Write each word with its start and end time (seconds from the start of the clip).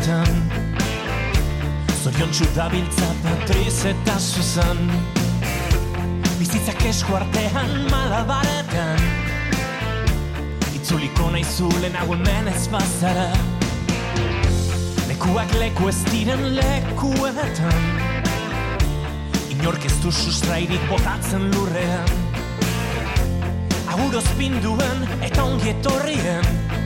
lekuetan 0.00 0.50
Zorion 2.00 2.30
txudabiltza 2.32 3.06
Patriz 3.22 3.84
eta 3.84 4.16
Susan. 4.18 4.78
Bizitzak 6.38 6.80
esku 6.88 7.14
artean 7.14 7.74
malabaretan. 7.90 9.00
Itzuliko 10.74 11.30
nahi 11.30 11.44
zulen 11.44 11.96
hau 12.00 12.14
hemen 12.14 12.48
ez 12.48 12.68
bazara. 12.72 13.28
Lekuak 15.10 15.52
leku 15.60 15.88
ez 15.88 15.98
diren 16.08 16.54
lekuetan 16.56 17.84
Inork 19.50 19.84
ez 19.84 19.96
du 20.00 20.10
sustrairik 20.10 20.80
botatzen 20.88 21.50
lurrean. 21.52 22.08
Aguroz 23.92 24.28
pinduen 24.38 25.04
eta 25.20 25.44
ongi 25.44 25.74
etorrien 25.74 26.79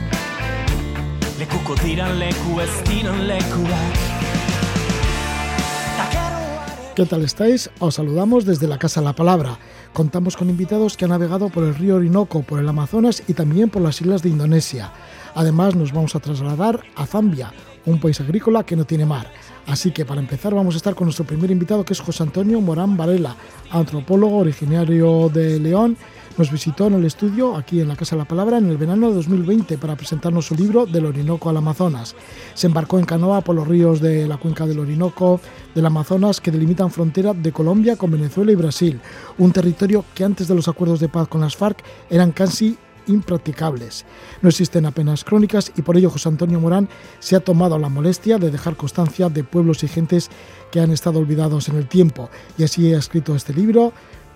¿Qué 6.95 7.05
tal 7.05 7.23
estáis? 7.23 7.69
Os 7.79 7.95
saludamos 7.95 8.45
desde 8.45 8.67
la 8.67 8.77
Casa 8.77 9.01
La 9.01 9.13
Palabra. 9.13 9.57
Contamos 9.93 10.37
con 10.37 10.49
invitados 10.49 10.97
que 10.97 11.05
han 11.05 11.11
navegado 11.11 11.49
por 11.49 11.63
el 11.63 11.75
río 11.75 11.95
Orinoco, 11.95 12.41
por 12.43 12.59
el 12.59 12.69
Amazonas 12.69 13.23
y 13.27 13.33
también 13.33 13.69
por 13.69 13.81
las 13.81 13.99
islas 14.01 14.21
de 14.21 14.29
Indonesia. 14.29 14.91
Además, 15.33 15.75
nos 15.75 15.91
vamos 15.91 16.15
a 16.15 16.19
trasladar 16.19 16.81
a 16.95 17.05
Zambia, 17.05 17.51
un 17.85 17.99
país 17.99 18.19
agrícola 18.21 18.65
que 18.65 18.75
no 18.75 18.85
tiene 18.85 19.05
mar. 19.05 19.31
Así 19.67 19.91
que 19.91 20.05
para 20.05 20.21
empezar 20.21 20.53
vamos 20.53 20.75
a 20.75 20.77
estar 20.77 20.95
con 20.95 21.05
nuestro 21.05 21.25
primer 21.25 21.51
invitado 21.51 21.83
que 21.83 21.93
es 21.93 21.99
José 21.99 22.23
Antonio 22.23 22.61
Morán 22.61 22.95
Varela, 22.95 23.35
antropólogo 23.71 24.37
originario 24.37 25.29
de 25.33 25.59
León. 25.59 25.97
Nos 26.37 26.51
visitó 26.51 26.87
en 26.87 26.95
el 26.95 27.05
estudio, 27.05 27.55
aquí 27.55 27.79
en 27.79 27.87
la 27.87 27.95
Casa 27.95 28.17
de 28.17 28.21
la 28.21 28.27
Palabra, 28.27 28.57
en 28.57 28.69
el 28.69 28.75
verano 28.75 29.07
de 29.07 29.15
2020 29.15 29.77
para 29.77 29.95
presentarnos 29.95 30.45
su 30.45 30.55
libro 30.55 30.85
Del 30.85 31.05
Orinoco 31.05 31.49
al 31.49 31.55
Amazonas. 31.55 32.13
Se 32.53 32.67
embarcó 32.67 32.99
en 32.99 33.05
canoa 33.05 33.39
por 33.39 33.55
los 33.55 33.65
ríos 33.65 34.01
de 34.01 34.27
la 34.27 34.35
cuenca 34.35 34.65
del 34.65 34.79
Orinoco, 34.79 35.39
del 35.73 35.85
Amazonas, 35.85 36.41
que 36.41 36.51
delimitan 36.51 36.91
frontera 36.91 37.33
de 37.33 37.53
Colombia 37.53 37.95
con 37.95 38.11
Venezuela 38.11 38.51
y 38.51 38.55
Brasil, 38.55 38.99
un 39.37 39.53
territorio 39.53 40.03
que 40.13 40.25
antes 40.25 40.49
de 40.49 40.55
los 40.55 40.67
acuerdos 40.67 40.99
de 40.99 41.07
paz 41.07 41.29
con 41.29 41.39
las 41.39 41.55
FARC 41.55 41.81
eran 42.09 42.33
casi 42.33 42.77
impracticables. 43.07 44.05
No 44.41 44.49
existen 44.49 44.85
apenas 44.85 45.23
crónicas 45.23 45.71
y 45.77 45.83
por 45.83 45.95
ello 45.95 46.09
José 46.09 46.29
Antonio 46.29 46.59
Morán 46.59 46.89
se 47.19 47.35
ha 47.35 47.39
tomado 47.39 47.77
la 47.79 47.87
molestia 47.87 48.37
de 48.37 48.51
dejar 48.51 48.75
constancia 48.75 49.29
de 49.29 49.43
pueblos 49.43 49.83
y 49.83 49.87
gentes 49.87 50.29
que 50.71 50.79
han 50.79 50.91
estado 50.91 51.19
olvidados 51.19 51.69
en 51.69 51.77
el 51.77 51.87
tiempo 51.87 52.29
y 52.57 52.63
así 52.63 52.93
ha 52.93 52.97
escrito 52.97 53.35
este 53.35 53.53
libro 53.53 53.93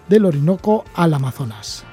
del 0.10 0.26
Orinoco 0.26 0.84
al 0.96 1.14
Amazonas. 1.14 1.86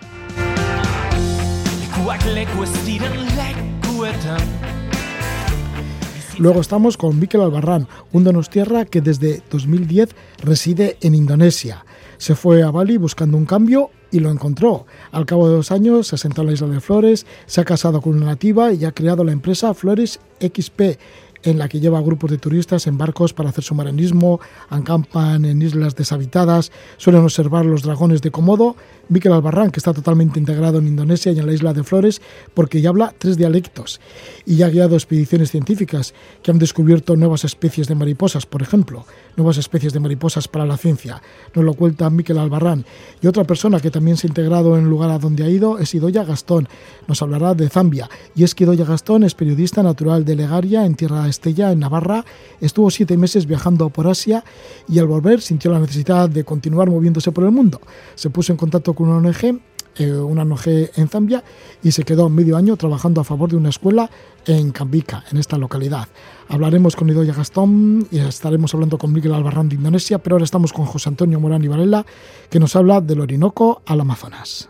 Luego 6.38 6.60
estamos 6.60 6.96
con 6.96 7.18
Miquel 7.18 7.40
Albarrán, 7.40 7.88
un 8.12 8.24
donostierra 8.24 8.84
que 8.84 9.00
desde 9.00 9.42
2010 9.50 10.14
reside 10.42 10.98
en 11.00 11.14
Indonesia. 11.14 11.84
Se 12.18 12.34
fue 12.34 12.62
a 12.62 12.70
Bali 12.70 12.96
buscando 12.96 13.36
un 13.36 13.46
cambio 13.46 13.90
y 14.10 14.20
lo 14.20 14.30
encontró. 14.30 14.86
Al 15.12 15.26
cabo 15.26 15.48
de 15.48 15.56
dos 15.56 15.70
años 15.70 16.08
se 16.08 16.16
asentó 16.16 16.42
en 16.42 16.48
la 16.48 16.52
isla 16.54 16.68
de 16.68 16.80
Flores, 16.80 17.26
se 17.46 17.60
ha 17.60 17.64
casado 17.64 18.00
con 18.00 18.16
una 18.16 18.26
nativa 18.26 18.72
y 18.72 18.84
ha 18.84 18.92
creado 18.92 19.24
la 19.24 19.32
empresa 19.32 19.74
Flores 19.74 20.20
XP, 20.40 20.98
en 21.46 21.58
la 21.58 21.68
que 21.68 21.80
lleva 21.80 22.00
grupos 22.00 22.30
de 22.30 22.38
turistas 22.38 22.86
en 22.86 22.98
barcos 22.98 23.32
para 23.32 23.50
hacer 23.50 23.64
submarinismo, 23.64 24.40
acampan 24.68 25.44
en 25.44 25.62
islas 25.62 25.94
deshabitadas, 25.94 26.72
suelen 26.96 27.22
observar 27.22 27.64
los 27.64 27.82
dragones 27.82 28.22
de 28.22 28.30
Komodo. 28.30 28.76
Miquel 29.08 29.32
Albarrán, 29.32 29.70
que 29.70 29.80
está 29.80 29.92
totalmente 29.92 30.38
integrado 30.38 30.78
en 30.78 30.88
Indonesia 30.88 31.32
y 31.32 31.38
en 31.38 31.46
la 31.46 31.52
isla 31.52 31.72
de 31.72 31.84
Flores, 31.84 32.20
porque 32.54 32.80
ya 32.80 32.88
habla 32.88 33.14
tres 33.16 33.36
dialectos 33.36 34.00
y 34.44 34.56
ya 34.56 34.66
ha 34.66 34.70
guiado 34.70 34.96
expediciones 34.96 35.50
científicas 35.50 36.14
que 36.42 36.50
han 36.50 36.58
descubierto 36.58 37.16
nuevas 37.16 37.44
especies 37.44 37.88
de 37.88 37.94
mariposas, 37.94 38.46
por 38.46 38.62
ejemplo, 38.62 39.06
nuevas 39.36 39.58
especies 39.58 39.92
de 39.92 40.00
mariposas 40.00 40.48
para 40.48 40.66
la 40.66 40.76
ciencia. 40.76 41.22
Nos 41.54 41.64
lo 41.64 41.74
cuenta 41.74 42.10
Miquel 42.10 42.38
Albarrán. 42.38 42.84
Y 43.20 43.26
otra 43.26 43.44
persona 43.44 43.80
que 43.80 43.90
también 43.90 44.16
se 44.16 44.26
ha 44.26 44.30
integrado 44.30 44.76
en 44.76 44.84
el 44.84 44.90
lugar 44.90 45.10
a 45.10 45.18
donde 45.18 45.44
ha 45.44 45.48
ido 45.48 45.78
es 45.78 45.94
Idoya 45.94 46.24
Gastón. 46.24 46.68
Nos 47.06 47.22
hablará 47.22 47.54
de 47.54 47.68
Zambia. 47.68 48.08
Y 48.34 48.44
es 48.44 48.54
que 48.54 48.64
Idoya 48.64 48.84
Gastón 48.84 49.24
es 49.24 49.34
periodista 49.34 49.82
natural 49.82 50.24
de 50.24 50.36
Legaria, 50.36 50.84
en 50.84 50.94
Tierra 50.94 51.28
Estella, 51.28 51.70
en 51.70 51.80
Navarra. 51.80 52.24
Estuvo 52.60 52.90
siete 52.90 53.16
meses 53.16 53.46
viajando 53.46 53.90
por 53.90 54.06
Asia 54.08 54.44
y 54.88 54.98
al 54.98 55.06
volver 55.06 55.40
sintió 55.40 55.70
la 55.70 55.78
necesidad 55.78 56.28
de 56.28 56.44
continuar 56.44 56.90
moviéndose 56.90 57.32
por 57.32 57.44
el 57.44 57.50
mundo. 57.50 57.80
Se 58.14 58.30
puso 58.30 58.52
en 58.52 58.58
contacto 58.58 58.94
con 58.96 59.08
una 59.08 59.28
ONG 59.28 59.60
eh, 59.98 60.12
una 60.12 60.42
ONG 60.42 60.90
en 60.96 61.08
Zambia 61.08 61.42
y 61.82 61.90
se 61.90 62.04
quedó 62.04 62.28
medio 62.28 62.56
año 62.58 62.76
trabajando 62.76 63.22
a 63.22 63.24
favor 63.24 63.48
de 63.48 63.56
una 63.56 63.70
escuela 63.70 64.10
en 64.44 64.70
Cambika, 64.70 65.24
en 65.30 65.38
esta 65.38 65.56
localidad. 65.56 66.08
Hablaremos 66.48 66.94
con 66.96 67.08
Idoya 67.08 67.32
Gastón 67.32 68.06
y 68.10 68.18
estaremos 68.18 68.74
hablando 68.74 68.98
con 68.98 69.12
Miguel 69.12 69.32
Albarrán 69.32 69.70
de 69.70 69.76
Indonesia, 69.76 70.18
pero 70.18 70.34
ahora 70.34 70.44
estamos 70.44 70.74
con 70.74 70.84
José 70.84 71.08
Antonio 71.08 71.40
Morán 71.40 71.64
y 71.64 71.68
Varela, 71.68 72.04
que 72.50 72.60
nos 72.60 72.76
habla 72.76 73.00
del 73.00 73.20
Orinoco 73.20 73.82
al 73.86 74.00
Amazonas. 74.00 74.68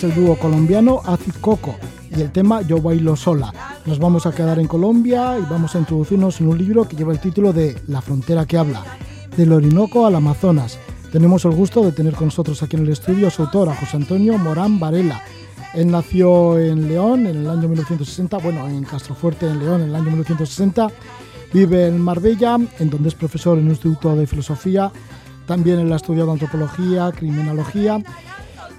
Es 0.00 0.04
el 0.04 0.14
dúo 0.14 0.36
colombiano 0.36 1.02
Acid 1.04 1.34
Coco 1.42 1.76
y 2.10 2.22
el 2.22 2.32
tema 2.32 2.62
Yo 2.62 2.80
bailo 2.80 3.16
sola. 3.16 3.52
Nos 3.84 3.98
vamos 3.98 4.24
a 4.24 4.32
quedar 4.32 4.58
en 4.58 4.66
Colombia 4.66 5.38
y 5.38 5.42
vamos 5.42 5.74
a 5.74 5.78
introducirnos 5.78 6.40
en 6.40 6.48
un 6.48 6.56
libro 6.56 6.88
que 6.88 6.96
lleva 6.96 7.12
el 7.12 7.20
título 7.20 7.52
de 7.52 7.76
La 7.86 8.00
frontera 8.00 8.46
que 8.46 8.56
habla, 8.56 8.82
del 9.36 9.52
Orinoco 9.52 10.06
al 10.06 10.14
Amazonas. 10.14 10.78
Tenemos 11.12 11.44
el 11.44 11.50
gusto 11.50 11.84
de 11.84 11.92
tener 11.92 12.14
con 12.14 12.28
nosotros 12.28 12.62
aquí 12.62 12.76
en 12.76 12.84
el 12.84 12.92
estudio 12.92 13.28
a 13.28 13.30
su 13.30 13.42
autor, 13.42 13.68
a 13.68 13.74
José 13.74 13.98
Antonio 13.98 14.38
Morán 14.38 14.80
Varela. 14.80 15.22
Él 15.74 15.90
nació 15.90 16.58
en 16.58 16.88
León 16.88 17.26
en 17.26 17.36
el 17.36 17.50
año 17.50 17.68
1960, 17.68 18.38
bueno, 18.38 18.66
en 18.68 18.84
Castrofuerte, 18.84 19.46
en 19.46 19.58
León, 19.58 19.82
en 19.82 19.88
el 19.90 19.96
año 19.96 20.06
1960. 20.06 20.88
Vive 21.52 21.88
en 21.88 22.00
Marbella, 22.00 22.58
en 22.78 22.88
donde 22.88 23.10
es 23.10 23.14
profesor 23.14 23.58
en 23.58 23.64
un 23.64 23.70
instituto 23.70 24.16
de 24.16 24.26
filosofía. 24.26 24.90
También 25.46 25.78
él 25.80 25.92
ha 25.92 25.96
estudiado 25.96 26.32
antropología, 26.32 27.12
criminología 27.12 28.02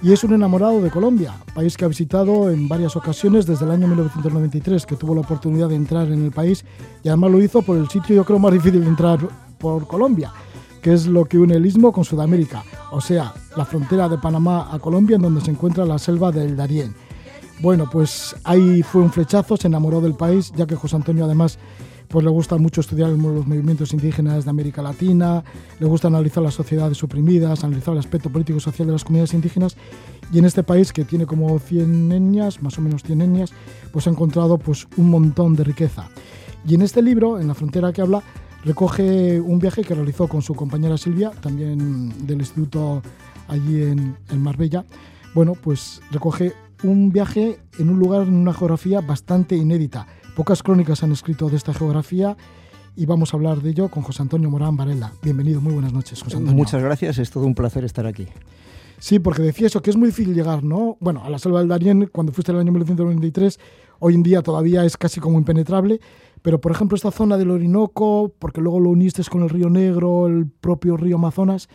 y 0.02 0.12
es 0.12 0.24
un 0.24 0.34
enamorado 0.34 0.82
de 0.82 0.90
Colombia, 0.90 1.34
país 1.54 1.76
que 1.76 1.84
ha 1.84 1.88
visitado 1.88 2.50
en 2.50 2.68
varias 2.68 2.96
ocasiones 2.96 3.46
desde 3.46 3.64
el 3.64 3.70
año 3.70 3.86
1993, 3.86 4.84
que 4.84 4.96
tuvo 4.96 5.14
la 5.14 5.20
oportunidad 5.20 5.68
de 5.68 5.76
entrar 5.76 6.08
en 6.08 6.24
el 6.24 6.32
país 6.32 6.64
y 7.04 7.08
además 7.08 7.30
lo 7.30 7.40
hizo 7.40 7.62
por 7.62 7.76
el 7.76 7.88
sitio 7.88 8.16
yo 8.16 8.24
creo 8.24 8.40
más 8.40 8.52
difícil 8.52 8.80
de 8.80 8.88
entrar 8.88 9.20
por 9.58 9.86
Colombia, 9.86 10.32
que 10.82 10.92
es 10.92 11.06
lo 11.06 11.24
que 11.24 11.38
une 11.38 11.54
el 11.54 11.64
istmo 11.64 11.92
con 11.92 12.04
Sudamérica, 12.04 12.64
o 12.90 13.00
sea, 13.00 13.32
la 13.56 13.64
frontera 13.64 14.08
de 14.08 14.18
Panamá 14.18 14.68
a 14.72 14.80
Colombia 14.80 15.16
en 15.16 15.22
donde 15.22 15.40
se 15.40 15.52
encuentra 15.52 15.84
la 15.84 15.98
selva 15.98 16.32
del 16.32 16.56
Darién. 16.56 16.94
Bueno, 17.60 17.88
pues 17.88 18.34
ahí 18.42 18.82
fue 18.82 19.02
un 19.02 19.12
flechazo, 19.12 19.56
se 19.56 19.68
enamoró 19.68 20.00
del 20.00 20.14
país, 20.14 20.52
ya 20.56 20.66
que 20.66 20.74
José 20.74 20.96
Antonio 20.96 21.24
además 21.26 21.60
pues 22.12 22.24
le 22.26 22.30
gusta 22.30 22.58
mucho 22.58 22.82
estudiar 22.82 23.08
los 23.08 23.18
movimientos 23.18 23.94
indígenas 23.94 24.44
de 24.44 24.50
América 24.50 24.82
Latina, 24.82 25.42
le 25.80 25.86
gusta 25.86 26.08
analizar 26.08 26.42
las 26.42 26.52
sociedades 26.52 27.02
oprimidas, 27.02 27.64
analizar 27.64 27.94
el 27.94 28.00
aspecto 28.00 28.28
político 28.28 28.58
y 28.58 28.60
social 28.60 28.86
de 28.86 28.92
las 28.92 29.02
comunidades 29.02 29.32
indígenas 29.32 29.76
y 30.30 30.38
en 30.38 30.44
este 30.44 30.62
país 30.62 30.92
que 30.92 31.06
tiene 31.06 31.24
como 31.24 31.58
100 31.58 32.12
etnias, 32.12 32.62
más 32.62 32.76
o 32.76 32.82
menos 32.82 33.02
100 33.02 33.22
etnias, 33.22 33.52
pues 33.92 34.06
ha 34.06 34.10
encontrado 34.10 34.58
pues 34.58 34.86
un 34.98 35.08
montón 35.08 35.56
de 35.56 35.64
riqueza. 35.64 36.10
Y 36.68 36.74
en 36.74 36.82
este 36.82 37.00
libro, 37.00 37.40
en 37.40 37.48
la 37.48 37.54
frontera 37.54 37.94
que 37.94 38.02
habla, 38.02 38.22
recoge 38.62 39.40
un 39.40 39.58
viaje 39.58 39.82
que 39.82 39.94
realizó 39.94 40.28
con 40.28 40.42
su 40.42 40.54
compañera 40.54 40.98
Silvia, 40.98 41.30
también 41.40 42.26
del 42.26 42.40
Instituto 42.40 43.02
allí 43.48 43.84
en, 43.84 44.16
en 44.28 44.42
Marbella, 44.42 44.84
bueno, 45.34 45.54
pues 45.54 46.02
recoge 46.10 46.52
un 46.82 47.10
viaje 47.10 47.58
en 47.78 47.88
un 47.88 47.98
lugar, 47.98 48.28
en 48.28 48.34
una 48.34 48.52
geografía 48.52 49.00
bastante 49.00 49.56
inédita. 49.56 50.06
Pocas 50.34 50.62
crónicas 50.62 51.02
han 51.02 51.12
escrito 51.12 51.50
de 51.50 51.56
esta 51.56 51.74
geografía 51.74 52.38
y 52.96 53.04
vamos 53.04 53.32
a 53.32 53.36
hablar 53.36 53.60
de 53.60 53.68
ello 53.68 53.90
con 53.90 54.02
José 54.02 54.22
Antonio 54.22 54.48
Morán 54.48 54.78
Varela. 54.78 55.12
Bienvenido, 55.22 55.60
muy 55.60 55.74
buenas 55.74 55.92
noches, 55.92 56.22
José 56.22 56.38
Antonio. 56.38 56.56
Muchas 56.56 56.82
gracias, 56.82 57.18
es 57.18 57.30
todo 57.30 57.44
un 57.44 57.54
placer 57.54 57.84
estar 57.84 58.06
aquí. 58.06 58.26
Sí, 58.98 59.18
porque 59.18 59.42
decía 59.42 59.66
eso, 59.66 59.82
que 59.82 59.90
es 59.90 59.96
muy 59.96 60.08
difícil 60.08 60.34
llegar, 60.34 60.64
¿no? 60.64 60.96
Bueno, 61.00 61.22
a 61.22 61.28
la 61.28 61.38
selva 61.38 61.58
del 61.58 61.68
Darién, 61.68 62.08
cuando 62.10 62.32
fuiste 62.32 62.50
en 62.50 62.56
el 62.56 62.62
año 62.62 62.72
1993, 62.72 63.60
hoy 63.98 64.14
en 64.14 64.22
día 64.22 64.40
todavía 64.42 64.86
es 64.86 64.96
casi 64.96 65.20
como 65.20 65.36
impenetrable, 65.36 66.00
pero 66.40 66.62
por 66.62 66.72
ejemplo 66.72 66.96
esta 66.96 67.10
zona 67.10 67.36
del 67.36 67.50
Orinoco, 67.50 68.32
porque 68.38 68.62
luego 68.62 68.80
lo 68.80 68.88
uniste 68.88 69.22
con 69.24 69.42
el 69.42 69.50
río 69.50 69.68
Negro, 69.68 70.28
el 70.28 70.46
propio 70.46 70.96
río 70.96 71.16
Amazonas, 71.16 71.68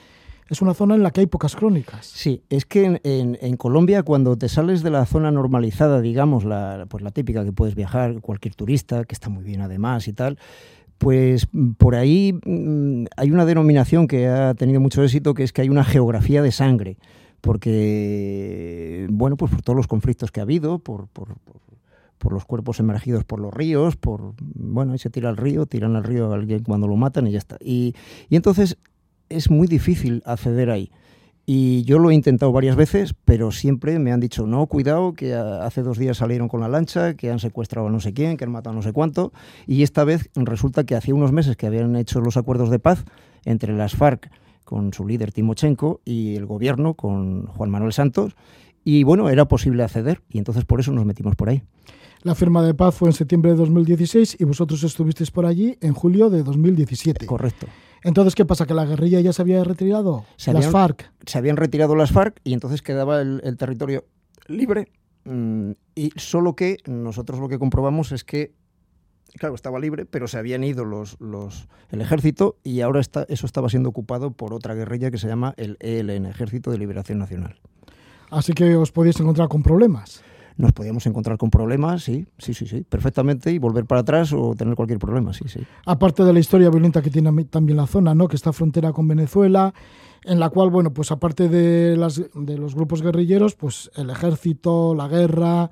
es 0.49 0.61
una 0.61 0.73
zona 0.73 0.95
en 0.95 1.03
la 1.03 1.11
que 1.11 1.21
hay 1.21 1.27
pocas 1.27 1.55
crónicas. 1.55 2.05
Sí, 2.05 2.43
es 2.49 2.65
que 2.65 3.01
en, 3.03 3.57
Colombia 3.57 4.03
cuando 4.03 4.37
te 4.37 4.49
sales 4.49 4.83
de 4.83 4.91
la 4.91 5.05
zona 5.05 5.31
normalizada, 5.31 6.01
digamos, 6.01 6.45
la, 6.45 6.85
pues 6.89 7.03
la 7.03 7.11
típica 7.11 7.43
que 7.43 7.51
puedes 7.51 7.75
viajar, 7.75 8.21
cualquier 8.21 8.55
turista, 8.55 9.03
que 9.03 9.13
está 9.13 9.29
muy 9.29 9.43
bien 9.43 9.61
además 9.61 10.07
y 10.07 10.13
tal, 10.13 10.37
pues 10.97 11.47
mm, 11.51 11.71
por 11.71 11.95
ahí 11.95 12.33
mm, 12.45 13.05
hay 13.15 13.31
una 13.31 13.45
denominación 13.45 14.07
que 14.07 14.27
ha 14.27 14.53
tenido 14.53 14.79
mucho 14.79 15.03
éxito, 15.03 15.33
que 15.33 15.43
es 15.43 15.53
que 15.53 15.61
hay 15.61 15.69
una 15.69 15.83
geografía 15.83 16.41
de 16.41 16.51
sangre, 16.51 16.97
porque, 17.41 19.07
bueno, 19.09 19.37
pues 19.37 19.51
por 19.51 19.61
todos 19.61 19.77
los 19.77 19.87
conflictos 19.87 20.31
que 20.31 20.39
ha 20.39 20.43
habido, 20.43 20.79
por, 20.79 21.07
por, 21.07 21.35
los 22.29 22.43
cuerpos 22.43 22.81
emergidos 22.81 23.23
por 23.23 23.39
los 23.39 23.53
ríos, 23.53 23.95
por, 23.95 24.33
bueno, 24.41 24.91
ahí 24.91 24.99
se 24.99 25.09
tira 25.09 25.29
al 25.29 25.37
río, 25.37 25.65
tiran 25.65 25.95
al 25.95 26.03
río 26.03 26.29
a 26.29 26.35
alguien 26.35 26.61
cuando 26.63 26.85
lo 26.85 26.97
matan 26.97 27.25
y 27.27 27.31
ya 27.31 27.37
está. 27.37 27.57
Y 27.61 27.95
entonces 28.29 28.77
es 29.29 29.49
muy 29.49 29.67
difícil 29.67 30.21
acceder 30.25 30.69
ahí. 30.69 30.91
Y 31.49 31.83
yo 31.83 31.97
lo 31.97 32.11
he 32.11 32.13
intentado 32.13 32.51
varias 32.51 32.75
veces, 32.75 33.15
pero 33.23 33.51
siempre 33.51 33.97
me 33.99 34.11
han 34.11 34.19
dicho, 34.19 34.45
no, 34.45 34.65
cuidado, 34.67 35.13
que 35.13 35.33
hace 35.33 35.81
dos 35.81 35.97
días 35.97 36.17
salieron 36.17 36.49
con 36.49 36.59
la 36.59 36.67
lancha, 36.67 37.13
que 37.13 37.31
han 37.31 37.39
secuestrado 37.39 37.87
a 37.87 37.89
no 37.89 38.01
sé 38.01 38.11
quién, 38.11 38.35
que 38.35 38.43
han 38.43 38.51
matado 38.51 38.73
a 38.73 38.75
no 38.75 38.81
sé 38.81 38.91
cuánto. 38.91 39.31
Y 39.65 39.83
esta 39.83 40.03
vez 40.03 40.29
resulta 40.35 40.83
que 40.83 40.95
hacía 40.95 41.15
unos 41.15 41.31
meses 41.31 41.55
que 41.55 41.65
habían 41.65 41.95
hecho 41.95 42.19
los 42.19 42.35
acuerdos 42.35 42.69
de 42.69 42.79
paz 42.79 43.05
entre 43.45 43.73
las 43.73 43.95
FARC 43.95 44.29
con 44.65 44.91
su 44.91 45.07
líder 45.07 45.31
Timochenko 45.31 46.01
y 46.03 46.35
el 46.35 46.45
gobierno 46.45 46.95
con 46.95 47.47
Juan 47.47 47.69
Manuel 47.69 47.93
Santos. 47.93 48.35
Y 48.83 49.03
bueno, 49.03 49.29
era 49.29 49.47
posible 49.47 49.83
acceder 49.83 50.21
y 50.29 50.39
entonces 50.39 50.65
por 50.65 50.81
eso 50.81 50.91
nos 50.91 51.05
metimos 51.05 51.37
por 51.37 51.47
ahí. 51.47 51.63
La 52.23 52.35
firma 52.35 52.61
de 52.61 52.73
paz 52.73 52.95
fue 52.95 53.07
en 53.07 53.13
septiembre 53.13 53.51
de 53.51 53.57
2016 53.57 54.35
y 54.37 54.43
vosotros 54.43 54.83
estuvisteis 54.83 55.31
por 55.31 55.45
allí 55.45 55.77
en 55.79 55.93
julio 55.93 56.29
de 56.29 56.43
2017. 56.43 57.25
Correcto. 57.25 57.67
Entonces, 58.03 58.35
¿qué 58.35 58.45
pasa? 58.45 58.65
¿Que 58.65 58.73
la 58.73 58.85
guerrilla 58.85 59.19
ya 59.19 59.33
se 59.33 59.41
había 59.41 59.63
retirado? 59.63 60.25
las 60.45 60.67
FARC. 60.67 61.11
Se 61.25 61.37
habían 61.37 61.57
retirado 61.57 61.95
las 61.95 62.11
FARC 62.11 62.39
y 62.43 62.53
entonces 62.53 62.81
quedaba 62.81 63.21
el, 63.21 63.57
territorio 63.57 64.05
libre. 64.47 64.91
Mm, 65.25 65.71
y 65.95 66.11
solo 66.15 66.55
que 66.55 66.77
nosotros 66.85 67.39
lo 67.39 67.49
que 67.49 67.59
comprobamos 67.59 68.11
es 68.11 68.23
que, 68.23 68.53
claro, 69.37 69.55
estaba 69.55 69.79
libre, 69.79 70.05
pero 70.05 70.27
se 70.27 70.37
habían 70.37 70.63
ido 70.63 70.85
los, 70.85 71.19
los, 71.19 71.67
el 71.89 72.01
ejército 72.01 72.57
y 72.63 72.81
ahora 72.81 73.01
está, 73.01 73.25
eso 73.29 73.45
estaba 73.45 73.69
siendo 73.69 73.89
ocupado 73.89 74.31
por 74.31 74.53
otra 74.53 74.73
guerrilla 74.73 75.11
que 75.11 75.17
se 75.17 75.27
llama 75.27 75.53
el 75.57 75.77
ELN, 75.79 76.25
Ejército 76.27 76.71
de 76.71 76.77
Liberación 76.77 77.19
Nacional. 77.19 77.59
Así 78.29 78.53
que 78.53 78.75
os 78.75 78.91
podéis 78.91 79.19
encontrar 79.19 79.47
con 79.47 79.63
problemas 79.63 80.23
nos 80.57 80.73
podíamos 80.73 81.05
encontrar 81.05 81.37
con 81.37 81.49
problemas, 81.49 82.03
sí, 82.03 82.25
sí, 82.37 82.53
sí, 82.53 82.65
sí, 82.65 82.83
perfectamente, 82.87 83.51
y 83.51 83.59
volver 83.59 83.85
para 83.85 84.01
atrás 84.01 84.33
o 84.33 84.55
tener 84.55 84.75
cualquier 84.75 84.99
problema, 84.99 85.33
sí, 85.33 85.45
sí. 85.47 85.59
Aparte 85.85 86.23
de 86.23 86.33
la 86.33 86.39
historia 86.39 86.69
violenta 86.69 87.01
que 87.01 87.09
tiene 87.09 87.31
también 87.45 87.77
la 87.77 87.87
zona, 87.87 88.15
¿no? 88.15 88.27
Que 88.27 88.35
está 88.35 88.51
frontera 88.51 88.91
con 88.91 89.07
Venezuela, 89.07 89.73
en 90.23 90.39
la 90.39 90.49
cual, 90.49 90.69
bueno, 90.69 90.93
pues 90.93 91.11
aparte 91.11 91.47
de, 91.47 91.95
las, 91.95 92.21
de 92.33 92.57
los 92.57 92.75
grupos 92.75 93.01
guerrilleros, 93.01 93.55
pues 93.55 93.91
el 93.95 94.09
ejército, 94.09 94.95
la 94.95 95.07
guerra, 95.07 95.69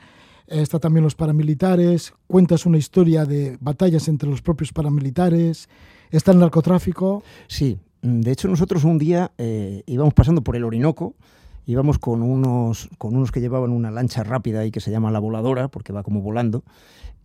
está 0.48 0.80
también 0.80 1.04
los 1.04 1.16
paramilitares, 1.16 2.14
cuentas 2.28 2.66
una 2.66 2.78
historia 2.78 3.26
de 3.26 3.58
batallas 3.60 4.08
entre 4.08 4.30
los 4.30 4.42
propios 4.42 4.72
paramilitares, 4.72 5.68
está 6.12 6.32
el 6.32 6.40
narcotráfico. 6.40 7.24
Sí, 7.48 7.80
de 8.02 8.32
hecho 8.32 8.48
nosotros 8.48 8.84
un 8.84 8.98
día 8.98 9.32
eh, 9.38 9.84
íbamos 9.88 10.14
pasando 10.14 10.44
por 10.44 10.56
el 10.56 10.64
Orinoco, 10.64 11.16
íbamos 11.66 12.00
con 12.00 12.22
unos, 12.22 12.90
con 12.98 13.16
unos 13.16 13.32
que 13.32 13.42
llevaban 13.42 13.72
una 13.72 13.92
lancha 13.92 14.24
rápida 14.24 14.66
y 14.66 14.72
que 14.72 14.80
se 14.80 14.92
llama 14.92 15.12
la 15.12 15.20
voladora, 15.20 15.68
porque 15.68 15.94
va 15.94 16.04
como 16.04 16.22
volando, 16.22 16.64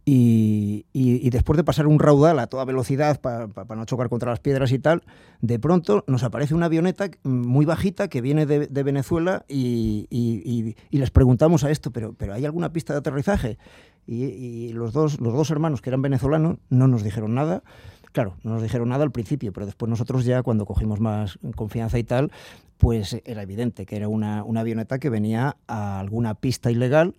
y, 0.04 0.86
y, 0.92 1.30
después 1.30 1.56
de 1.56 1.62
pasar 1.62 1.86
un 1.86 1.98
raudal 1.98 2.38
a 2.38 2.46
toda 2.46 2.64
velocidad 2.64 3.20
para 3.20 3.76
no 3.76 3.84
chocar 3.84 4.08
contra 4.08 4.30
las 4.30 4.40
piedras 4.40 4.72
y 4.72 4.78
tal, 4.78 5.02
de 5.40 5.58
pronto 5.58 6.04
nos 6.06 6.24
aparece 6.24 6.54
una 6.54 6.66
avioneta 6.66 7.10
muy 7.22 7.66
bajita 7.66 8.08
que 8.08 8.20
viene 8.20 8.46
de, 8.46 8.66
de 8.66 8.82
Venezuela 8.82 9.44
y, 9.46 10.06
y, 10.10 10.74
les 10.98 11.10
preguntamos 11.10 11.64
a 11.64 11.70
esto, 11.70 11.92
pero, 11.92 12.14
pero 12.14 12.32
¿hay 12.32 12.44
alguna 12.44 12.72
pista 12.72 12.94
de 12.94 13.00
aterrizaje? 13.00 13.58
Y, 14.06 14.72
los, 14.72 14.92
dos, 14.92 15.20
los 15.20 15.34
dos 15.34 15.50
hermanos 15.50 15.82
que 15.82 15.90
eran 15.90 16.02
venezolanos 16.02 16.56
no 16.70 16.88
nos 16.88 17.04
dijeron 17.04 17.34
nada. 17.34 17.62
Claro, 18.12 18.36
no 18.42 18.54
nos 18.54 18.62
dijeron 18.62 18.88
nada 18.88 19.04
al 19.04 19.12
principio, 19.12 19.52
pero 19.52 19.66
después 19.66 19.88
nosotros 19.88 20.24
ya 20.24 20.42
cuando 20.42 20.66
cogimos 20.66 21.00
más 21.00 21.38
confianza 21.54 21.98
y 21.98 22.04
tal, 22.04 22.32
pues 22.78 23.20
era 23.24 23.42
evidente 23.42 23.86
que 23.86 23.96
era 23.96 24.08
una, 24.08 24.42
una 24.42 24.60
avioneta 24.60 24.98
que 24.98 25.10
venía 25.10 25.56
a 25.68 26.00
alguna 26.00 26.34
pista 26.34 26.70
ilegal 26.70 27.14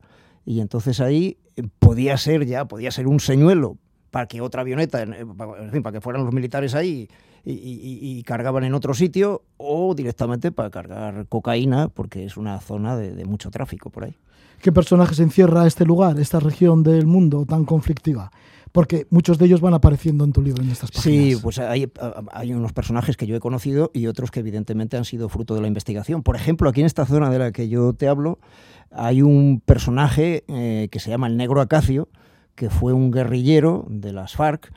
y 0.45 0.59
entonces 0.59 0.99
ahí 0.99 1.37
podía 1.79 2.17
ser 2.17 2.45
ya, 2.45 2.65
podía 2.65 2.91
ser 2.91 3.07
un 3.07 3.19
señuelo 3.19 3.77
para 4.09 4.27
que 4.27 4.41
otra 4.41 4.61
avioneta, 4.61 5.01
en 5.01 5.71
fin, 5.71 5.83
para 5.83 5.93
que 5.93 6.01
fueran 6.01 6.25
los 6.25 6.33
militares 6.33 6.75
ahí 6.75 7.07
y, 7.45 8.21
cargaban 8.23 8.63
en 8.65 8.73
otro 8.73 8.93
sitio 8.93 9.43
o 9.57 9.95
directamente 9.95 10.51
para 10.51 10.69
cargar 10.69 11.25
cocaína 11.27 11.87
porque 11.87 12.25
es 12.25 12.37
una 12.37 12.59
zona 12.59 12.97
de, 12.97 13.13
de 13.13 13.25
mucho 13.25 13.49
tráfico 13.49 13.89
por 13.89 14.03
ahí. 14.03 14.15
¿Qué 14.61 14.71
personajes 14.71 15.19
encierra 15.19 15.65
este 15.65 15.85
lugar, 15.85 16.19
esta 16.19 16.39
región 16.39 16.83
del 16.83 17.07
mundo 17.07 17.45
tan 17.45 17.65
conflictiva? 17.65 18.31
Porque 18.71 19.07
muchos 19.09 19.37
de 19.37 19.45
ellos 19.45 19.61
van 19.61 19.73
apareciendo 19.73 20.23
en 20.23 20.31
tu 20.31 20.41
libro 20.41 20.63
en 20.63 20.69
estas 20.69 20.91
páginas. 20.91 21.33
Sí, 21.33 21.39
pues 21.41 21.59
hay, 21.59 21.91
hay, 22.31 22.53
unos 22.53 22.73
personajes 22.73 23.17
que 23.17 23.27
yo 23.27 23.35
he 23.35 23.39
conocido 23.39 23.91
y 23.93 24.07
otros 24.07 24.31
que 24.31 24.39
evidentemente 24.39 24.97
han 24.97 25.05
sido 25.05 25.29
fruto 25.29 25.55
de 25.55 25.61
la 25.61 25.67
investigación. 25.67 26.23
Por 26.23 26.35
ejemplo, 26.35 26.69
aquí 26.69 26.79
en 26.79 26.85
esta 26.85 27.05
zona 27.05 27.29
de 27.29 27.39
la 27.39 27.51
que 27.51 27.67
yo 27.67 27.93
te 27.93 28.07
hablo, 28.07 28.39
hay 28.91 29.21
un 29.21 29.61
personaje 29.65 30.43
eh, 30.47 30.87
que 30.91 30.99
se 30.99 31.09
llama 31.09 31.27
el 31.27 31.37
Negro 31.37 31.61
Acacio, 31.61 32.07
que 32.55 32.69
fue 32.69 32.93
un 32.93 33.11
guerrillero 33.11 33.85
de 33.89 34.13
las 34.13 34.35
FARC, 34.35 34.71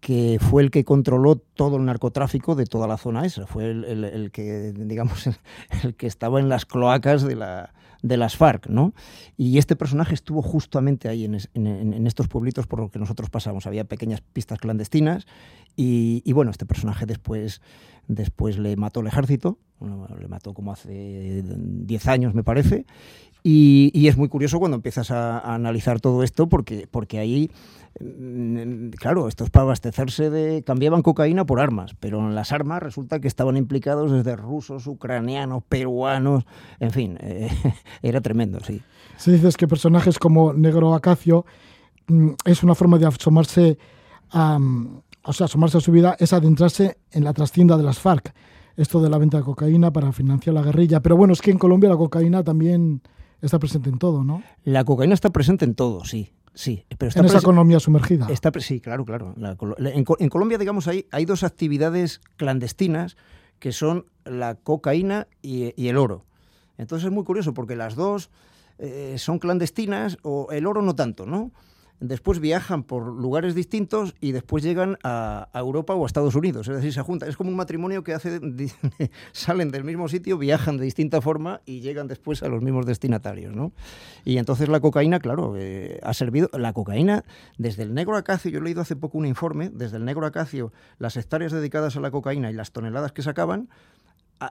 que 0.00 0.38
fue 0.40 0.62
el 0.62 0.70
que 0.70 0.84
controló 0.84 1.36
todo 1.36 1.76
el 1.76 1.84
narcotráfico 1.84 2.54
de 2.54 2.66
toda 2.66 2.86
la 2.86 2.96
zona 2.96 3.24
esa, 3.26 3.46
fue 3.46 3.70
el, 3.70 4.30
que, 4.32 4.72
digamos, 4.76 5.28
el 5.82 5.94
que 5.94 6.06
estaba 6.06 6.40
en 6.40 6.48
las 6.48 6.64
cloacas 6.64 7.22
de 7.22 7.34
la, 7.34 7.72
de 8.06 8.16
las 8.16 8.36
FARC, 8.36 8.68
¿no? 8.68 8.94
Y 9.36 9.58
este 9.58 9.76
personaje 9.76 10.14
estuvo 10.14 10.42
justamente 10.42 11.08
ahí 11.08 11.24
en, 11.24 12.06
estos 12.06 12.28
pueblitos 12.28 12.66
por 12.66 12.80
los 12.80 12.90
que 12.90 12.98
nosotros 12.98 13.30
pasamos. 13.30 13.66
Había 13.66 13.84
pequeñas 13.84 14.20
pistas 14.20 14.58
clandestinas 14.58 15.26
y, 15.74 16.32
bueno, 16.32 16.50
este 16.50 16.66
personaje 16.66 17.04
después, 17.06 17.60
después 18.06 18.58
le 18.58 18.76
mató 18.76 19.00
el 19.00 19.08
ejército, 19.08 19.58
le 20.18 20.28
mató 20.28 20.54
como 20.54 20.72
hace 20.72 21.42
10 21.44 22.08
años 22.08 22.34
me 22.34 22.44
parece, 22.44 22.86
y, 23.48 24.08
es 24.08 24.16
muy 24.16 24.28
curioso 24.28 24.58
cuando 24.58 24.74
empiezas 24.74 25.12
a, 25.12 25.38
analizar 25.54 26.00
todo 26.00 26.24
esto 26.24 26.48
porque, 26.48 26.88
porque 26.90 27.20
ahí, 27.20 27.48
mm, 28.00 28.88
claro, 28.98 29.28
esto 29.28 29.44
es 29.44 29.50
para 29.50 29.62
abastecerse 29.62 30.30
de... 30.30 30.64
cambiaban 30.64 31.02
cocaína 31.02 31.46
por 31.46 31.60
armas, 31.60 31.94
pero 32.00 32.18
en 32.18 32.34
las 32.34 32.50
armas 32.50 32.82
resulta 32.82 33.20
que 33.20 33.28
estaban 33.28 33.56
implicados 33.56 34.10
desde 34.10 34.34
rusos, 34.34 34.88
ucranianos, 34.88 35.62
peruanos, 35.62 36.44
en 36.80 36.90
fin, 36.90 37.18
eh, 37.20 37.48
era 38.02 38.20
tremendo, 38.20 38.58
sí. 38.58 38.82
Si 39.16 39.30
dices 39.30 39.56
que 39.56 39.68
personajes 39.68 40.18
como 40.18 40.52
Negro 40.52 40.92
Acacio 40.92 41.46
mm, 42.08 42.30
es 42.46 42.64
una 42.64 42.74
forma 42.74 42.98
de 42.98 43.06
asomarse 43.06 43.78
o 44.32 45.32
sea, 45.32 45.44
asomarse 45.44 45.78
a 45.78 45.80
su 45.80 45.92
vida, 45.92 46.16
es 46.18 46.32
adentrarse 46.32 46.98
en 47.12 47.22
la 47.22 47.32
trastienda 47.32 47.76
de 47.76 47.84
las 47.84 48.00
FARC. 48.00 48.34
Esto 48.76 49.00
de 49.00 49.08
la 49.08 49.18
venta 49.18 49.36
de 49.38 49.44
cocaína 49.44 49.92
para 49.92 50.10
financiar 50.12 50.52
la 50.54 50.62
guerrilla. 50.62 51.00
Pero 51.00 51.16
bueno, 51.16 51.32
es 51.32 51.40
que 51.40 51.52
en 51.52 51.58
Colombia 51.58 51.88
la 51.88 51.96
cocaína 51.96 52.42
también 52.42 53.02
está 53.40 53.58
presente 53.58 53.90
en 53.90 53.98
todo, 53.98 54.24
¿no? 54.24 54.42
La 54.64 54.84
cocaína 54.84 55.14
está 55.14 55.30
presente 55.30 55.64
en 55.64 55.74
todo, 55.74 56.04
sí. 56.04 56.32
Sí, 56.54 56.86
pero 56.96 57.10
está 57.10 57.20
en 57.20 57.26
esa 57.26 57.38
economía 57.38 57.78
sumergida. 57.80 58.28
Está, 58.30 58.50
sí, 58.60 58.80
claro, 58.80 59.04
claro. 59.04 59.34
en, 59.78 60.30
Colombia, 60.30 60.56
digamos, 60.56 60.88
hay, 60.88 61.06
hay 61.10 61.26
dos 61.26 61.42
actividades 61.42 62.22
clandestinas 62.36 63.18
que 63.58 63.72
son 63.72 64.06
la 64.24 64.54
cocaína 64.54 65.28
y, 65.42 65.86
el 65.86 65.98
oro. 65.98 66.24
Entonces 66.78 67.06
es 67.06 67.12
muy 67.12 67.24
curioso 67.24 67.52
porque 67.52 67.76
las 67.76 67.94
dos 67.94 68.30
eh, 68.78 69.16
son 69.18 69.38
clandestinas 69.38 70.16
o 70.22 70.48
el 70.50 70.66
oro 70.66 70.80
no 70.80 70.94
tanto, 70.94 71.26
¿no? 71.26 71.52
Después 72.00 72.40
viajan 72.40 72.82
por 72.82 73.06
lugares 73.06 73.54
distintos 73.54 74.14
y 74.20 74.32
después 74.32 74.62
llegan 74.62 74.98
a, 75.02 75.48
Europa 75.54 75.94
o 75.94 76.04
a 76.04 76.06
Estados 76.06 76.34
Unidos. 76.34 76.68
Es 76.68 76.76
decir, 76.76 76.92
se 76.92 77.02
juntan. 77.02 77.28
Es 77.28 77.36
como 77.36 77.50
un 77.50 77.56
matrimonio 77.56 78.04
que 78.04 78.14
hace, 78.14 78.40
salen 79.32 79.70
del 79.70 79.84
mismo 79.84 80.08
sitio, 80.08 80.38
viajan 80.38 80.76
de 80.76 80.84
distinta 80.84 81.20
forma 81.20 81.60
y 81.64 81.80
llegan 81.80 82.08
después 82.08 82.42
a 82.42 82.48
los 82.48 82.62
mismos 82.62 82.86
destinatarios. 82.86 83.54
¿no? 83.54 83.72
Y 84.24 84.38
entonces 84.38 84.68
la 84.68 84.80
cocaína, 84.80 85.18
claro, 85.20 85.54
eh, 85.56 86.00
ha 86.02 86.14
servido. 86.14 86.50
La 86.52 86.72
cocaína, 86.72 87.24
desde 87.58 87.82
el 87.82 87.94
negro 87.94 88.16
acacio, 88.16 88.50
yo 88.50 88.58
he 88.58 88.62
leído 88.62 88.80
hace 88.80 88.96
poco 88.96 89.18
un 89.18 89.26
informe, 89.26 89.70
desde 89.72 89.96
el 89.96 90.04
negro 90.04 90.26
acacio, 90.26 90.72
las 90.98 91.16
hectáreas 91.16 91.52
dedicadas 91.52 91.96
a 91.96 92.00
la 92.00 92.10
cocaína 92.10 92.50
y 92.50 92.54
las 92.54 92.72
toneladas 92.72 93.12
que 93.12 93.22
sacaban, 93.22 93.68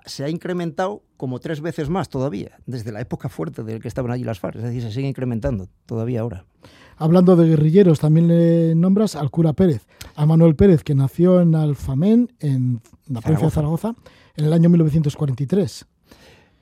se 0.06 0.24
ha 0.24 0.30
incrementado 0.30 1.04
como 1.18 1.40
tres 1.40 1.62
veces 1.62 1.90
más 1.90 2.10
todavía, 2.10 2.58
desde 2.66 2.92
la 2.92 3.02
época 3.02 3.30
fuerte 3.30 3.64
del 3.64 3.82
que 3.82 3.88
estaban 3.88 4.12
allí 4.12 4.24
las 4.24 4.40
FARC, 4.40 4.58
es 4.58 4.64
decir, 4.64 4.82
se 4.82 4.92
sigue 4.92 5.08
incrementando 5.08 5.68
todavía 5.86 6.22
ahora. 6.22 6.46
Hablando 6.98 7.36
de 7.36 7.48
guerrilleros, 7.50 8.00
también 8.00 8.28
le 8.28 8.74
nombras 8.74 9.16
al 9.16 9.30
cura 9.30 9.54
Pérez, 9.54 9.86
a 10.16 10.26
Manuel 10.26 10.56
Pérez, 10.56 10.84
que 10.84 10.96
nació 10.96 11.42
en 11.42 11.54
Alfamén, 11.56 12.32
en 12.40 12.82
la 13.08 13.22
provincia 13.22 13.48
de 13.48 13.52
Zaragoza, 13.52 13.96
en 14.36 14.46
el 14.46 14.54
año 14.54 14.70
1943. 14.70 15.86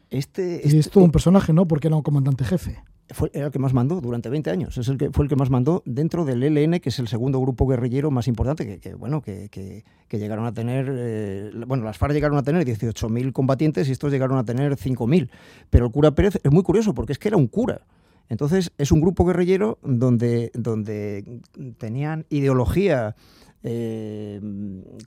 Este, 0.09 0.61
y 0.63 0.67
es 0.67 0.73
este 0.73 0.91
todo 0.91 1.03
un 1.03 1.11
personaje, 1.11 1.53
¿no? 1.53 1.67
Porque 1.67 1.87
era 1.87 1.95
un 1.95 2.03
comandante 2.03 2.45
jefe. 2.45 2.83
Fue, 3.13 3.29
el 3.33 3.51
que 3.51 3.59
más 3.59 3.73
mandó 3.73 4.01
durante 4.01 4.29
20 4.29 4.49
años. 4.49 4.77
Es 4.77 4.87
el 4.87 4.97
que, 4.97 5.11
fue 5.11 5.25
el 5.25 5.29
que 5.29 5.35
más 5.35 5.49
mandó 5.49 5.83
dentro 5.85 6.25
del 6.25 6.43
ELN, 6.43 6.79
que 6.79 6.89
es 6.89 6.99
el 6.99 7.07
segundo 7.07 7.39
grupo 7.39 7.67
guerrillero 7.67 8.11
más 8.11 8.27
importante, 8.27 8.79
que, 8.79 8.93
bueno, 8.95 9.21
que, 9.21 9.49
que, 9.49 9.83
llegaron 10.17 10.45
a 10.45 10.53
tener, 10.53 10.87
eh, 10.91 11.51
bueno, 11.65 11.83
las 11.83 11.97
FARC 11.97 12.13
llegaron 12.13 12.37
a 12.37 12.43
tener 12.43 12.65
18.000 12.65 13.31
combatientes 13.31 13.89
y 13.89 13.91
estos 13.91 14.11
llegaron 14.11 14.37
a 14.37 14.43
tener 14.43 14.75
5.000. 14.75 15.29
Pero 15.69 15.85
el 15.85 15.91
cura 15.91 16.11
Pérez 16.11 16.39
es 16.43 16.51
muy 16.51 16.63
curioso 16.63 16.93
porque 16.93 17.13
es 17.13 17.19
que 17.19 17.29
era 17.29 17.37
un 17.37 17.47
cura. 17.47 17.81
Entonces 18.29 18.71
es 18.77 18.91
un 18.91 19.01
grupo 19.01 19.25
guerrillero 19.25 19.79
donde, 19.83 20.51
donde 20.53 21.41
tenían 21.77 22.25
ideología 22.29 23.15
eh, 23.63 24.41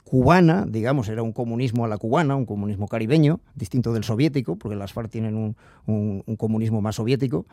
cubana, 0.03 0.65
digamos, 0.67 1.09
era 1.09 1.21
un 1.21 1.31
comunismo 1.31 1.85
a 1.85 1.87
la 1.87 1.97
cubana, 1.97 2.35
un 2.35 2.45
comunismo 2.45 2.87
caribeño, 2.87 3.39
distinto 3.55 3.93
del 3.93 4.03
soviético, 4.03 4.55
porque 4.55 4.75
las 4.75 4.93
FARC 4.93 5.11
tienen 5.11 5.35
un, 5.35 5.55
un 5.85 6.35
comunismo 6.35 6.81
más 6.81 6.95
soviético, 6.95 7.45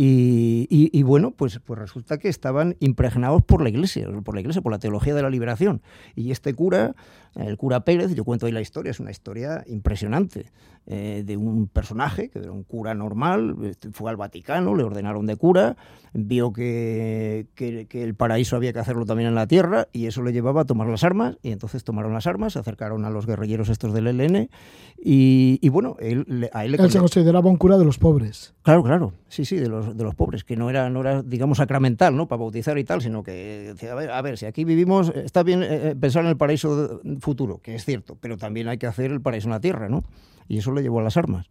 y, 0.00 1.02
bueno, 1.02 1.32
pues, 1.32 1.58
pues 1.58 1.78
resulta 1.78 2.18
que 2.18 2.28
estaban 2.28 2.76
impregnados 2.78 3.42
por 3.42 3.62
la 3.62 3.68
iglesia, 3.68 4.08
por 4.24 4.34
la 4.34 4.40
iglesia, 4.40 4.62
por 4.62 4.70
la 4.70 4.78
teología 4.78 5.12
de 5.12 5.22
la 5.22 5.30
liberación. 5.30 5.82
Y 6.14 6.30
este 6.30 6.54
cura, 6.54 6.94
el 7.34 7.56
cura 7.56 7.80
Pérez, 7.80 8.14
yo 8.14 8.24
cuento 8.24 8.46
ahí 8.46 8.52
la 8.52 8.60
historia, 8.60 8.90
es 8.90 9.00
una 9.00 9.10
historia 9.10 9.64
impresionante, 9.66 10.52
eh, 10.90 11.22
de 11.26 11.36
un 11.36 11.68
personaje 11.68 12.30
que 12.30 12.38
era 12.38 12.50
un 12.50 12.62
cura 12.62 12.94
normal, 12.94 13.56
este, 13.64 13.90
fue 13.90 14.10
al 14.10 14.16
Vaticano, 14.16 14.74
le 14.74 14.84
ordenaron 14.84 15.26
de 15.26 15.36
cura, 15.36 15.76
vio 16.14 16.50
que, 16.54 17.46
el 17.58 18.14
paraíso 18.14 18.56
había 18.56 18.72
que 18.72 18.78
hacerlo 18.78 19.04
también 19.04 19.28
en 19.28 19.34
la 19.34 19.46
tierra 19.46 19.88
y 19.92 20.06
eso 20.06 20.22
le 20.22 20.32
llevaba 20.32 20.62
a 20.62 20.64
tomar 20.64 20.86
las 20.88 21.04
armas 21.04 21.36
y 21.42 21.50
entonces 21.50 21.84
tomaron 21.84 22.14
las 22.14 22.26
armas, 22.26 22.54
se 22.54 22.60
acercaron 22.60 23.04
a 23.04 23.10
los 23.10 23.26
guerrilleros 23.26 23.68
estos 23.68 23.92
del 23.92 24.06
ELN 24.06 24.48
y, 24.96 25.68
bueno, 25.68 25.96
él, 26.00 26.48
a 26.54 26.64
él 26.64 26.72
le... 26.72 26.78
Él 26.82 26.90
se 26.90 27.00
consideraba 27.00 27.50
un 27.50 27.58
cura 27.58 27.76
de 27.76 27.84
los 27.84 27.98
pobres. 27.98 28.54
Claro, 28.62 28.82
claro, 28.82 29.12
sí, 29.28 29.44
sí, 29.44 29.56
de 29.56 29.68
los 29.68 29.87
de 29.94 30.04
los 30.04 30.14
pobres, 30.14 30.44
que 30.44 30.56
no 30.56 30.70
era, 30.70 30.90
no 30.90 31.00
era, 31.00 31.22
digamos, 31.22 31.58
sacramental, 31.58 32.16
¿no? 32.16 32.26
Para 32.26 32.40
bautizar 32.40 32.78
y 32.78 32.84
tal, 32.84 33.00
sino 33.02 33.22
que 33.22 33.72
decía, 33.74 33.92
a 33.92 33.94
ver, 33.94 34.10
a 34.10 34.22
ver 34.22 34.38
si 34.38 34.46
aquí 34.46 34.64
vivimos, 34.64 35.12
está 35.14 35.42
bien 35.42 35.62
eh, 35.62 35.90
eh, 35.90 35.96
pensar 35.98 36.24
en 36.24 36.30
el 36.30 36.36
paraíso 36.36 37.00
futuro, 37.20 37.60
que 37.62 37.74
es 37.74 37.84
cierto, 37.84 38.16
pero 38.20 38.36
también 38.36 38.68
hay 38.68 38.78
que 38.78 38.86
hacer 38.86 39.10
el 39.10 39.20
paraíso 39.20 39.48
en 39.48 39.52
la 39.52 39.60
tierra, 39.60 39.88
¿no? 39.88 40.04
Y 40.48 40.58
eso 40.58 40.72
le 40.72 40.82
llevó 40.82 41.00
a 41.00 41.02
las 41.02 41.16
armas 41.16 41.48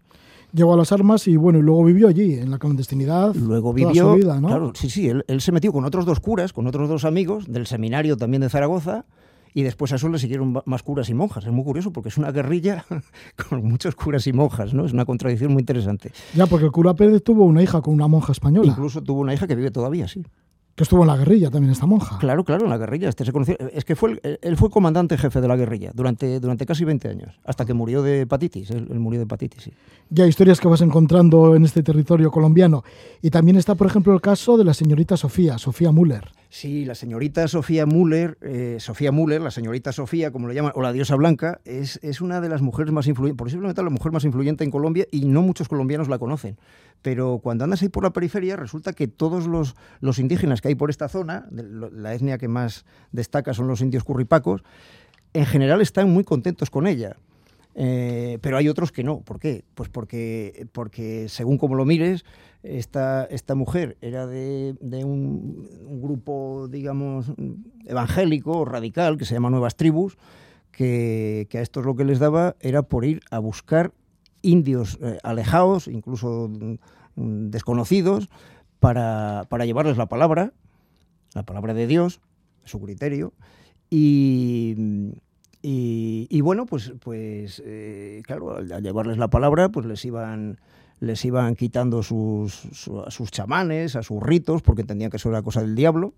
llegó 0.54 0.74
a 0.74 0.78
las 0.78 0.94
armas 0.94 1.28
y 1.28 1.36
bueno, 1.36 1.60
y 1.60 1.62
luego 1.62 1.84
vivió 1.84 2.08
allí, 2.08 2.36
en 2.36 2.50
la 2.52 2.58
clandestinidad. 2.58 3.36
Luego 3.36 3.74
vivió, 3.74 4.16
vida, 4.16 4.40
¿no? 4.40 4.48
claro, 4.48 4.72
sí, 4.76 4.90
sí, 4.90 5.10
él, 5.10 5.26
él, 5.28 5.42
se 5.42 5.52
metió 5.52 5.74
con 5.74 5.84
otros 5.84 6.06
dos 6.06 6.22
curas, 6.22 6.54
con 6.54 6.66
otros 6.68 6.88
dos 6.88 7.04
amigos 7.04 7.52
del 7.52 7.68
seminario 7.68 8.16
también 8.16 8.42
de 8.42 8.50
Zaragoza, 8.50 9.06
y 9.54 9.64
después 9.64 9.92
a 9.92 9.96
eso 9.96 10.10
le 10.10 10.20
siguieron 10.20 10.62
más 10.66 10.84
curas 10.84 11.10
y 11.10 11.14
monjas. 11.14 11.46
Es 11.46 11.52
muy 11.52 11.64
curioso 11.64 11.92
porque 11.92 12.10
es 12.10 12.18
una 12.18 12.32
guerrilla 12.32 12.86
con 13.50 13.64
muchos 13.66 13.96
curas 13.96 14.28
y 14.28 14.34
monjas, 14.34 14.74
¿no? 14.74 14.86
Es 14.86 14.94
una 14.94 15.06
contradicción 15.06 15.52
muy 15.52 15.62
interesante. 15.62 16.12
Ya, 16.34 16.48
porque 16.48 16.66
el 16.66 16.72
cura 16.72 16.94
Pérez 16.94 17.24
tuvo 17.24 17.46
una 17.46 17.62
hija 17.62 17.82
con 17.82 17.94
una 17.94 18.08
monja 18.08 18.32
española. 18.32 18.68
Incluso 18.68 19.02
tuvo 19.02 19.22
una 19.22 19.34
hija 19.34 19.48
que 19.48 19.56
vive 19.56 19.72
todavía, 19.72 20.08
sí. 20.08 20.24
Que 20.78 20.84
estuvo 20.84 21.02
en 21.02 21.08
la 21.08 21.18
guerrilla 21.18 21.50
también 21.50 21.72
esta 21.72 21.88
monja. 21.88 22.20
Claro, 22.20 22.44
claro, 22.44 22.66
en 22.66 22.70
la 22.70 22.78
guerrilla. 22.78 23.10
Este 23.10 23.26
se 23.26 23.32
conoció, 23.32 23.58
es 23.74 23.84
que 23.84 23.96
fue, 23.96 24.22
él 24.44 24.58
fue 24.58 24.70
comandante 24.70 25.18
jefe 25.18 25.42
de 25.42 25.48
la 25.48 25.56
guerrilla 25.56 25.90
durante, 25.92 26.40
durante 26.40 26.68
casi 26.68 26.86
20 26.86 27.10
años, 27.10 27.40
hasta 27.46 27.66
que 27.66 27.74
murió 27.74 28.04
de 28.04 28.22
hepatitis. 28.22 28.70
Él, 28.70 28.88
murió 29.00 29.20
de 29.20 29.24
hepatitis, 29.24 29.64
sí. 29.64 29.74
Ya 30.12 30.28
historias 30.28 30.60
que 30.60 30.68
vas 30.68 30.82
encontrando 30.82 31.56
en 31.56 31.66
este 31.66 31.82
territorio 31.82 32.30
colombiano. 32.30 32.84
Y 33.24 33.32
también 33.32 33.58
está, 33.58 33.74
por 33.74 33.88
ejemplo, 33.88 34.14
el 34.14 34.22
caso 34.22 34.56
de 34.56 34.66
la 34.66 34.76
señorita 34.76 35.18
Sofía, 35.18 35.58
Sofía 35.58 35.92
Müller. 35.92 36.30
Sí, 36.60 36.86
la 36.86 36.96
señorita 36.96 37.48
Sofía 37.48 37.86
Müller, 37.86 38.40
eh, 38.42 38.78
Sofía 38.80 39.12
Müller, 39.12 39.40
la 39.42 39.52
señorita 39.52 39.92
Sofía, 39.92 40.32
como 40.32 40.48
lo 40.48 40.54
llaman, 40.54 40.72
o 40.74 40.82
la 40.82 40.92
diosa 40.92 41.14
blanca, 41.14 41.62
es, 41.66 42.00
es 42.02 42.20
una 42.20 42.42
de 42.42 42.50
las 42.50 42.64
mujeres 42.64 42.92
más 42.92 43.06
influyentes, 43.06 43.38
posiblemente 43.38 43.84
la 43.84 43.92
mujer 43.92 44.12
más 44.12 44.24
influyente 44.24 44.64
en 44.64 44.72
Colombia 44.72 45.06
y 45.12 45.26
no 45.26 45.44
muchos 45.44 45.68
colombianos 45.68 46.08
la 46.08 46.18
conocen. 46.18 46.58
Pero 47.04 47.42
cuando 47.44 47.64
andas 47.64 47.84
ahí 47.84 47.90
por 47.90 48.02
la 48.02 48.10
periferia, 48.10 48.56
resulta 48.56 48.94
que 48.94 49.08
todos 49.08 49.46
los, 49.46 49.76
los 50.00 50.18
indígenas 50.18 50.62
que 50.62 50.70
hay 50.70 50.74
por 50.74 50.90
esta 50.90 51.10
zona, 51.10 51.48
la 51.52 52.16
etnia 52.16 52.40
que 52.40 52.48
más 52.48 52.86
destaca 53.12 53.54
son 53.54 53.68
los 53.68 53.82
indios 53.82 54.04
curripacos, 54.04 54.64
en 55.34 55.46
general 55.46 55.80
están 55.82 56.10
muy 56.10 56.24
contentos 56.24 56.72
con 56.72 56.88
ella. 56.88 57.18
Eh, 57.80 58.40
pero 58.42 58.58
hay 58.58 58.68
otros 58.70 58.92
que 58.92 59.04
no. 59.04 59.22
¿Por 59.22 59.40
qué? 59.40 59.64
Pues 59.76 59.88
porque, 59.88 60.68
porque 60.72 61.30
según 61.30 61.60
como 61.60 61.76
lo 61.76 61.86
mires, 61.86 62.26
esta, 62.64 63.26
esta 63.26 63.54
mujer 63.54 63.98
era 64.02 64.26
de, 64.26 64.76
un, 65.06 66.02
grupo, 66.02 66.68
digamos, 66.72 67.32
evangélico, 67.86 68.66
radical, 68.66 69.18
que 69.18 69.26
se 69.26 69.36
llama 69.36 69.52
Nuevas 69.52 69.76
Tribus, 69.76 70.18
que, 70.72 71.48
a 71.54 71.62
estos 71.62 71.86
lo 71.86 71.96
que 71.96 72.04
les 72.04 72.18
daba 72.18 72.56
era 72.62 72.82
por 72.82 73.06
ir 73.06 73.22
a 73.30 73.38
buscar 73.38 73.94
indios 74.42 74.98
eh, 75.04 75.20
alejados, 75.22 75.88
incluso 75.88 76.50
mm, 77.16 77.50
desconocidos, 77.52 78.28
para, 78.80 79.46
para 79.50 79.66
llevarles 79.66 79.98
la 79.98 80.08
palabra, 80.08 80.52
la 81.36 81.44
palabra 81.44 81.76
de 81.76 81.86
Dios, 81.86 82.22
su 82.66 82.82
criterio, 82.82 83.34
y 83.92 85.14
y, 85.62 86.42
bueno, 86.42 86.66
pues, 86.66 86.94
pues 87.02 87.62
eh, 87.66 88.22
claro, 88.26 88.58
al, 88.58 88.82
llevarles 88.82 89.18
la 89.18 89.30
palabra, 89.30 89.70
pues 89.70 89.86
les 89.86 90.06
iban, 90.06 90.60
les 91.00 91.26
iban 91.26 91.56
quitando 91.56 92.04
sus, 92.04 92.90
a 93.06 93.12
sus 93.12 93.32
chamanes, 93.32 93.96
a 93.96 94.04
sus 94.04 94.22
ritos, 94.22 94.62
porque 94.62 94.82
entendían 94.82 95.10
que 95.12 95.18
eso 95.18 95.30
era 95.30 95.42
cosa 95.42 95.62
del 95.62 95.76
diablo. 95.76 96.14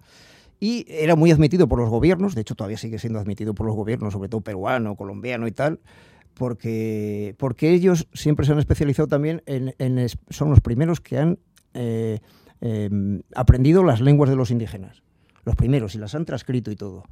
Y 0.60 0.86
era 0.90 1.16
muy 1.16 1.32
admitido 1.32 1.70
por 1.70 1.80
los 1.80 1.90
gobiernos, 1.90 2.36
de 2.36 2.42
hecho 2.42 2.54
todavía 2.54 2.78
sigue 2.78 3.00
siendo 3.00 3.18
admitido 3.20 3.54
por 3.54 3.66
los 3.66 3.76
gobiernos, 3.76 4.12
sobre 4.12 4.28
todo 4.28 4.42
peruano, 4.42 4.96
colombiano 4.96 5.48
y 5.48 5.54
tal, 5.54 5.80
porque, 6.34 7.34
porque 7.38 7.72
ellos 7.72 8.10
siempre 8.14 8.46
se 8.46 8.52
han 8.52 8.60
especializado 8.60 9.08
también 9.08 9.42
en, 9.46 9.74
son 10.30 10.50
los 10.50 10.60
primeros 10.60 11.00
que 11.00 11.18
han 11.18 11.40
eh, 11.74 12.20
em, 12.60 13.22
aprendido 13.36 13.86
las 13.86 14.02
lenguas 14.02 14.30
de 14.30 14.36
los 14.36 14.52
indígenas, 14.52 15.02
los 15.46 15.56
primeros, 15.56 15.96
y 15.96 15.98
las 15.98 16.14
han 16.14 16.26
transcrito 16.26 16.72
y 16.72 16.76
todo. 16.76 17.06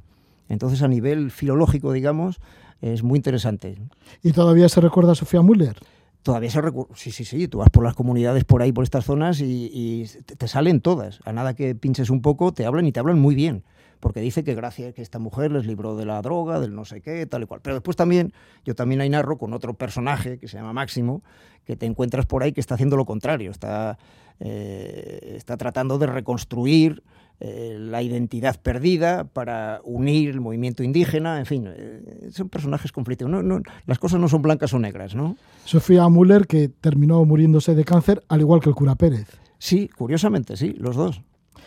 Entonces, 0.48 0.82
a 0.82 0.88
nivel 0.88 1.30
filológico, 1.30 1.92
digamos, 1.92 2.40
es 2.80 3.02
muy 3.02 3.18
interesante. 3.18 3.76
¿Y 4.22 4.32
todavía 4.32 4.68
se 4.68 4.80
recuerda 4.80 5.12
a 5.12 5.14
Sofía 5.14 5.42
Müller? 5.42 5.76
Todavía 6.22 6.50
se 6.50 6.60
recuerda, 6.60 6.94
sí, 6.96 7.10
sí, 7.10 7.24
sí, 7.24 7.48
tú 7.48 7.58
vas 7.58 7.70
por 7.70 7.84
las 7.84 7.94
comunidades 7.94 8.44
por 8.44 8.60
ahí, 8.60 8.72
por 8.72 8.84
estas 8.84 9.04
zonas 9.04 9.40
y, 9.40 10.06
te, 10.36 10.48
salen 10.48 10.80
todas. 10.80 11.20
A 11.24 11.32
nada 11.32 11.54
que 11.54 11.74
pinches 11.74 12.10
un 12.10 12.22
poco, 12.22 12.52
te 12.52 12.66
hablan 12.66 12.86
y 12.86 12.92
te 12.92 13.00
hablan 13.00 13.18
muy 13.18 13.34
bien. 13.34 13.64
Porque 14.00 14.20
dice 14.20 14.44
que 14.44 14.54
gracias 14.54 14.90
a 14.90 14.92
que 14.92 15.02
esta 15.02 15.18
mujer 15.18 15.50
les 15.50 15.66
libró 15.66 15.96
de 15.96 16.04
la 16.04 16.22
droga, 16.22 16.60
del 16.60 16.74
no 16.74 16.84
sé 16.84 17.00
qué, 17.00 17.26
tal 17.26 17.42
y 17.42 17.46
cual. 17.46 17.60
Pero 17.62 17.74
después 17.74 17.96
también, 17.96 18.32
yo 18.64 18.74
también 18.74 19.00
ahí 19.00 19.08
narro 19.08 19.38
con 19.38 19.52
otro 19.54 19.74
personaje 19.74 20.38
que 20.38 20.46
se 20.46 20.56
llama 20.56 20.72
Máximo, 20.72 21.22
que 21.64 21.76
te 21.76 21.86
encuentras 21.86 22.26
por 22.26 22.42
ahí 22.42 22.52
que 22.52 22.60
está 22.60 22.74
haciendo 22.74 22.96
lo 22.96 23.06
contrario. 23.06 23.50
Está, 23.50 23.98
eh, 24.38 25.34
está 25.36 25.56
tratando 25.56 25.98
de 25.98 26.06
reconstruir 26.06 27.02
eh, 27.40 27.76
la 27.78 28.02
identidad 28.02 28.60
perdida 28.60 29.24
para 29.24 29.80
unir 29.84 30.30
el 30.30 30.40
movimiento 30.40 30.82
indígena, 30.82 31.38
en 31.38 31.46
fin, 31.46 31.68
eh, 31.68 32.30
son 32.32 32.48
personajes 32.48 32.90
conflictivos. 32.90 33.44
No, 33.44 33.60
las 33.86 33.98
cosas 34.00 34.18
no 34.18 34.28
son 34.28 34.42
blancas 34.42 34.74
o 34.74 34.78
negras, 34.80 35.14
¿no? 35.14 35.36
Sofía 35.64 36.08
Müller, 36.08 36.48
que 36.48 36.68
terminó 36.68 37.24
muriéndose 37.24 37.76
de 37.76 37.84
cáncer, 37.84 38.24
al 38.28 38.40
igual 38.40 38.60
que 38.60 38.70
el 38.70 38.74
cura 38.74 38.96
Pérez. 38.96 39.28
Sí, 39.58 39.88
curiosamente, 39.96 40.56
sí, 40.56 40.74
los 40.78 40.96
dos. 40.96 41.22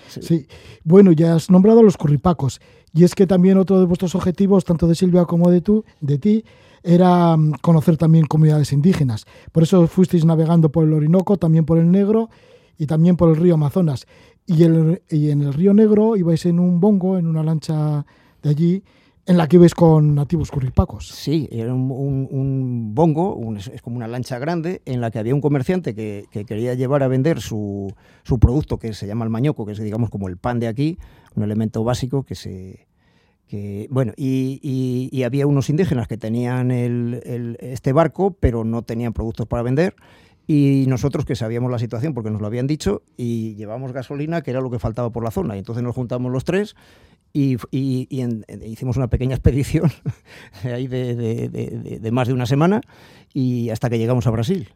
Sí. 0.09 0.45
bueno, 0.83 1.13
ya 1.13 1.35
has 1.35 1.49
nombrado 1.49 1.79
a 1.79 1.83
los 1.83 1.95
curripacos. 1.95 2.59
Y 2.93 3.05
es 3.05 3.15
que 3.15 3.25
también 3.25 3.57
otro 3.57 3.79
de 3.79 3.85
vuestros 3.85 4.13
objetivos, 4.15 4.65
tanto 4.65 4.87
de 4.87 4.95
Silvia 4.95 5.23
como 5.23 5.49
de, 5.49 5.61
tú, 5.61 5.85
de 6.01 6.17
ti, 6.17 6.43
era 6.83 7.37
mm, 7.37 7.53
conocer 7.61 7.95
también 7.95 8.25
comunidades 8.25 8.73
indígenas. 8.73 9.25
Por 9.53 9.63
eso 9.63 9.87
fuisteis 9.87 10.25
navegando 10.25 10.69
por 10.69 10.83
el 10.83 10.93
Orinoco, 10.93 11.37
también 11.37 11.65
por 11.65 11.77
el 11.77 11.91
Negro 11.91 12.29
y 12.81 12.87
también 12.87 13.15
por 13.15 13.29
el 13.29 13.35
río 13.35 13.53
Amazonas. 13.53 14.07
Y, 14.47 14.63
en 14.63 15.41
el 15.41 15.53
Río 15.53 15.71
Negro 15.71 16.15
ibais 16.15 16.47
en 16.47 16.59
un 16.59 16.79
bongo, 16.79 17.19
en 17.19 17.27
una 17.27 17.43
lancha 17.43 18.07
de 18.41 18.49
allí, 18.49 18.83
en 19.27 19.37
la 19.37 19.47
que 19.47 19.57
ibais 19.57 19.75
con 19.75 20.15
nativos 20.15 20.49
curripacos. 20.49 21.07
Sí, 21.09 21.47
era 21.51 21.75
un, 21.75 22.95
bongo, 22.95 23.39
es 23.55 23.83
como 23.83 23.97
una 23.97 24.07
lancha 24.07 24.39
grande, 24.39 24.81
en 24.85 24.99
la 24.99 25.11
que 25.11 25.19
había 25.19 25.35
un 25.35 25.41
comerciante 25.41 25.93
que, 25.93 26.25
quería 26.47 26.73
llevar 26.73 27.03
a 27.03 27.07
vender 27.07 27.39
su, 27.39 27.93
producto, 28.39 28.79
que 28.79 28.93
se 28.93 29.05
llama 29.05 29.25
el 29.25 29.29
mañoco, 29.29 29.63
que 29.63 29.73
es, 29.73 29.79
digamos, 29.79 30.09
como 30.09 30.27
el 30.27 30.37
pan 30.37 30.59
de 30.59 30.67
aquí, 30.67 30.97
un 31.35 31.43
elemento 31.43 31.83
básico 31.83 32.23
que 32.23 32.33
se... 32.33 32.87
bueno, 33.91 34.13
y, 34.17 35.21
había 35.23 35.45
unos 35.45 35.69
indígenas 35.69 36.07
que 36.07 36.17
tenían 36.17 36.71
este 36.71 37.93
barco, 37.93 38.35
pero 38.39 38.63
no 38.63 38.81
tenían 38.81 39.13
productos 39.13 39.45
para 39.45 39.61
vender, 39.61 39.93
y 40.53 40.85
nosotros 40.85 41.23
que 41.23 41.37
sabíamos 41.37 41.71
la 41.71 41.79
situación 41.79 42.13
porque 42.13 42.29
nos 42.29 42.41
lo 42.41 42.47
habían 42.47 42.67
dicho 42.67 43.03
y 43.15 43.55
llevamos 43.55 43.93
gasolina, 43.93 44.41
que 44.41 44.51
era 44.51 44.59
lo 44.59 44.69
que 44.69 44.79
faltaba 44.79 45.09
por 45.09 45.23
la 45.23 45.31
zona. 45.31 45.55
Y 45.55 45.59
entonces 45.59 45.81
nos 45.81 45.95
juntamos 45.95 46.29
los 46.29 46.43
tres 46.43 46.75
y, 47.31 47.55
hicimos 47.71 48.97
una 48.97 49.07
pequeña 49.07 49.33
expedición 49.33 49.89
ahí 50.65 50.87
de, 50.87 52.09
más 52.11 52.27
de 52.27 52.33
una 52.33 52.45
semana 52.45 52.81
y 53.33 53.69
hasta 53.69 53.89
que 53.89 53.97
llegamos 53.97 54.27
a 54.27 54.31
Brasil. 54.31 54.67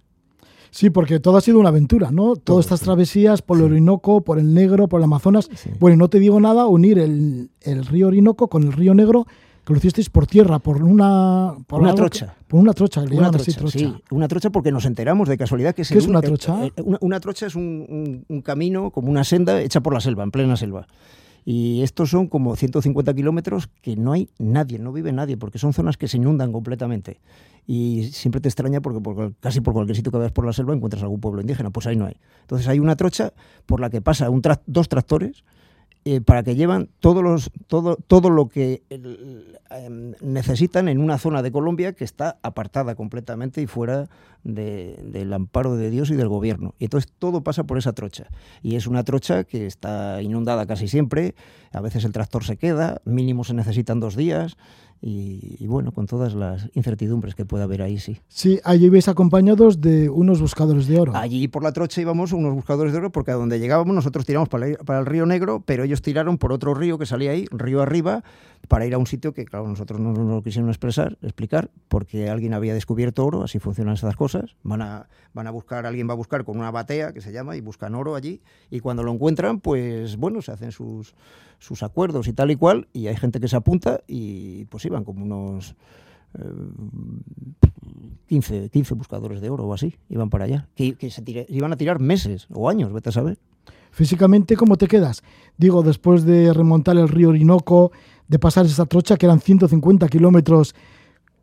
Sí, 0.71 0.91
porque 0.91 1.19
todo 1.19 1.35
ha 1.35 1.41
sido 1.41 1.59
una 1.59 1.69
aventura, 1.69 2.09
¿no? 2.09 2.37
Todas 2.37 2.67
estas 2.67 2.79
travesías 2.79 3.41
por 3.41 3.57
el 3.57 3.65
Orinoco, 3.65 4.21
por 4.21 4.39
el 4.39 4.53
Negro, 4.53 4.87
por 4.87 5.01
el 5.01 5.03
Amazonas. 5.03 5.49
Bueno, 5.81 5.97
no 5.97 6.09
te 6.09 6.19
digo 6.19 6.39
nada, 6.39 6.67
unir 6.67 6.99
el, 6.99 7.49
río 7.85 8.07
Orinoco 8.07 8.47
con 8.47 8.63
el 8.63 8.71
río 8.71 8.93
Negro, 8.93 9.27
que 9.65 9.73
lo 9.73 9.77
hicisteis 9.77 10.09
por 10.09 10.27
tierra, 10.27 10.59
por 10.59 10.83
una... 10.83 11.55
Por 11.65 11.81
una 11.81 11.95
trocha. 11.95 12.35
por 12.47 12.59
una 12.59 12.73
trocha, 12.73 13.01
una 13.01 13.31
trocha, 13.31 13.67
Sí, 13.67 13.93
una 14.11 14.27
trocha 14.27 14.51
porque 14.51 14.71
nos 14.71 14.85
enteramos 14.85 15.27
de 15.27 15.37
casualidad 15.37 15.73
que 15.73 15.81
es... 15.81 15.89
¿Qué 15.89 15.97
es 15.97 16.07
una 16.07 16.21
trocha? 16.21 16.55
una, 17.01 17.19
trocha 17.19 17.47
es 17.47 17.55
un, 17.55 18.25
camino, 18.43 18.91
como 18.91 19.09
una 19.09 19.23
senda 19.23 19.59
hecha 19.59 19.81
por 19.81 19.93
la 19.93 20.01
selva, 20.01 20.23
en 20.23 20.29
plena 20.29 20.55
selva. 20.55 20.87
Y 21.45 21.81
estos 21.81 22.11
son 22.11 22.27
como 22.27 22.55
150 22.55 23.13
kilómetros 23.15 23.67
que 23.81 23.95
no 23.95 24.13
hay 24.13 24.29
nadie, 24.37 24.77
no 24.77 24.91
vive 24.91 25.11
nadie, 25.11 25.35
porque 25.35 25.57
son 25.57 25.73
zonas 25.73 25.97
que 25.97 26.07
se 26.07 26.17
inundan 26.17 26.51
completamente. 26.51 27.19
Y 27.65 28.09
siempre 28.13 28.41
te 28.41 28.49
extraña 28.49 28.81
porque 28.81 29.33
casi 29.39 29.61
por 29.61 29.73
cualquier 29.73 29.95
sitio 29.95 30.11
que 30.11 30.19
veas 30.19 30.31
por 30.31 30.45
la 30.45 30.53
selva 30.53 30.75
encuentras 30.75 31.01
algún 31.01 31.19
pueblo 31.19 31.41
indígena, 31.41 31.71
pues 31.71 31.87
ahí 31.87 31.95
no 31.95 32.05
hay. 32.05 32.17
Entonces 32.41 32.67
hay 32.67 32.79
una 32.79 32.95
trocha 32.95 33.33
por 33.65 33.79
la 33.79 33.89
que 33.89 34.01
pasa 34.01 34.29
un 34.29 34.43
dos 34.67 34.89
tractores 34.89 35.43
eh, 36.07 36.21
para 36.21 36.43
que 36.43 36.55
llevan 36.55 36.87
todos 36.99 37.23
los, 37.23 37.51
todo, 37.65 37.95
todo 37.95 38.29
lo 38.29 38.47
que 38.47 38.83
em, 38.91 40.13
necesitan 40.21 40.87
en 40.87 40.99
una 41.01 41.17
zona 41.17 41.41
de 41.41 41.51
Colombia 41.51 41.93
que 41.93 42.03
está 42.03 42.37
apartada 42.43 42.93
completamente 42.93 43.59
y 43.59 43.65
fuera 43.65 44.07
del 44.43 45.33
amparo 45.33 45.75
de 45.75 45.89
Dios 45.89 46.11
y 46.11 46.15
del 46.15 46.27
gobierno. 46.27 46.75
Y 46.77 46.83
entonces 46.83 47.11
todo 47.17 47.41
pasa 47.41 47.63
por 47.63 47.79
esa 47.79 47.93
trocha. 47.93 48.27
Y 48.61 48.75
es 48.75 48.85
una 48.85 49.03
trocha 49.03 49.45
que 49.45 49.65
está 49.65 50.21
inundada 50.21 50.67
casi 50.67 50.87
siempre, 50.87 51.33
a 51.71 51.81
veces 51.81 52.05
el 52.05 52.11
tractor 52.11 52.43
se 52.43 52.57
queda, 52.57 53.01
mínimo 53.05 53.43
se 53.43 53.55
necesitan 53.55 53.99
dos 53.99 54.15
días 54.15 54.57
y, 55.01 55.67
bueno, 55.67 55.91
con 55.91 56.07
todas 56.07 56.33
las 56.33 56.69
incertidumbres 56.73 57.35
que 57.35 57.45
pueda 57.45 57.65
haber 57.65 57.81
ahí, 57.81 57.99
sí. 57.99 58.19
Sí, 58.27 58.59
allí 58.63 58.85
ibais 58.85 59.07
acompañados 59.07 59.81
de 59.81 60.09
unos 60.09 60.41
buscadores 60.41 60.87
de 60.87 60.99
oro. 60.99 61.15
Allí 61.15 61.47
por 61.47 61.63
la 61.63 61.71
trocha 61.73 62.01
íbamos 62.01 62.31
unos 62.31 62.53
buscadores 62.55 62.91
de 62.91 62.97
oro 62.97 63.11
porque 63.11 63.31
a 63.31 63.35
donde 63.35 63.59
llegábamos 63.59 63.95
nosotros 63.95 64.25
tiramos 64.25 64.49
para 64.49 64.67
el, 64.67 64.77
para 64.77 64.99
el 64.99 65.05
río 65.05 65.25
Negro, 65.25 65.61
pero 65.65 65.83
ellos 65.83 66.01
tiraron 66.01 66.37
por 66.37 66.51
otro 66.51 66.73
río 66.73 66.97
que 66.97 67.05
salía 67.05 67.31
ahí, 67.31 67.45
río 67.51 67.81
arriba, 67.81 68.23
para 68.67 68.85
ir 68.85 68.93
a 68.93 68.97
un 68.97 69.07
sitio 69.07 69.33
que, 69.33 69.45
claro, 69.45 69.67
nosotros 69.67 69.99
no 69.99 70.11
nos 70.11 70.27
lo 70.27 70.41
quisieron 70.41 70.69
expresar, 70.69 71.17
explicar, 71.21 71.69
porque 71.87 72.29
alguien 72.29 72.53
había 72.53 72.73
descubierto 72.73 73.25
oro, 73.25 73.43
así 73.43 73.59
funcionan 73.59 73.93
esas 73.93 74.15
cosas. 74.15 74.55
Van 74.63 74.81
a, 74.81 75.07
van 75.33 75.47
a 75.47 75.51
buscar, 75.51 75.85
alguien 75.85 76.09
va 76.09 76.13
a 76.13 76.17
buscar 76.17 76.43
con 76.43 76.57
una 76.57 76.71
batea, 76.71 77.13
que 77.13 77.21
se 77.21 77.31
llama, 77.31 77.55
y 77.55 77.61
buscan 77.61 77.95
oro 77.95 78.15
allí, 78.15 78.41
y 78.71 78.79
cuando 78.79 79.03
lo 79.03 79.11
encuentran, 79.11 79.59
pues 79.59 80.17
bueno, 80.17 80.41
se 80.41 80.51
hacen 80.51 80.71
sus, 80.71 81.13
sus 81.59 81.83
acuerdos 81.83 82.27
y 82.27 82.33
tal 82.33 82.51
y 82.51 82.55
cual, 82.55 82.87
y 82.93 83.07
hay 83.07 83.15
gente 83.15 83.39
que 83.39 83.47
se 83.47 83.55
apunta 83.55 84.01
y 84.07 84.65
pues 84.65 84.85
iban 84.85 85.03
como 85.03 85.23
unos... 85.23 85.75
15, 88.27 88.65
eh, 88.65 88.69
15 88.69 88.93
buscadores 88.95 89.39
de 89.39 89.49
oro 89.49 89.65
o 89.65 89.73
así, 89.73 89.95
iban 90.09 90.29
para 90.29 90.43
allá, 90.45 90.67
que, 90.75 90.97
se 91.09 91.23
iban 91.47 91.71
a 91.71 91.77
tirar 91.77 91.99
meses 91.99 92.47
o 92.53 92.69
años, 92.69 92.91
vete 92.91 93.09
a 93.09 93.11
saber. 93.13 93.37
Físicamente, 93.91 94.57
¿cómo 94.57 94.75
te 94.75 94.87
quedas? 94.87 95.23
Digo, 95.57 95.81
después 95.81 96.25
de 96.25 96.51
remontar 96.53 96.97
el 96.97 97.07
río 97.07 97.29
Orinoco, 97.29 97.93
de 98.27 98.39
pasar 98.39 98.65
esa 98.65 98.85
trocha 98.85 99.15
que 99.15 99.25
eran 99.25 99.39
150 99.39 100.09
kilómetros 100.09 100.75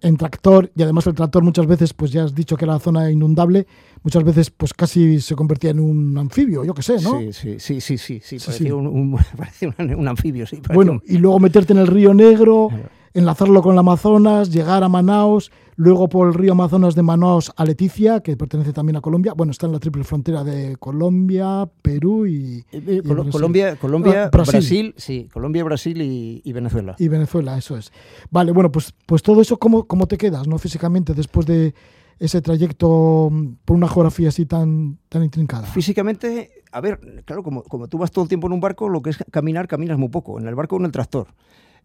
en 0.03 0.17
tractor 0.17 0.71
y 0.77 0.83
además 0.83 1.07
el 1.07 1.15
tractor 1.15 1.43
muchas 1.43 1.67
veces, 1.67 1.95
pues 1.95 2.11
ya 2.11 2.25
has 2.25 2.35
dicho 2.35 2.57
que 2.57 2.65
era 2.65 2.75
la 2.75 2.81
zona 2.81 3.11
inundable, 3.11 3.67
muchas 4.03 4.25
veces 4.25 4.51
pues 4.51 4.75
casi 4.75 5.21
se 5.21 5.35
convertía 5.35 5.71
en 5.71 5.81
un 5.81 6.19
anfibio, 6.19 6.65
yo 6.65 6.75
qué 6.75 6.83
sé, 6.83 7.01
¿no? 7.01 7.21
Sí, 7.21 7.33
sí, 7.33 7.59
sí, 7.59 7.81
sí, 7.81 7.99
sí, 7.99 8.21
sí, 8.21 8.39
parecía, 8.39 8.75
Un, 8.75 9.17
un, 9.97 10.09
anfibio, 10.09 10.47
sí. 10.47 10.61
Bueno, 10.73 11.01
y 11.07 11.19
luego 11.19 11.39
meterte 11.39 11.73
en 11.73 11.79
el 11.79 11.87
río 11.87 12.13
Negro 12.13 12.69
enlazarlo 13.15 13.63
con 13.63 13.73
el 13.73 13.79
Amazonas, 13.79 14.51
llegar 14.51 14.83
a 14.83 14.89
Manaus, 14.89 15.51
luego 15.77 16.09
por 16.09 16.29
el 16.29 16.35
río 16.35 16.53
Amazonas 16.53 16.95
de 16.95 17.03
Manaus 17.03 17.53
a 17.57 17.65
Leticia, 17.65 18.21
que 18.21 18.37
pertenece 18.37 18.73
también 18.73 18.97
a 18.97 19.01
Colombia. 19.01 19.35
Bueno, 19.35 19.53
está 19.53 19.67
en 19.67 19.73
la 19.73 19.79
triple 19.79 20.05
frontera 20.05 20.45
de 20.45 20.77
Colombia, 20.77 21.69
Perú 21.83 22.27
y, 22.27 22.65
eh, 22.73 22.83
eh, 22.87 23.03
Colombia, 23.31 23.77
Colombia, 23.77 24.25
ah, 24.25 24.31
Brasil. 24.31 24.95
sí, 24.97 25.29
Colombia, 25.33 25.65
Brasil 25.65 26.01
y, 26.01 26.53
Venezuela. 26.53 26.95
Y 26.99 27.09
Venezuela, 27.09 27.57
eso 27.57 27.77
es. 27.77 27.93
Vale, 28.31 28.53
bueno, 28.53 28.71
pues, 28.71 28.95
pues 29.07 29.23
todo 29.23 29.41
eso, 29.41 29.59
¿cómo, 29.59 29.87
cómo 29.87 30.07
te 30.07 30.17
quedas, 30.17 30.47
no 30.47 30.59
físicamente, 30.59 31.15
después 31.15 31.47
de 31.47 31.75
ese 32.19 32.41
trayecto 32.41 33.29
mm, 33.31 33.55
por 33.65 33.77
una 33.77 33.89
geografía 33.89 34.29
así 34.29 34.47
tan, 34.47 34.99
tan 35.09 35.25
intrincada? 35.25 35.67
Físicamente, 35.67 36.51
a 36.71 36.81
ver, 36.81 37.01
claro, 37.25 37.43
como, 37.43 37.63
como 37.65 37.89
tú 37.89 37.99
vas 37.99 38.11
todo 38.11 38.25
el 38.25 38.29
tiempo 38.29 38.47
en 38.47 38.55
un 38.55 38.61
barco, 38.61 38.89
lo 38.89 39.03
que 39.03 39.11
es 39.11 39.19
caminar, 39.31 39.67
caminas 39.69 39.99
muy 39.99 40.09
poco. 40.09 40.39
En 40.39 40.47
el 40.47 40.55
barco 40.55 40.77
o 40.77 40.79
en 40.79 40.87
el 40.87 40.93
tractor. 40.93 41.29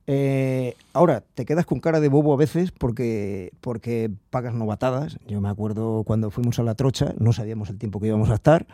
Eh, 0.09 0.75
ahora, 0.93 1.21
te 1.35 1.45
quedas 1.45 1.65
con 1.65 1.81
cara 1.81 1.99
de 1.99 2.07
bobo 2.07 2.33
a 2.33 2.37
veces 2.37 2.71
porque, 2.71 3.51
porque 3.59 4.09
pagas 4.29 4.53
novatadas. 4.53 5.19
Yo 5.27 5.41
me 5.41 5.49
acuerdo 5.49 6.03
cuando 6.05 6.31
fuimos 6.31 6.57
a 6.59 6.63
la 6.63 6.75
trocha, 6.75 7.13
no 7.19 7.33
sabíamos 7.33 7.69
el 7.69 7.77
tiempo 7.77 7.99
que 7.99 8.07
íbamos 8.07 8.29
a 8.29 8.35
estar 8.35 8.65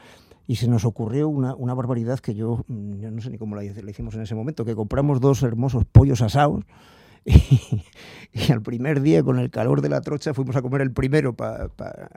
y 0.46 0.58
se 0.58 0.68
nos 0.68 0.86
ocurrió 0.86 1.30
una, 1.30 1.56
una 1.56 1.74
barbaridad 1.74 2.20
que 2.20 2.36
yo, 2.36 2.64
no 2.68 3.22
sé 3.22 3.32
ni 3.32 3.38
cómo 3.38 3.56
la, 3.56 3.64
hicimos 3.64 4.14
en 4.14 4.22
ese 4.22 4.36
momento, 4.36 4.64
que 4.64 4.76
compramos 4.76 5.22
dos 5.22 5.42
hermosos 5.42 5.86
pollos 5.86 6.22
asados 6.22 6.66
y, 7.26 8.52
al 8.52 8.62
primer 8.62 9.02
día, 9.02 9.24
con 9.24 9.40
el 9.40 9.50
calor 9.50 9.82
de 9.82 9.90
la 9.90 10.02
trocha, 10.02 10.34
fuimos 10.34 10.56
a 10.56 10.62
comer 10.62 10.82
el 10.82 10.92
primero, 10.92 11.34
para 11.34 11.70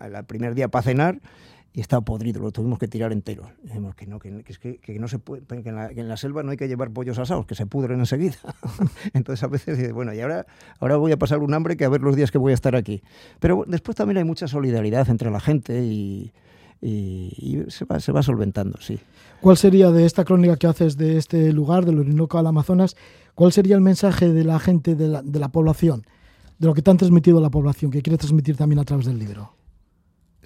el 0.03 0.25
primer 0.25 0.55
día 0.55 0.69
para 0.69 0.83
cenar 0.83 1.21
y 1.77 1.83
estaba 1.83 2.01
podrido, 2.01 2.41
lo 2.41 2.53
tuvimos 2.53 2.79
que 2.79 2.89
tirar 2.89 3.13
entero. 3.13 3.51
Dijimos 3.63 3.95
que 3.95 4.07
no, 4.07 4.19
que, 4.19 4.43
que, 4.81 4.99
no 4.99 5.09
se 5.09 5.19
puede, 5.19 5.43
que 5.45 5.69
en, 5.69 6.09
la, 6.09 6.17
selva 6.17 6.43
no 6.43 6.51
hay 6.51 6.57
que 6.57 6.69
llevar 6.69 6.91
pollos 6.91 7.19
asados, 7.19 7.45
que 7.45 7.55
se 7.55 7.67
pudren 7.67 7.99
enseguida. 7.99 8.37
Entonces 9.13 9.43
a 9.43 9.47
veces 9.47 9.77
dices, 9.77 9.93
bueno, 9.93 10.15
y 10.15 10.21
ahora, 10.23 10.47
ahora 10.81 10.97
voy 10.97 11.13
a 11.13 11.19
pasar 11.19 11.41
un 11.41 11.53
hambre 11.53 11.77
que 11.77 11.85
a 11.85 11.91
ver 11.91 12.01
los 12.01 12.17
días 12.17 12.31
que 12.31 12.39
voy 12.39 12.53
a 12.53 12.55
estar 12.55 12.75
aquí. 12.77 13.03
Pero 13.41 13.65
después 13.67 13.95
también 13.95 14.17
hay 14.17 14.25
mucha 14.25 14.49
solidaridad 14.49 15.11
entre 15.11 15.31
la 15.31 15.39
gente 15.39 15.85
y, 15.85 16.33
se, 17.69 17.85
va, 17.85 18.01
se 18.01 18.11
va 18.11 18.23
solventando, 18.23 18.81
sí. 18.81 18.99
¿Cuál 19.43 19.59
sería 19.59 19.91
de 19.91 20.07
esta 20.07 20.25
crónica 20.25 20.57
que 20.57 20.69
haces 20.69 20.97
de 20.97 21.19
este 21.19 21.53
lugar, 21.53 21.85
del 21.85 21.99
Orinoco 21.99 22.39
al 22.39 22.47
Amazonas, 22.47 22.97
cuál 23.35 23.53
sería 23.53 23.75
el 23.75 23.83
mensaje 23.83 24.33
de 24.33 24.45
la 24.45 24.59
gente, 24.61 24.95
de 24.95 25.09
la, 25.09 25.21
de 25.21 25.39
la 25.39 25.51
población, 25.51 26.07
de 26.59 26.69
lo 26.69 26.73
que 26.73 26.81
te 26.81 26.91
han 26.91 26.97
transmitido 26.97 27.37
a 27.37 27.43
la 27.43 27.51
población, 27.51 27.91
que 27.91 28.01
quiere 28.01 28.17
transmitir 28.17 28.57
también 28.57 28.79
a 28.79 28.85
través 28.85 29.05
del 29.05 29.19
libro? 29.19 29.53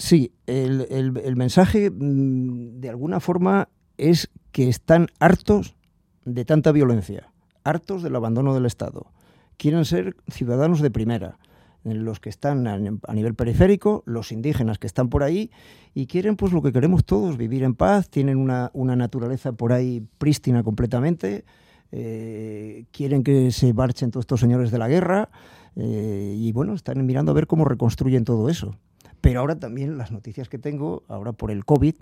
Sí, 0.00 0.32
el, 0.46 1.36
mensaje 1.36 1.90
mm, 1.90 2.80
de 2.80 2.88
alguna 2.88 3.20
forma 3.20 3.68
es 3.98 4.30
que 4.50 4.66
están 4.66 5.08
hartos 5.18 5.76
de 6.24 6.46
tanta 6.46 6.72
violencia, 6.72 7.30
hartos 7.64 8.02
del 8.02 8.16
abandono 8.16 8.54
del 8.54 8.64
Estado. 8.64 9.12
Quieren 9.58 9.84
ser 9.84 10.16
ciudadanos 10.26 10.80
de 10.80 10.90
primera, 10.90 11.36
los 11.84 12.18
que 12.18 12.30
están 12.30 12.66
a 12.66 13.12
nivel 13.12 13.34
periférico, 13.34 14.02
los 14.06 14.32
indígenas 14.32 14.78
que 14.78 14.86
están 14.86 15.10
por 15.10 15.22
ahí 15.22 15.50
y 15.92 16.06
quieren 16.06 16.36
pues 16.36 16.54
lo 16.54 16.62
que 16.62 16.72
queremos 16.72 17.04
todos, 17.04 17.36
vivir 17.36 17.62
en 17.62 17.74
paz, 17.74 18.08
tienen 18.08 18.38
una, 18.38 18.70
naturaleza 18.72 19.52
por 19.52 19.74
ahí 19.74 20.02
prístina 20.16 20.62
completamente, 20.62 21.44
eh, 21.92 22.86
quieren 22.90 23.22
que 23.22 23.50
se 23.50 23.74
marchen 23.74 24.10
todos 24.10 24.22
estos 24.22 24.40
señores 24.40 24.70
de 24.70 24.78
la 24.78 24.88
guerra 24.88 25.28
eh, 25.76 26.36
y 26.38 26.52
bueno, 26.52 26.72
están 26.72 27.04
mirando 27.04 27.32
a 27.32 27.34
ver 27.34 27.46
cómo 27.46 27.66
reconstruyen 27.66 28.24
todo 28.24 28.48
eso. 28.48 28.78
Pero 29.20 29.40
ahora 29.40 29.58
también 29.58 29.98
las 29.98 30.12
noticias 30.12 30.48
que 30.48 30.58
tengo, 30.58 31.02
ahora 31.08 31.32
por 31.32 31.50
el 31.50 31.64
COVID, 31.64 31.94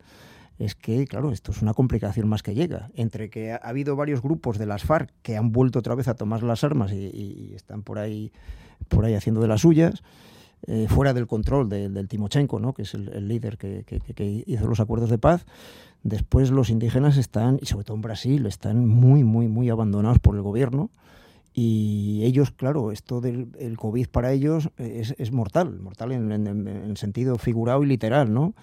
es 0.59 0.74
que, 0.74 1.07
claro, 1.07 1.31
esto 1.31 1.52
es 1.52 1.62
una 1.62 1.72
complicación 1.72 2.28
más 2.28 2.42
que 2.42 2.54
llega. 2.54 2.90
Entre 2.94 3.31
que 3.31 3.52
ha, 3.52 3.57
habido 3.57 3.96
varios 3.96 4.22
grupos 4.22 4.59
de 4.59 4.66
las 4.66 4.83
FARC 4.83 5.12
que 5.22 5.37
han 5.37 5.52
vuelto 5.52 5.78
otra 5.78 5.94
vez 5.94 6.09
a 6.09 6.14
tomar 6.14 6.42
las 6.42 6.64
armas 6.64 6.92
y, 6.92 7.52
están 7.54 7.83
por 7.83 7.98
ahí, 7.98 8.33
por 8.88 9.04
ahí 9.04 9.14
haciendo 9.14 9.40
de 9.40 9.48
las 9.48 9.61
suyas, 9.61 10.02
eh, 10.66 10.87
fuera 10.88 11.14
del 11.14 11.28
control 11.28 11.68
del 11.68 12.09
Timochenko, 12.09 12.59
¿no? 12.59 12.74
que 12.74 12.83
es 12.83 12.94
el, 12.94 13.28
líder 13.28 13.57
que, 13.57 13.85
que, 13.85 14.44
hizo 14.46 14.66
los 14.66 14.81
acuerdos 14.81 15.11
de 15.11 15.18
paz. 15.18 15.46
Después 16.02 16.50
los 16.50 16.70
indígenas 16.70 17.16
están, 17.16 17.59
y 17.62 17.66
sobre 17.66 17.85
todo 17.85 17.96
en 17.96 18.02
Brasil, 18.02 18.46
están 18.46 18.87
muy, 18.87 19.22
muy, 19.22 19.46
muy 19.48 19.70
abandonados 19.70 20.18
por 20.18 20.35
el 20.35 20.42
gobierno. 20.42 20.90
Y 21.60 22.22
ellos, 22.22 22.52
claro, 22.52 22.92
esto 22.92 23.20
del 23.20 23.48
el 23.58 23.76
COVID 23.76 24.06
para 24.06 24.30
ellos 24.30 24.70
es, 24.76 25.16
es 25.18 25.32
mortal, 25.32 25.80
mortal 25.80 26.12
en, 26.12 26.30
en, 26.30 26.96
sentido 26.96 27.36
figurado 27.36 27.82
y 27.82 27.86
literal, 27.88 28.32
¿no? 28.32 28.54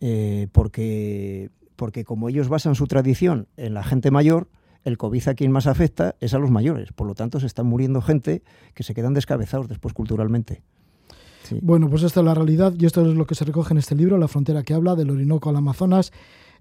Eh, 0.00 0.48
porque, 0.52 1.50
porque 1.76 2.02
como 2.02 2.30
ellos 2.30 2.48
basan 2.48 2.76
su 2.76 2.86
tradición 2.86 3.46
en 3.58 3.74
la 3.74 3.82
gente 3.82 4.10
mayor, 4.10 4.48
el 4.84 4.96
COVID 4.96 5.28
a 5.28 5.34
quien 5.34 5.52
más 5.52 5.66
afecta 5.66 6.16
es 6.18 6.32
a 6.32 6.38
los 6.38 6.50
mayores. 6.50 6.94
Por 6.94 7.06
lo 7.06 7.14
tanto, 7.14 7.40
se 7.40 7.46
están 7.46 7.66
muriendo 7.66 8.00
gente 8.00 8.42
que 8.72 8.84
se 8.84 8.94
quedan 8.94 9.12
descabezados 9.12 9.68
después 9.68 9.92
culturalmente. 9.92 10.62
Bueno, 11.60 11.90
pues 11.90 12.04
esta 12.04 12.20
es 12.20 12.24
la 12.24 12.32
realidad 12.32 12.72
y 12.78 12.86
esto 12.86 13.06
es 13.06 13.14
lo 13.14 13.26
que 13.26 13.34
se 13.34 13.44
recoge 13.44 13.74
en 13.74 13.78
este 13.78 13.94
libro, 13.94 14.16
La 14.16 14.28
frontera 14.28 14.62
que 14.62 14.72
habla, 14.72 14.94
del 14.94 15.10
Orinoco 15.10 15.50
al 15.50 15.56
Amazonas. 15.56 16.10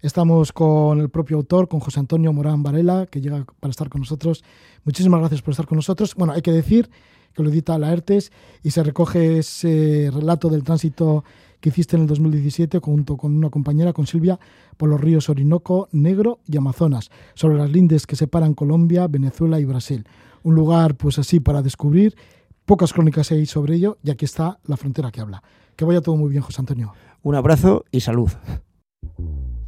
Estamos 0.01 0.53
con 0.53 0.99
el 0.99 1.09
propio 1.09 1.35
autor, 1.35 1.67
con 1.67 1.81
José 1.81 1.99
Antonio 1.99 2.31
Morán 2.31 2.63
Varela, 2.63 3.05
que 3.05 3.19
llega 3.19 3.45
para 3.59 3.71
estar 3.71 3.89
con 3.89 3.99
nosotros. 3.99 4.45
Muchísimas 4.85 5.19
gracias 5.19 5.41
por 5.41 5.51
estar 5.51 5.65
con 5.65 5.75
nosotros. 5.75 6.15
Bueno, 6.15 6.31
hay 6.31 6.41
que 6.41 6.53
decir 6.53 6.89
que 7.33 7.43
lo 7.43 7.49
edita 7.49 7.77
Laertes 7.77 8.31
y 8.63 8.71
se 8.71 8.81
recoge 8.81 9.39
ese 9.39 10.09
relato 10.13 10.49
del 10.49 10.63
tránsito 10.63 11.25
que 11.59 11.69
hiciste 11.69 11.97
en 11.97 12.03
el 12.03 12.07
2017 12.07 12.79
junto 12.79 13.17
con 13.17 13.35
una 13.35 13.49
compañera, 13.49 13.91
con 13.91 14.07
Silvia, 14.07 14.39
por 14.77 14.87
los 14.87 15.01
ríos 15.01 15.27
Orinoco, 15.27 15.89
Negro 15.91 16.39
y 16.45 16.55
Amazonas, 16.55 17.11
sobre 17.33 17.57
las 17.57 17.69
lindes 17.69 18.07
que 18.07 18.15
separan 18.15 18.53
Colombia, 18.53 19.07
Venezuela 19.07 19.59
y 19.59 19.65
Brasil. 19.65 20.07
Un 20.43 20.55
lugar, 20.55 20.95
pues 20.95 21.19
así, 21.19 21.41
para 21.41 21.61
descubrir. 21.61 22.15
Pocas 22.63 22.93
crónicas 22.93 23.31
hay 23.31 23.45
sobre 23.45 23.75
ello 23.75 23.97
y 24.01 24.11
aquí 24.11 24.23
está 24.23 24.59
la 24.63 24.77
frontera 24.77 25.11
que 25.11 25.19
habla. 25.19 25.43
Que 25.75 25.83
vaya 25.83 25.99
todo 25.99 26.15
muy 26.15 26.29
bien, 26.29 26.41
José 26.41 26.61
Antonio. 26.61 26.93
Un 27.21 27.35
abrazo 27.35 27.83
y 27.91 27.99
salud. 27.99 28.31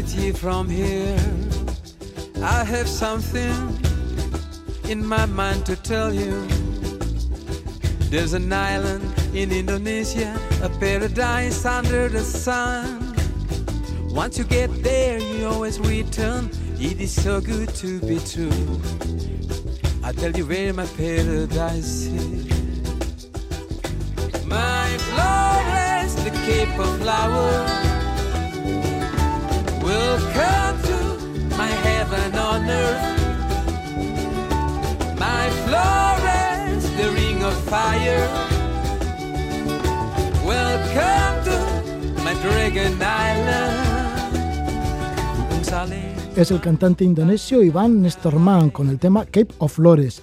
From 0.00 0.70
here 0.70 1.18
I 2.42 2.64
have 2.64 2.88
something 2.88 3.54
in 4.88 5.04
my 5.04 5.26
mind 5.26 5.66
to 5.66 5.76
tell 5.76 6.14
you 6.14 6.46
there's 8.08 8.32
an 8.32 8.50
island 8.50 9.04
in 9.34 9.52
Indonesia, 9.52 10.40
a 10.62 10.70
paradise 10.80 11.66
under 11.66 12.08
the 12.08 12.20
sun. 12.20 13.14
Once 14.08 14.38
you 14.38 14.44
get 14.44 14.70
there, 14.82 15.18
you 15.18 15.46
always 15.46 15.78
return. 15.78 16.48
It 16.78 16.98
is 16.98 17.12
so 17.12 17.42
good 17.42 17.68
to 17.74 18.00
be 18.00 18.18
true. 18.20 18.80
I 20.02 20.12
tell 20.12 20.32
you 20.32 20.46
where 20.46 20.72
my 20.72 20.86
paradise 20.96 22.06
is. 22.06 23.28
My 24.46 24.88
Flores, 25.12 26.14
the 26.24 26.30
Cape 26.46 26.78
of 26.78 26.98
Flowers, 27.00 27.89
to 29.90 30.98
my 31.56 31.68
heaven 31.86 32.38
on 32.38 32.68
earth. 32.68 33.20
My 35.18 35.48
the 36.96 37.10
ring 37.14 37.42
of 37.42 37.54
fire. 37.64 38.28
Welcome 40.44 41.36
to 41.44 42.22
my 42.24 42.34
Dragon 42.42 42.94
Island. 43.00 43.90
Es 46.36 46.50
el 46.50 46.60
cantante 46.60 47.04
indonesio 47.04 47.62
Iván 47.62 48.02
Nestorman 48.02 48.70
con 48.70 48.88
el 48.88 48.98
tema 48.98 49.24
Cape 49.24 49.54
of 49.58 49.72
Flores 49.74 50.22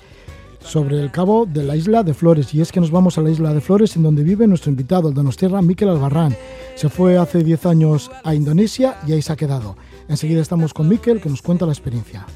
sobre 0.60 1.00
el 1.00 1.12
cabo 1.12 1.46
de 1.46 1.64
la 1.64 1.76
isla 1.76 2.04
de 2.04 2.14
Flores. 2.14 2.54
Y 2.54 2.62
es 2.62 2.72
que 2.72 2.80
nos 2.80 2.92
vamos 2.92 3.18
a 3.18 3.22
la 3.22 3.30
isla 3.30 3.54
de 3.54 3.62
Flores, 3.62 3.96
en 3.96 4.04
donde 4.04 4.24
vive 4.24 4.48
nuestro 4.48 4.72
invitado, 4.72 5.10
el 5.10 5.14
Donostierra 5.14 5.62
Miquel 5.62 5.90
Albarrán. 5.90 6.36
Se 6.78 6.90
fue 6.90 7.18
hace 7.18 7.44
10 7.44 7.66
años 7.66 8.12
a 8.24 8.36
Indonesia 8.36 9.00
y 9.08 9.14
ahí 9.14 9.22
se 9.24 9.34
ha 9.34 9.36
quedado. 9.36 9.76
Enseguida 10.08 10.42
estamos 10.42 10.76
con 10.76 10.88
Miquel, 10.88 11.20
que 11.20 11.28
nos 11.28 11.42
cuenta 11.42 11.66
la 11.66 11.72
experiencia. 11.72 12.28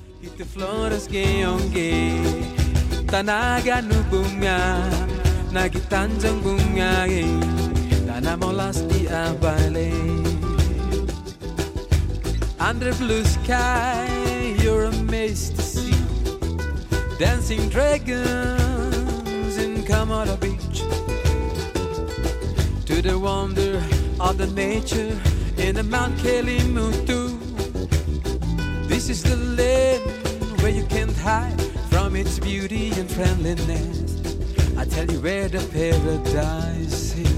Under 12.60 12.93
blue 12.93 13.23
sky 13.25 14.56
You're 14.62 14.86
amazed 14.86 15.56
to 15.56 15.62
see 15.63 15.95
Dancing 17.17 17.69
dragons 17.69 19.58
in 19.58 19.84
Komodo 19.84 20.39
Beach 20.39 20.84
To 22.86 23.01
the 23.01 23.17
wonder 23.17 23.82
of 24.21 24.38
the 24.38 24.47
nature 24.47 25.17
In 25.57 25.75
the 25.75 25.84
Mount 25.84 26.15
Kelimutu 26.17 27.38
This 28.88 29.10
is 29.10 29.23
the 29.23 29.36
land 29.36 30.01
where 30.62 30.71
you 30.71 30.86
can't 30.86 31.15
hide 31.17 31.60
from 31.89 32.15
its 32.15 32.39
beauty 32.39 32.91
and 32.99 33.10
friendliness. 33.10 34.15
I 34.77 34.86
tell 34.86 35.05
you 35.05 35.19
where 35.21 35.49
the 35.49 35.60
paradise 35.71 37.15
is. 37.17 37.31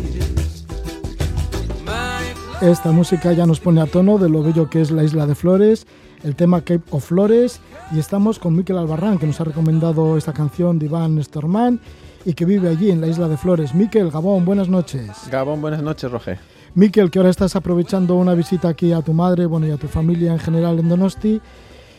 Esta 2.62 2.92
música 2.92 3.34
ya 3.34 3.46
nos 3.46 3.60
pone 3.60 3.82
a 3.82 3.86
tono 3.86 4.18
de 4.18 4.30
lo 4.30 4.42
bello 4.42 4.70
que 4.70 4.82
es 4.82 4.92
la 4.92 5.04
isla 5.04 5.26
de 5.26 5.36
Flores, 5.36 5.86
el 6.24 6.36
tema 6.36 6.62
Cape 6.62 6.84
of 6.92 7.06
Flores, 7.06 7.60
y 7.92 8.00
estamos 8.00 8.40
con 8.40 8.56
Miquel 8.56 8.78
Albarrán, 8.78 9.18
que 9.18 9.28
nos 9.28 9.42
ha 9.42 9.44
recomendado 9.44 10.18
esta 10.18 10.34
canción 10.34 10.80
de 10.80 10.86
Iván 10.86 11.22
Storman 11.22 11.82
y 12.26 12.34
que 12.34 12.46
vive 12.46 12.70
allí 12.70 12.90
en 12.90 13.02
la 13.02 13.08
isla 13.08 13.28
de 13.28 13.38
Flores. 13.38 13.74
Miquel, 13.74 14.12
Gabón, 14.12 14.46
buenas 14.46 14.70
noches. 14.70 15.10
Gabón, 15.30 15.62
buenas 15.62 15.82
noches, 15.82 16.10
Roger. 16.10 16.53
Miquel, 16.76 17.12
que 17.12 17.20
ahora 17.20 17.30
estás 17.30 17.56
aprovechando 17.56 18.16
una 18.16 18.34
visita 18.34 18.68
aquí 18.68 18.92
a 18.92 19.02
tu 19.02 19.14
madre, 19.14 19.46
bueno, 19.46 19.68
y 19.68 19.72
a 19.72 19.78
tu 19.78 19.88
familia 19.88 20.32
en 20.32 20.40
general 20.40 20.80
en 20.80 20.90
Donosti, 20.90 21.40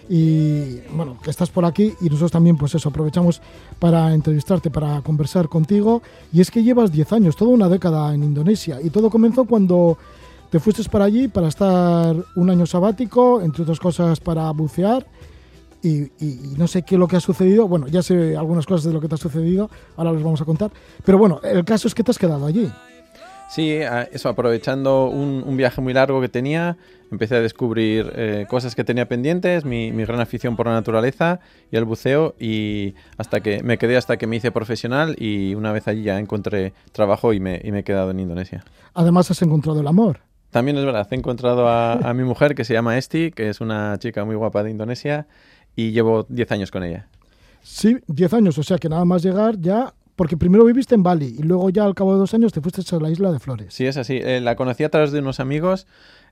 y 0.09 0.81
bueno, 0.95 1.17
que 1.23 1.31
estás 1.31 1.49
por 1.51 1.65
aquí 1.65 1.95
y 2.01 2.07
nosotros 2.07 2.33
también 2.33 2.57
pues 2.57 2.75
eso, 2.75 2.89
aprovechamos 2.89 3.41
para 3.79 4.13
entrevistarte, 4.13 4.71
para 4.71 5.01
conversar 5.01 5.49
contigo. 5.49 6.03
Y 6.33 6.41
es 6.41 6.51
que 6.51 6.63
llevas 6.63 6.93
10 6.93 7.13
años, 7.13 7.37
toda 7.37 7.53
una 7.53 7.69
década 7.69 8.13
en 8.15 8.23
Indonesia 8.23 8.81
y 8.83 8.91
todo 8.91 9.11
comenzó 9.11 9.45
cuando 9.45 9.97
te 10.51 10.61
fuiste 10.61 10.83
para 10.91 11.07
allí 11.07 11.29
para 11.29 11.49
estar 11.49 12.17
un 12.37 12.51
año 12.51 12.67
sabático, 12.67 13.41
entre 13.41 13.63
otras 13.63 13.81
cosas 13.81 14.21
para 14.21 14.51
bucear 14.51 15.07
y, 15.83 16.03
y, 16.25 16.55
no 16.57 16.67
sé 16.67 16.83
qué 16.83 16.95
es 16.95 16.99
lo 16.99 17.09
que 17.09 17.17
ha 17.17 17.21
sucedido, 17.21 17.69
bueno, 17.69 17.89
ya 17.89 18.03
sé 18.03 18.37
algunas 18.37 18.65
cosas 18.65 18.85
de 18.85 18.93
lo 18.93 19.01
que 19.01 19.09
te 19.09 19.17
ha 19.17 19.19
sucedido, 19.19 19.69
ahora 19.97 20.13
los 20.13 20.23
vamos 20.23 20.41
a 20.41 20.47
contar, 20.47 20.71
pero 21.05 21.19
bueno, 21.19 21.41
el 21.43 21.63
caso 21.65 21.89
es 21.89 21.95
que 21.95 22.03
te 22.03 22.11
has 22.11 22.19
quedado 22.19 22.47
allí. 22.47 22.71
Sí, 23.49 23.79
eso, 24.13 24.29
aprovechando 24.29 25.07
un, 25.07 25.45
un, 25.47 25.57
viaje 25.57 25.81
muy 25.81 25.93
largo 25.93 26.21
que 26.21 26.29
tenía, 26.29 26.77
empecé 27.11 27.37
a 27.37 27.41
descubrir 27.41 28.13
eh, 28.17 28.47
cosas 28.49 28.75
que 28.75 28.85
tenía 28.85 29.07
pendientes, 29.07 29.65
mi, 29.65 29.93
mi, 29.93 30.05
gran 30.05 30.21
afición 30.21 30.57
por 30.57 30.67
la 30.67 30.73
naturaleza 30.73 31.41
y 31.71 31.77
el 31.77 31.85
buceo, 31.85 32.35
y 32.41 32.95
hasta 33.17 33.41
que 33.41 33.63
me 33.63 33.79
quedé 33.79 33.97
hasta 33.97 34.17
que 34.17 34.27
me 34.27 34.37
hice 34.37 34.51
profesional 34.51 35.15
y 35.19 35.55
una 35.55 35.73
vez 35.73 35.87
allí 35.89 36.03
ya 36.03 36.19
encontré 36.19 36.73
trabajo 36.93 37.33
y 37.33 37.41
me, 37.41 37.61
y 37.63 37.71
me 37.71 37.81
he 37.81 37.85
quedado 37.85 38.11
en 38.11 38.21
Indonesia. 38.21 38.65
Además 38.95 39.31
has 39.31 39.43
encontrado 39.43 39.81
el 39.81 39.87
amor. 39.87 40.21
También 40.51 40.79
es 40.79 40.85
verdad, 40.85 41.07
he 41.11 41.15
encontrado 41.15 41.69
a, 41.69 41.93
a 41.95 42.15
mi 42.15 42.25
mujer 42.25 42.55
que 42.55 42.65
se 42.65 42.73
llama 42.73 42.97
Esti, 42.97 43.31
que 43.31 43.51
es 43.51 43.61
una 43.61 43.99
chica 43.99 44.25
muy 44.25 44.37
guapa 44.37 44.63
de 44.63 44.71
Indonesia, 44.71 45.27
y 45.77 45.91
llevo 45.91 46.25
10 46.29 46.53
años 46.53 46.71
con 46.71 46.83
ella. 46.83 47.09
Sí, 47.63 47.99
10 48.07 48.33
años, 48.35 48.59
o 48.59 48.63
sea 48.63 48.79
que 48.79 48.89
nada 48.89 49.05
más 49.05 49.23
llegar 49.23 49.59
ya 49.59 49.95
porque 50.17 50.37
primero 50.37 50.65
viviste 50.65 50.95
en 50.95 51.03
Bali 51.03 51.37
y 51.39 51.43
luego 51.43 51.71
ya 51.71 51.85
al 51.85 51.95
cabo 51.95 52.13
de 52.13 52.19
dos 52.19 52.35
años 52.35 52.53
te 52.53 52.61
fuiste 52.61 52.83
a 52.95 53.01
la 53.01 53.11
isla 53.11 53.33
de 53.33 53.39
Flores. 53.39 53.75
Sí, 53.75 53.87
es 53.87 53.97
así. 53.97 54.21
Eh, 54.23 54.41
la 54.41 54.57
conocí 54.57 54.85
a 54.85 54.89
través 54.89 55.13
de 55.13 55.19
unos 55.19 55.41
amigos 55.41 55.87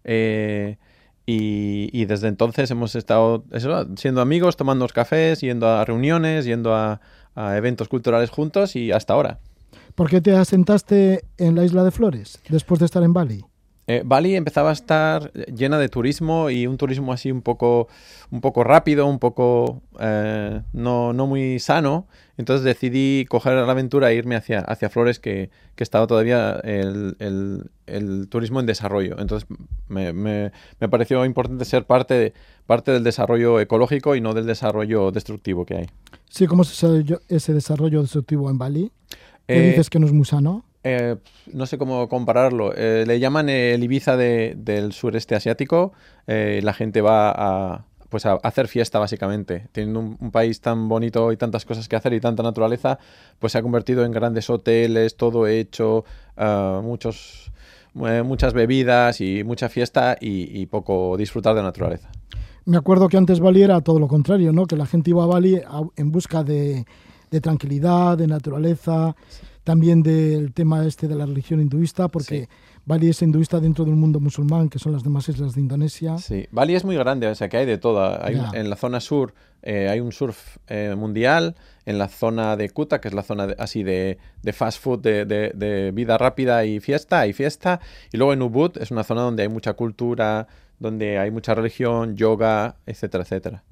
eh, 0.05 0.79
y, 1.27 1.89
y, 1.93 2.05
desde 2.05 2.29
entonces 2.29 2.71
hemos 2.71 2.95
estado 2.97 3.45
eso, 3.53 3.87
siendo 3.97 4.21
amigos, 4.21 4.57
tomando 4.57 4.87
cafés, 4.89 5.41
yendo 5.41 5.69
a 5.69 5.85
reuniones, 5.85 6.45
yendo 6.45 6.75
a, 6.75 7.01
a, 7.35 7.57
eventos 7.57 7.89
culturales 7.89 8.31
juntos 8.31 8.77
y 8.77 8.93
hasta 8.93 9.15
ahora. 9.15 9.39
¿Por 9.95 10.09
qué 10.09 10.21
te 10.21 10.35
asentaste 10.35 11.25
en 11.39 11.55
la 11.55 11.65
isla 11.65 11.85
de 11.85 11.91
Flores 11.91 12.41
después 12.49 12.81
de 12.81 12.87
estar 12.87 13.03
en 13.03 13.13
Bali? 13.13 13.45
Eh, 13.89 14.03
Bali 14.05 14.37
empezaba 14.37 14.71
a 14.71 14.73
estar 14.73 15.33
llena 15.33 15.77
de 15.79 15.89
turismo 15.89 16.51
y 16.51 16.69
un 16.69 16.77
turismo 16.77 17.13
así 17.13 17.33
un 17.33 17.43
poco, 17.43 17.89
un 18.31 18.41
poco 18.41 18.63
rápido, 18.63 19.07
un 19.07 19.19
poco 19.19 19.83
eh, 19.99 20.63
no, 20.73 21.13
no, 21.13 21.27
muy 21.27 21.59
sano. 21.59 22.07
Entonces 22.37 22.65
decidí 22.65 23.27
coger 23.29 23.55
la 23.55 23.71
aventura 23.71 24.11
e 24.11 24.15
irme 24.15 24.37
hacia, 24.37 24.61
hacia 24.61 24.89
Flores, 24.89 25.19
que, 25.19 25.51
que 25.75 25.83
estaba 25.83 26.07
todavía 26.07 26.61
el, 26.63 27.17
el, 27.19 27.71
el, 27.87 28.29
turismo 28.29 28.61
en 28.61 28.67
desarrollo. 28.67 29.19
Entonces 29.19 29.49
me, 29.89 30.13
me, 30.13 30.53
me, 30.79 30.89
pareció 30.89 31.25
importante 31.25 31.65
ser 31.65 31.85
parte, 31.85 32.15
de, 32.15 32.35
parte 32.67 32.93
del 32.93 33.03
desarrollo 33.03 33.61
ecológico 33.61 34.15
y 34.15 34.21
no 34.21 34.33
del 34.33 34.47
desarrollo 34.47 35.11
destructivo 35.11 35.67
que 35.67 35.75
hay. 35.75 35.87
Sí, 36.31 36.47
¿cómo 36.47 36.65
se 36.65 37.05
ese 37.29 37.53
desarrollo 37.53 38.01
destructivo 38.01 38.49
en 38.49 38.59
Bali? 38.59 38.93
¿Qué 39.47 39.59
eh, 39.59 39.69
dices 39.71 39.91
que 39.91 39.99
no 39.99 40.07
es 40.07 40.13
muy 40.13 40.25
sano? 40.25 40.65
Eh, 40.85 41.17
no 41.53 41.67
sé 41.67 41.79
cómo 41.79 42.09
compararlo. 42.09 42.73
Eh, 42.75 43.05
le 43.07 43.21
llaman 43.21 43.49
el 43.49 43.83
Ibiza 43.83 44.17
de, 44.17 44.55
del 44.57 44.93
sureste 44.93 45.35
asiático. 45.35 45.93
Eh, 46.27 46.61
la 46.63 46.73
gente 46.73 47.01
va 47.01 47.31
a, 47.31 47.85
pues 48.09 48.27
a 48.27 48.35
hacer 48.43 48.69
fiesta, 48.69 48.99
básicamente. 48.99 49.69
Teniendo 49.73 50.01
un, 50.01 50.17
un, 50.21 50.31
país 50.31 50.61
tan 50.61 50.89
bonito 50.89 51.33
y 51.33 51.37
tantas 51.37 51.65
cosas 51.65 51.89
que 51.89 51.97
hacer 51.97 52.13
y 52.13 52.21
tanta 52.21 52.43
naturaleza, 52.43 52.99
pues 53.39 53.53
se 53.53 53.59
ha 53.59 53.63
convertido 53.63 54.05
en 54.05 54.13
grandes 54.13 54.51
hoteles, 54.51 55.17
todo 55.17 55.47
hecho, 55.47 56.05
uh, 56.37 56.83
muchos, 56.83 57.53
muchas 57.95 58.53
bebidas 58.53 59.21
y 59.21 59.45
mucha 59.45 59.69
fiesta 59.69 60.17
y, 60.21 60.61
y 60.61 60.67
poco 60.67 61.17
disfrutar 61.17 61.55
de 61.55 61.61
la 61.61 61.69
naturaleza. 61.69 62.11
Me 62.65 62.77
acuerdo 62.77 63.09
que 63.09 63.17
antes 63.17 63.41
Bali 63.41 63.63
era 63.63 63.81
todo 63.81 63.99
lo 63.99 64.07
contrario, 64.07 64.53
¿no? 64.53 64.67
Que 64.67 64.77
la 64.77 64.87
gente 64.87 65.11
iba 65.11 65.25
a 65.25 65.27
Bali 65.27 65.61
en 65.97 66.13
busca 66.13 66.45
de, 66.45 66.85
tranquilidad, 67.41 68.17
de 68.17 68.29
naturaleza, 68.29 69.17
también 69.65 70.03
del 70.03 70.53
tema 70.53 70.85
este 70.87 71.09
de 71.09 71.15
la 71.15 71.27
religión 71.27 71.61
hinduista, 71.61 72.09
porque 72.09 72.49
Bali 72.85 73.09
es 73.09 73.23
hinduista 73.23 73.61
dentro 73.61 73.85
del 73.85 73.95
mundo 73.95 74.21
musulmán, 74.21 74.69
que 74.69 74.79
son 74.79 74.93
las 74.93 75.03
demás 75.03 75.29
islas 75.29 75.55
de 75.55 75.61
Indonesia. 75.61 76.19
Sí, 76.19 76.47
Bali 76.51 76.75
es 76.75 76.85
muy 76.85 76.97
grande, 76.97 77.29
o 77.29 77.35
sea 77.35 77.49
que 77.49 77.59
hay 77.59 77.67
de 77.67 77.79
todo. 77.79 78.19
en 78.27 78.71
la 78.71 78.77
zona 78.77 79.01
sur 79.01 79.35
eh, 79.63 79.89
hay 79.89 80.01
un 80.01 80.11
surf 80.11 80.57
eh, 80.67 80.95
mundial, 80.97 81.55
en 81.87 81.99
la 81.99 82.09
zona 82.09 82.57
de 82.57 82.71
Kuta, 82.71 83.01
que 83.01 83.09
es 83.09 83.15
la 83.15 83.23
zona 83.23 83.55
así 83.59 83.85
de, 83.85 84.19
fast 84.53 84.83
food, 84.83 85.01
de, 85.01 85.25
de, 85.25 85.91
vida 85.93 86.19
rápida 86.19 86.65
y 86.65 86.81
fiesta, 86.81 87.21
hay 87.21 87.33
fiesta. 87.33 87.81
Y 88.13 88.17
luego 88.17 88.33
en 88.33 88.43
Ubud 88.43 88.77
es 88.79 88.91
una 88.91 89.05
zona 89.05 89.23
donde 89.23 89.45
hay 89.45 89.49
mucha 89.49 89.75
cultura, 89.75 90.49
donde 90.81 91.19
hay 91.19 91.31
mucha 91.31 91.55
religión, 91.55 92.17
yoga, 92.17 92.77
etcétera, 92.87 93.23
etcétera. 93.23 93.63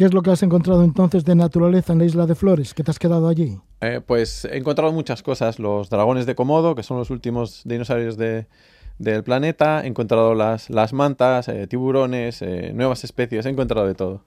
¿Qué 0.00 0.06
es 0.06 0.14
lo 0.14 0.22
que 0.22 0.30
has 0.30 0.42
encontrado 0.42 0.82
entonces 0.82 1.26
de 1.26 1.34
naturaleza 1.34 1.92
en 1.92 1.98
la 1.98 2.06
isla 2.06 2.24
de 2.24 2.34
Flores? 2.34 2.72
¿Qué 2.72 2.82
te 2.82 2.90
has 2.90 2.98
quedado 2.98 3.28
allí? 3.28 3.58
Eh, 3.82 4.00
pues 4.00 4.46
he 4.46 4.56
encontrado 4.56 4.92
muchas 4.92 5.22
cosas. 5.22 5.58
Los 5.58 5.90
dragones 5.90 6.24
de 6.24 6.34
Komodo, 6.34 6.74
que 6.74 6.82
son 6.82 6.96
los 6.96 7.10
últimos 7.10 7.60
dinosaurios 7.66 8.16
del 8.16 9.22
planeta. 9.24 9.84
He 9.84 9.88
encontrado 9.88 10.34
las, 10.34 10.70
las 10.70 10.94
mantas, 10.94 11.48
eh, 11.48 11.66
tiburones, 11.66 12.40
eh, 12.40 12.72
nuevas 12.74 13.04
especies. 13.04 13.44
He 13.44 13.50
encontrado 13.50 13.86
de 13.86 13.94
todo. 13.94 14.22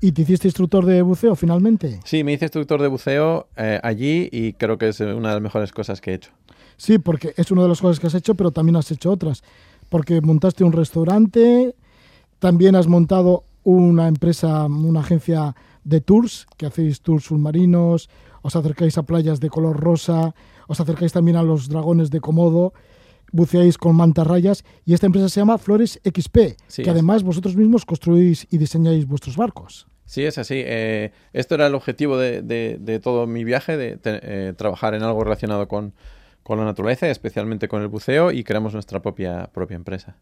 ¿Y 0.00 0.10
te 0.10 0.22
hiciste 0.22 0.48
instructor 0.48 0.84
de 0.84 1.00
buceo 1.02 1.36
finalmente? 1.36 2.00
Sí, 2.04 2.24
me 2.24 2.32
hice 2.32 2.46
instructor 2.46 2.82
de 2.82 2.88
buceo 2.88 3.46
allí 3.84 4.28
y 4.32 4.54
creo 4.54 4.78
que 4.78 4.88
es 4.88 4.98
una 4.98 5.28
de 5.28 5.34
las 5.34 5.42
mejores 5.42 5.70
cosas 5.70 6.00
que 6.00 6.10
he 6.10 6.14
hecho. 6.14 6.32
Sí, 6.76 6.98
porque 6.98 7.34
es 7.36 7.52
una 7.52 7.62
de 7.62 7.68
las 7.68 7.80
cosas 7.80 8.00
que 8.00 8.08
has 8.08 8.14
hecho, 8.14 8.34
pero 8.34 8.50
también 8.50 8.74
has 8.74 8.90
hecho 8.90 9.12
otras 9.12 9.44
porque 9.90 10.20
montaste 10.20 10.64
un 10.64 10.72
restaurante, 10.72 11.76
también 12.40 12.74
has 12.74 12.88
montado 12.88 13.44
una 13.64 14.08
empresa, 14.08 14.66
una 14.66 15.00
agencia 15.00 15.54
de 15.82 16.00
tours, 16.00 16.46
que 16.56 16.66
hacéis 16.66 17.00
tours 17.00 17.24
submarinos, 17.24 18.08
os 18.42 18.56
acercáis 18.56 18.98
a 18.98 19.02
playas 19.04 19.40
de 19.40 19.50
color 19.50 19.80
rosa, 19.80 20.34
os 20.68 20.80
acercáis 20.80 21.12
también 21.12 21.36
a 21.36 21.42
los 21.42 21.68
dragones 21.68 22.10
de 22.10 22.20
Komodo, 22.20 22.72
buceáis 23.32 23.78
con 23.78 23.96
mantarrayas 23.96 24.64
y 24.84 24.94
esta 24.94 25.06
empresa 25.06 25.28
se 25.28 25.40
llama 25.40 25.58
Flores 25.58 26.00
XP, 26.04 26.38
que 26.82 26.90
además 26.90 27.22
vosotros 27.22 27.56
mismos 27.56 27.84
construís 27.84 28.46
y 28.50 28.58
diseñáis 28.58 29.06
vuestros 29.06 29.36
barcos. 29.36 29.86
Sí, 30.06 30.22
es 30.22 30.36
así. 30.38 30.62
Eh, 30.64 31.12
esto 31.32 31.54
era 31.54 31.66
el 31.66 31.74
objetivo 31.74 32.18
de, 32.18 33.00
todo 33.02 33.26
mi 33.26 33.42
viaje, 33.42 33.76
de 33.76 33.98
eh, 34.04 34.52
trabajar 34.56 34.94
en 34.94 35.02
algo 35.02 35.24
relacionado 35.24 35.66
con, 35.66 35.94
con 36.42 36.58
la 36.58 36.64
naturaleza, 36.64 37.08
especialmente 37.08 37.66
con 37.68 37.82
el 37.82 37.88
buceo, 37.88 38.30
y 38.30 38.44
creamos 38.44 38.74
nuestra 38.74 39.00
propia, 39.00 39.50
propia 39.52 39.76
empresa. 39.76 40.16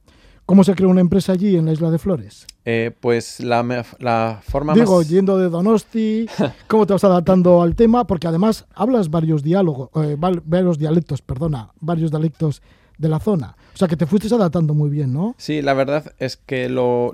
¿Cómo 0.46 0.64
se 0.64 0.74
creó 0.74 0.88
una 0.88 1.00
empresa 1.00 1.32
allí 1.32 1.56
en 1.56 1.66
la 1.66 1.72
isla 1.72 1.90
de 1.90 1.98
Flores? 1.98 2.46
Eh, 2.64 2.90
pues 3.00 3.40
la, 3.40 3.84
la 3.98 4.40
forma 4.42 4.74
Digo, 4.74 5.02
yendo 5.02 5.38
de 5.38 5.48
Donosti, 5.48 6.26
¿cómo 6.68 6.86
te 6.86 6.92
vas 6.92 7.04
adaptando 7.04 7.62
al 7.62 7.74
tema? 7.74 8.06
Porque 8.06 8.26
además 8.26 8.66
hablas 8.74 9.10
varios 9.10 9.42
diálogos, 9.42 9.90
eh, 10.04 10.16
varios 10.18 10.78
dialectos, 10.78 11.22
perdona, 11.22 11.70
varios 11.80 12.10
dialectos 12.10 12.62
de 12.98 13.08
la 13.08 13.20
zona. 13.20 13.56
O 13.74 13.76
sea, 13.76 13.88
que 13.88 13.96
te 13.96 14.06
fuiste 14.06 14.32
adaptando 14.34 14.74
muy 14.74 14.90
bien, 14.90 15.12
¿no? 15.12 15.34
Sí, 15.38 15.62
la 15.62 15.74
verdad 15.74 16.12
es 16.18 16.36
que 16.36 16.68
lo, 16.68 17.12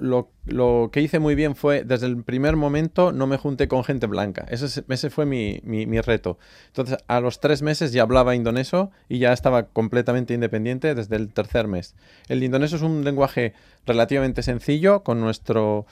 que 0.93 1.01
hice 1.01 1.19
muy 1.19 1.35
bien 1.35 1.55
fue, 1.55 1.85
desde 1.85 2.07
el 2.07 2.23
primer 2.25 2.57
momento, 2.57 3.13
no 3.13 3.27
me 3.27 3.37
junté 3.37 3.69
con 3.69 3.85
gente 3.85 4.07
blanca. 4.07 4.45
Ese, 4.49 4.85
ese 4.89 5.11
fue 5.11 5.25
mi, 5.25 5.61
reto. 6.01 6.39
Entonces, 6.67 6.99
a 7.07 7.21
los 7.21 7.41
tres 7.41 7.63
meses 7.63 7.93
ya 7.93 8.03
hablaba 8.03 8.35
indonesio 8.35 8.91
y 9.09 9.19
ya 9.19 9.33
estaba 9.33 9.65
completamente 9.67 10.35
independiente 10.35 10.95
desde 10.95 11.17
el 11.17 11.33
tercer 11.33 11.69
mes. 11.69 11.95
El 12.29 12.43
indonesio 12.43 12.77
es 12.77 12.83
un 12.83 13.05
lenguaje 13.05 13.55
relativamente 13.87 14.43
sencillo 14.43 15.03
con 15.03 15.21
nuestro 15.21 15.87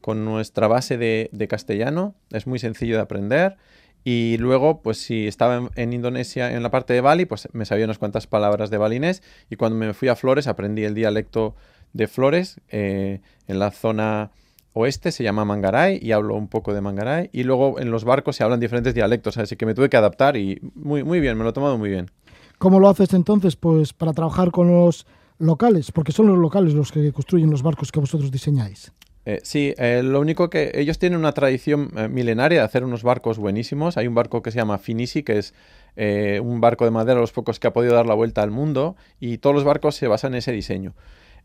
con 0.00 0.24
nuestra 0.24 0.66
base 0.66 0.98
de, 0.98 1.30
de 1.30 1.46
castellano. 1.46 2.16
Es 2.30 2.48
muy 2.48 2.58
sencillo 2.58 2.96
de 2.96 3.02
aprender 3.02 3.56
y 4.04 4.36
luego, 4.38 4.82
pues 4.82 4.98
si 4.98 5.28
estaba 5.28 5.70
en, 5.76 5.92
Indonesia, 5.92 6.52
en 6.52 6.62
la 6.62 6.70
parte 6.70 6.92
de 6.92 7.00
Bali, 7.00 7.24
pues 7.24 7.48
me 7.52 7.64
sabía 7.64 7.84
unas 7.84 7.98
cuantas 7.98 8.26
palabras 8.26 8.70
de 8.70 8.78
balinés. 8.78 9.22
Y 9.48 9.56
cuando 9.56 9.78
me 9.78 9.94
fui 9.94 10.08
a 10.08 10.16
Flores, 10.16 10.48
aprendí 10.48 10.84
el 10.84 10.94
dialecto 10.94 11.54
de 11.92 12.08
Flores. 12.08 12.60
Eh, 12.68 13.20
en 13.46 13.58
la 13.58 13.70
zona 13.70 14.32
oeste 14.72 15.12
se 15.12 15.22
llama 15.22 15.44
Mangaray 15.44 15.98
y 16.02 16.12
hablo 16.12 16.34
un 16.34 16.48
poco 16.48 16.74
de 16.74 16.80
Mangaray. 16.80 17.30
Y 17.32 17.44
luego 17.44 17.78
en 17.78 17.92
los 17.92 18.04
barcos 18.04 18.36
se 18.36 18.42
hablan 18.42 18.58
diferentes 18.58 18.94
dialectos, 18.94 19.38
así 19.38 19.56
que 19.56 19.66
me 19.66 19.74
tuve 19.74 19.88
que 19.88 19.96
adaptar 19.96 20.36
y 20.36 20.60
muy, 20.74 21.04
muy 21.04 21.20
bien, 21.20 21.38
me 21.38 21.44
lo 21.44 21.50
he 21.50 21.52
tomado 21.52 21.78
muy 21.78 21.90
bien. 21.90 22.10
¿Cómo 22.58 22.80
lo 22.80 22.88
haces 22.88 23.12
entonces? 23.14 23.54
Pues 23.54 23.92
para 23.92 24.12
trabajar 24.12 24.50
con 24.50 24.68
los 24.68 25.06
locales, 25.38 25.92
porque 25.92 26.12
son 26.12 26.26
los 26.26 26.38
locales 26.38 26.74
los 26.74 26.90
que 26.90 27.12
construyen 27.12 27.50
los 27.50 27.62
barcos 27.62 27.92
que 27.92 28.00
vosotros 28.00 28.30
diseñáis. 28.30 28.92
Eh, 29.24 29.40
sí, 29.44 29.72
eh, 29.78 30.02
lo 30.02 30.20
único 30.20 30.50
que 30.50 30.72
ellos 30.74 30.98
tienen 30.98 31.18
una 31.18 31.32
tradición 31.32 31.90
eh, 31.96 32.08
milenaria 32.08 32.58
de 32.58 32.64
hacer 32.64 32.84
unos 32.84 33.02
barcos 33.02 33.38
buenísimos. 33.38 33.96
Hay 33.96 34.08
un 34.08 34.14
barco 34.14 34.42
que 34.42 34.50
se 34.50 34.58
llama 34.58 34.78
Finisi, 34.78 35.22
que 35.22 35.38
es 35.38 35.54
un 35.94 36.62
barco 36.62 36.86
de 36.86 36.90
madera, 36.90 37.20
los 37.20 37.32
pocos 37.32 37.60
que 37.60 37.66
ha 37.66 37.72
podido 37.74 37.94
dar 37.94 38.06
la 38.06 38.14
vuelta 38.14 38.42
al 38.42 38.50
mundo, 38.50 38.96
y 39.20 39.36
todos 39.36 39.54
los 39.54 39.62
barcos 39.62 39.94
se 39.94 40.08
basan 40.08 40.32
en 40.32 40.38
ese 40.38 40.50
diseño. 40.50 40.94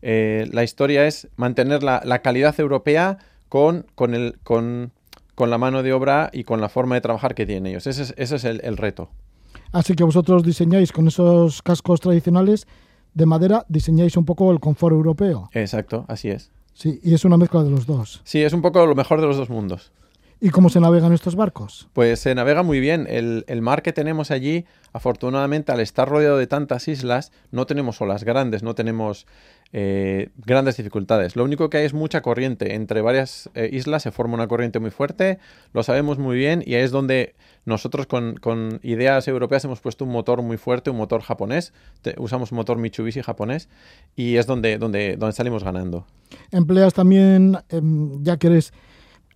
la 0.00 0.64
historia 0.64 1.06
es 1.06 1.28
mantener 1.36 1.82
la, 1.82 2.18
calidad 2.22 2.58
europea 2.58 3.18
con, 3.50 3.84
con, 3.94 4.14
el, 4.14 4.38
con, 4.42 4.90
la 5.36 5.58
mano 5.58 5.82
de 5.82 5.92
obra 5.92 6.30
y 6.32 6.44
con 6.44 6.62
la 6.62 6.70
forma 6.70 6.94
de 6.94 7.02
trabajar 7.02 7.34
que 7.34 7.44
tienen 7.44 7.66
ellos. 7.66 7.86
Ese 7.86 8.14
es, 8.16 8.44
el, 8.44 8.62
el 8.64 8.78
reto. 8.78 9.10
Así 9.70 9.92
que 9.92 10.02
vosotros 10.02 10.42
diseñáis 10.42 10.92
con 10.92 11.08
esos 11.08 11.60
cascos 11.60 12.00
tradicionales 12.00 12.66
de 13.12 13.26
madera, 13.26 13.66
diseñáis 13.68 14.16
un 14.16 14.24
poco 14.24 14.50
el 14.50 14.60
confort 14.60 14.94
europeo. 14.94 15.50
Exacto, 15.52 16.06
así 16.08 16.30
es. 16.30 16.50
Sí, 16.78 17.00
y 17.02 17.12
es 17.12 17.24
una 17.24 17.36
mezcla 17.36 17.64
de 17.64 17.70
los 17.70 17.86
dos. 17.86 18.20
Sí, 18.22 18.40
es 18.40 18.52
un 18.52 18.62
poco 18.62 18.86
lo 18.86 18.94
mejor 18.94 19.20
de 19.20 19.26
los 19.26 19.36
dos 19.36 19.50
mundos. 19.50 19.90
¿Y 20.40 20.50
cómo 20.50 20.68
se 20.68 20.80
navegan 20.80 21.12
estos 21.12 21.34
barcos? 21.34 21.88
Pues 21.92 22.20
se 22.20 22.32
navega 22.32 22.62
muy 22.62 22.78
bien. 22.78 23.06
El, 23.08 23.60
mar 23.60 23.82
que 23.82 23.92
tenemos 23.92 24.30
allí, 24.30 24.66
afortunadamente, 24.92 25.72
al 25.72 25.80
estar 25.80 26.08
rodeado 26.08 26.38
de 26.38 26.46
tantas 26.46 26.86
islas, 26.86 27.32
no 27.50 27.66
tenemos 27.66 28.00
olas 28.00 28.22
grandes, 28.22 28.62
no 28.62 28.76
tenemos 28.76 29.26
eh, 29.72 30.30
grandes 30.36 30.76
dificultades. 30.76 31.34
Lo 31.34 31.42
único 31.42 31.68
que 31.70 31.78
hay 31.78 31.86
es 31.86 31.92
mucha 31.92 32.22
corriente. 32.22 32.76
Entre 32.76 33.00
varias 33.00 33.50
eh, 33.54 33.68
islas 33.72 34.04
se 34.04 34.12
forma 34.12 34.34
una 34.34 34.46
corriente 34.46 34.78
muy 34.78 34.90
fuerte, 34.90 35.40
lo 35.72 35.82
sabemos 35.82 36.18
muy 36.18 36.36
bien 36.36 36.62
y 36.64 36.74
ahí 36.74 36.82
es 36.82 36.92
donde 36.92 37.34
nosotros 37.64 38.06
con, 38.06 38.80
ideas 38.84 39.26
europeas 39.26 39.64
hemos 39.64 39.80
puesto 39.80 40.04
un 40.04 40.12
motor 40.12 40.42
muy 40.42 40.56
fuerte, 40.56 40.90
un 40.90 40.98
motor 40.98 41.20
japonés. 41.20 41.72
usamos 42.16 42.52
un 42.52 42.56
motor 42.56 42.78
Mitsubishi 42.78 43.22
japonés 43.22 43.68
y 44.14 44.36
es 44.36 44.46
donde, 44.46 44.78
donde, 44.78 45.16
donde 45.16 45.32
salimos 45.32 45.64
ganando. 45.64 46.06
Empleas 46.52 46.94
también, 46.94 47.58
em, 47.70 48.22
ya 48.22 48.36
que 48.36 48.46
eres 48.46 48.72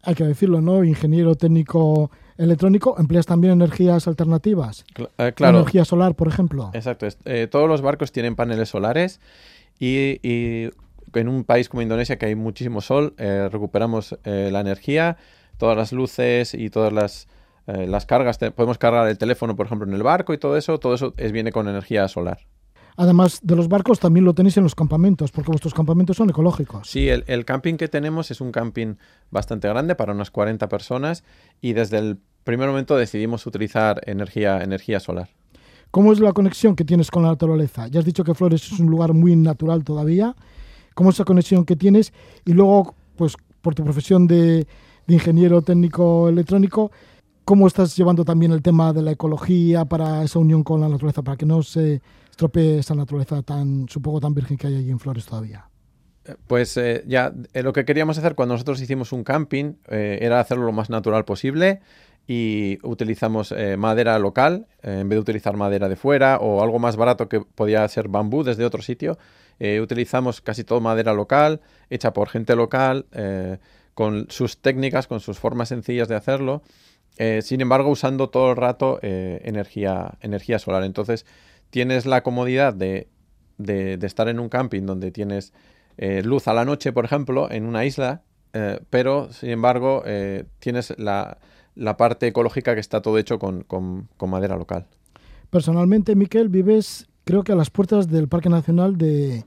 hay 0.03 0.15
que 0.15 0.25
decirlo, 0.25 0.61
¿no? 0.61 0.85
Ingeniero 0.85 1.35
técnico 1.37 2.11
electrónico, 2.37 2.97
empleas 2.99 3.27
también 3.27 3.53
energías 3.53 4.09
alternativas. 4.09 4.85
Eh, 5.19 5.33
claro. 5.35 5.59
Energía 5.59 5.85
solar, 5.85 6.15
por 6.15 6.29
ejemplo. 6.29 6.71
Exacto. 6.75 7.07
Eh, 7.25 7.47
todos 7.51 7.69
los 7.69 7.83
barcos 7.83 8.11
tienen 8.12 8.35
paneles 8.35 8.69
solares 8.69 9.21
y, 9.79 10.19
en 11.15 11.29
un 11.29 11.45
país 11.45 11.69
como 11.69 11.83
Indonesia, 11.83 12.19
que 12.19 12.27
hay 12.27 12.35
muchísimo 12.35 12.81
sol, 12.81 13.15
eh, 13.19 13.49
recuperamos 13.51 14.17
la 14.25 14.61
energía, 14.61 15.19
todas 15.59 15.77
las 15.77 15.93
luces 15.93 16.55
y 16.55 16.71
todas 16.71 16.93
las, 16.93 17.29
las 17.67 18.07
cargas. 18.07 18.38
podemos 18.38 18.79
cargar 18.79 19.09
el 19.09 19.19
teléfono, 19.19 19.55
por 19.55 19.67
ejemplo, 19.67 19.87
en 19.87 19.95
el 19.95 20.03
barco 20.03 20.33
y 20.33 20.38
todo 20.38 20.57
eso. 20.57 20.79
Todo 20.79 20.95
eso 20.95 21.12
es, 21.17 21.33
viene 21.33 21.53
con 21.53 21.69
energía 21.69 22.09
solar. 22.09 22.38
Además 22.96 23.40
de 23.42 23.57
los 23.57 23.68
barcos, 23.68 23.98
también 23.98 24.24
lo 24.24 24.35
tenéis 24.35 24.57
en 24.57 24.64
los 24.64 24.74
campamentos, 24.74 25.31
porque 25.33 25.50
vuestros 25.50 25.74
campamentos 25.74 26.16
son 26.16 26.31
ecológicos. 26.31 26.88
Sí, 26.88 27.09
el, 27.09 27.44
camping 27.44 27.76
que 27.76 27.88
tenemos 27.88 28.31
es 28.31 28.40
un 28.40 28.52
camping 28.52 28.96
bastante 29.31 29.68
grande 29.68 29.94
para 29.94 30.12
unas 30.12 30.31
40 30.31 30.68
personas 30.68 31.24
y 31.61 31.72
desde 31.72 31.98
el 31.98 32.18
primer 32.44 32.68
momento 32.68 32.96
decidimos 32.96 33.46
utilizar 33.46 34.00
energía, 34.07 34.62
energía 34.62 35.00
solar. 35.00 35.31
¿Cómo 35.90 36.12
es 36.12 36.20
la 36.20 36.33
conexión 36.33 36.74
que 36.74 36.85
tienes 36.85 37.11
con 37.11 37.22
la 37.22 37.31
naturaleza? 37.31 37.87
Ya 37.88 38.00
has 38.00 38.07
dicho 38.07 38.24
que 38.24 38.35
Flores 38.35 38.72
es 38.72 38.81
un 38.81 38.87
lugar 38.87 39.12
muy 39.12 39.37
natural 39.37 39.85
todavía. 39.85 40.35
¿Cómo 40.94 41.11
es 41.11 41.16
esa 41.16 41.24
conexión 41.24 41.64
que 41.64 41.76
tienes? 41.76 42.12
Y 42.44 42.52
luego, 42.52 42.94
pues 43.16 43.35
por 43.61 43.74
tu 43.74 43.85
profesión 43.85 44.26
de, 44.26 44.66
de 45.07 45.14
ingeniero 45.14 45.62
técnico 45.62 46.28
electrónico, 46.28 46.90
¿cómo 47.44 47.66
estás 47.66 47.96
llevando 47.96 48.24
también 48.24 48.52
el 48.52 48.62
tema 48.62 48.92
de 48.92 49.02
la 49.02 49.12
ecología 49.12 49.85
para 49.85 50.22
esa 50.22 50.38
unión 50.38 50.62
con 50.62 50.81
la 50.81 50.88
naturaleza, 50.88 51.22
para 51.22 51.37
que 51.37 51.46
no 51.46 51.62
se 51.62 52.00
estropee 52.31 52.78
esa 52.78 52.94
naturaleza 52.94 53.42
tan, 53.42 53.88
supongo, 53.88 54.20
tan 54.20 54.35
virgen 54.35 54.57
que 54.57 54.66
hay 54.66 54.76
allí 54.76 54.90
en 54.90 54.98
Flores 54.98 55.26
todavía? 55.26 55.66
Eh, 56.24 56.37
pues 56.46 56.76
eh, 56.76 57.02
ya 57.07 57.33
eh, 57.52 57.62
lo 57.62 57.72
que 57.72 57.85
queríamos 57.85 58.18
hacer 58.18 58.35
cuando 58.35 58.55
nosotros 58.55 58.81
hicimos 58.81 59.12
un 59.12 59.24
camping 59.24 59.74
era 59.88 60.40
hacerlo 60.40 60.66
lo 60.66 60.72
más 60.72 60.88
natural 60.90 61.24
posible 61.24 61.81
y 62.28 62.78
utilizamos 62.85 63.52
madera 63.76 64.16
local 64.20 64.68
en 64.83 65.09
vez 65.09 65.16
de 65.16 65.20
utilizar 65.20 65.57
madera 65.57 65.88
de 65.88 65.96
fuera 65.96 66.38
o 66.38 66.62
algo 66.62 66.78
más 66.78 66.96
barato 66.96 67.28
que 67.28 67.40
podía 67.40 67.87
ser 67.88 68.07
bambú 68.07 68.44
desde 68.44 68.64
otro 68.64 68.81
sitio. 68.81 69.18
utilizamos 69.83 70.40
casi 70.40 70.62
todo 70.62 70.81
madera 70.81 71.12
local, 71.14 71.61
hecha 71.90 72.12
por 72.12 72.28
gente 72.28 72.55
local, 72.55 73.07
con 73.94 74.26
sus 74.31 74.59
técnicas, 74.59 75.09
con 75.09 75.18
sus 75.18 75.40
formas 75.40 75.68
sencillas 75.70 76.07
de 76.07 76.14
hacerlo. 76.14 76.62
Sin 77.42 77.61
embargo, 77.61 77.90
usando 77.90 78.31
todo 78.31 78.51
el 78.51 78.57
rato 78.57 78.98
energía, 79.03 80.14
energía 80.20 80.59
solar. 80.59 80.83
Entonces, 80.85 81.25
tienes 81.72 82.05
la 82.05 82.22
comodidad 82.22 82.75
de, 82.75 83.09
estar 84.03 84.29
en 84.29 84.38
un 84.38 84.48
camping 84.51 84.83
donde 84.83 85.11
tienes 85.11 85.55
eh, 85.96 86.22
luz 86.22 86.46
a 86.46 86.53
la 86.55 86.64
noche, 86.64 86.92
por 86.92 87.07
ejemplo, 87.07 87.51
en 87.51 87.64
una 87.64 87.85
isla, 87.87 88.22
eh, 88.53 88.81
pero 88.90 89.33
sin 89.33 89.48
embargo 89.48 90.03
eh, 90.05 90.44
tienes 90.59 90.94
la, 90.98 91.38
la 91.75 91.96
parte 91.96 92.27
ecológica 92.27 92.75
que 92.75 92.81
está 92.81 93.01
todo 93.01 93.16
hecho 93.18 93.38
con, 93.38 93.62
con- 93.62 94.09
madera 94.29 94.57
local. 94.57 94.87
Personalmente, 95.51 96.14
Miquel, 96.14 96.48
vives 96.51 97.09
creo 97.25 97.42
que 97.42 97.53
a 97.53 97.57
las 97.57 97.70
puertas 97.70 98.09
del 98.09 98.29
Parque 98.29 98.51
Nacional 98.51 98.98
de, 98.98 99.44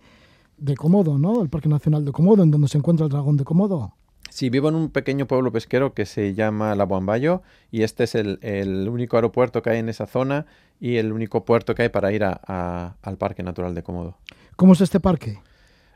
de 0.58 0.75
Komodo, 0.75 1.19
¿no? 1.19 1.43
El 1.43 1.49
Parque 1.49 1.69
Nacional 1.69 2.06
de 2.06 2.12
Komodo, 2.12 2.41
en 2.41 2.49
donde 2.49 2.67
se 2.67 2.78
encuentra 2.80 3.06
el 3.06 3.12
dragón 3.12 3.38
de 3.38 3.43
Komodo. 3.43 3.93
Sí, 4.36 4.50
vivo 4.50 4.67
en 4.67 4.76
un 4.76 4.89
pequeño 4.89 5.28
pueblo 5.28 5.50
pesquero 5.54 5.93
que 5.93 6.06
se 6.06 6.34
llama 6.34 6.76
Labuambayo 6.76 7.41
y 7.71 7.84
este 7.84 8.04
es 8.04 8.15
el, 8.15 8.38
el 8.41 8.89
único 8.89 9.15
aeropuerto 9.15 9.62
que 9.62 9.69
hay 9.69 9.80
en 9.80 9.88
esa 9.88 10.08
zona 10.08 10.45
y 10.82 10.98
el 10.98 11.13
único 11.13 11.45
puerto 11.45 11.74
que 11.74 11.84
hay 11.84 11.88
para 11.89 12.12
ir 12.12 12.26
a- 12.26 12.41
a- 12.45 12.95
al 13.02 13.15
Parque 13.17 13.43
Natural 13.43 13.74
de 13.74 13.82
Komodo. 13.82 14.17
¿Cómo 14.58 14.74
es 14.74 14.82
este 14.82 15.00
parque? 15.00 15.39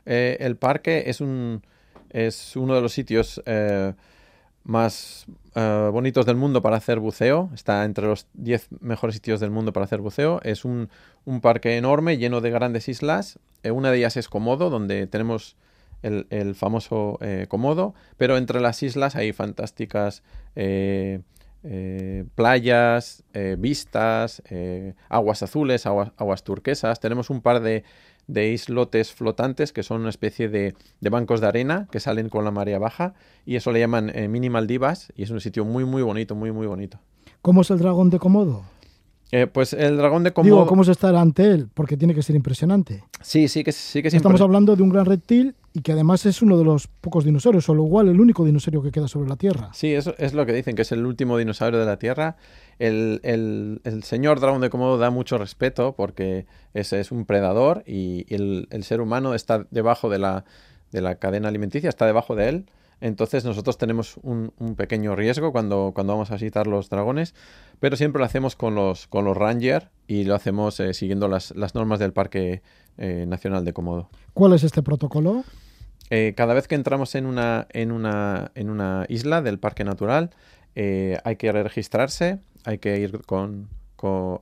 Eh, 0.06 0.38
el 0.40 0.56
parque 0.56 1.02
es, 1.10 1.20
un, 1.20 1.60
es 2.08 2.56
uno 2.56 2.74
de 2.74 2.80
los 2.80 2.94
sitios 2.94 3.42
eh, 3.44 3.92
más 4.64 5.26
eh, 5.54 5.90
bonitos 5.92 6.24
del 6.24 6.36
mundo 6.36 6.62
para 6.62 6.78
hacer 6.78 6.98
buceo. 6.98 7.50
Está 7.52 7.84
entre 7.84 8.06
los 8.06 8.26
10 8.32 8.68
mejores 8.80 9.16
sitios 9.16 9.40
del 9.40 9.50
mundo 9.50 9.74
para 9.74 9.84
hacer 9.84 10.00
buceo. 10.00 10.40
Es 10.44 10.64
un, 10.64 10.88
un 11.26 11.42
parque 11.42 11.76
enorme 11.76 12.16
lleno 12.16 12.40
de 12.40 12.48
grandes 12.48 12.88
islas. 12.88 13.38
Una 13.64 13.90
de 13.90 13.98
ellas 13.98 14.16
es 14.16 14.30
Komodo, 14.30 14.70
donde 14.70 15.06
tenemos 15.06 15.56
el, 16.02 16.26
el 16.30 16.54
famoso 16.54 17.18
eh, 17.20 17.46
Komodo. 17.48 17.94
Pero 18.16 18.36
entre 18.36 18.60
las 18.60 18.82
islas 18.82 19.16
hay 19.16 19.32
fantásticas 19.32 20.22
eh, 20.56 21.20
eh, 21.62 22.24
playas, 22.34 23.24
eh, 23.34 23.56
vistas, 23.58 24.42
aguas 25.08 25.42
azules, 25.42 25.86
aguas, 25.86 26.12
aguas 26.16 26.44
turquesas. 26.44 27.00
Tenemos 27.00 27.30
un 27.30 27.40
par 27.40 27.60
de, 27.60 27.84
de 28.26 28.50
islotes 28.50 29.12
flotantes 29.12 29.72
que 29.72 29.82
son 29.82 30.00
una 30.00 30.10
especie 30.10 30.48
de, 30.48 30.74
de 31.00 31.10
bancos 31.10 31.40
de 31.40 31.46
arena 31.48 31.88
que 31.90 32.00
salen 32.00 32.28
con 32.28 32.44
la 32.44 32.50
marea 32.50 32.78
baja 32.78 33.14
y 33.44 33.56
eso 33.56 33.72
le 33.72 33.80
llaman 33.80 34.12
mini 34.30 34.50
Maldivas 34.50 35.12
y 35.16 35.22
es 35.24 35.30
un 35.30 35.40
sitio 35.40 35.64
muy 35.64 35.84
muy 35.84 36.02
bonito, 36.02 36.34
muy 36.34 36.52
muy 36.52 36.66
bonito. 36.66 36.98
¿Cómo 37.42 37.62
es 37.62 37.70
el 37.70 37.78
dragón 37.78 38.10
de 38.10 38.18
Komodo? 38.18 38.64
Eh, 39.32 39.46
pues 39.46 39.72
el 39.72 39.96
dragón 39.96 40.24
de 40.24 40.32
Komodo... 40.32 40.56
Digo, 40.56 40.66
¿cómo 40.66 40.82
es 40.82 40.88
estar 40.88 41.14
ante 41.14 41.44
él? 41.44 41.68
Porque 41.72 41.96
tiene 41.96 42.14
que 42.14 42.22
ser 42.22 42.34
impresionante. 42.34 43.04
Sí, 43.20 43.46
sí 43.48 43.62
que 43.62 43.72
sí 43.72 44.02
que 44.02 44.08
es 44.08 44.14
Estamos 44.14 44.40
hablando 44.40 44.74
de 44.74 44.82
un 44.82 44.88
gran 44.90 45.06
reptil 45.06 45.54
y 45.72 45.82
que 45.82 45.92
además 45.92 46.26
es 46.26 46.42
uno 46.42 46.58
de 46.58 46.64
los 46.64 46.88
pocos 46.88 47.24
dinosaurios, 47.24 47.68
o 47.68 47.74
lo 47.74 47.84
igual 47.84 48.08
el 48.08 48.20
único 48.20 48.44
dinosaurio 48.44 48.82
que 48.82 48.90
queda 48.90 49.06
sobre 49.08 49.28
la 49.28 49.36
Tierra. 49.36 49.70
Sí, 49.72 49.92
eso 49.94 50.14
es 50.18 50.34
lo 50.34 50.44
que 50.46 50.52
dicen, 50.52 50.74
que 50.74 50.82
es 50.82 50.90
el 50.92 51.06
último 51.06 51.38
dinosaurio 51.38 51.78
de 51.78 51.86
la 51.86 51.98
Tierra. 51.98 52.36
El, 52.78 53.20
el- 53.22 53.80
el 53.84 54.02
señor 54.02 54.40
dragón 54.40 54.60
de 54.62 54.70
Komodo 54.70 54.98
da 54.98 55.10
mucho 55.10 55.38
respeto 55.38 55.94
porque 55.96 56.46
es, 56.74 56.92
es 56.92 57.12
un 57.12 57.24
predador 57.24 57.82
y 57.86 58.26
el, 58.34 58.66
el 58.70 58.82
ser 58.84 59.00
humano 59.00 59.34
está 59.34 59.66
debajo 59.70 60.08
de 60.10 60.18
la, 60.18 60.44
de 60.92 61.00
la 61.02 61.14
cadena 61.16 61.48
alimenticia, 61.48 61.88
está 61.88 62.06
debajo 62.06 62.34
de 62.34 62.48
él. 62.48 62.66
Entonces 63.02 63.46
nosotros 63.46 63.78
tenemos 63.78 64.18
un, 64.22 64.52
un 64.58 64.74
pequeño 64.74 65.16
riesgo 65.16 65.52
cuando, 65.52 65.92
cuando 65.94 66.12
vamos 66.12 66.30
a 66.30 66.34
visitar 66.34 66.66
los 66.66 66.90
dragones, 66.90 67.34
pero 67.78 67.96
siempre 67.96 68.18
lo 68.20 68.26
hacemos 68.26 68.56
con 68.56 68.74
los, 68.74 69.06
con 69.06 69.24
los 69.24 69.34
ranger 69.36 69.88
y 70.06 70.24
lo 70.24 70.34
hacemos 70.34 70.78
eh, 70.80 70.92
siguiendo 70.92 71.26
las, 71.28 71.56
las 71.56 71.74
normas 71.74 71.98
del 71.98 72.12
Parque 72.12 72.60
eh, 72.98 73.24
Nacional 73.26 73.64
de 73.64 73.72
Komodo. 73.72 74.10
¿Cuál 74.34 74.52
es 74.52 74.64
este 74.64 74.82
protocolo? 74.82 75.44
Eh, 76.10 76.34
cada 76.36 76.54
vez 76.54 76.66
que 76.66 76.74
entramos 76.74 77.14
en 77.14 77.24
una, 77.26 77.68
isla 79.08 79.42
del 79.42 79.58
parque 79.60 79.84
natural, 79.84 80.30
eh, 80.74 81.18
hay 81.24 81.36
que 81.36 81.52
registrarse, 81.52 82.40
hay 82.64 82.78
que 82.78 82.98
ir 82.98 83.22
con, 83.24 83.68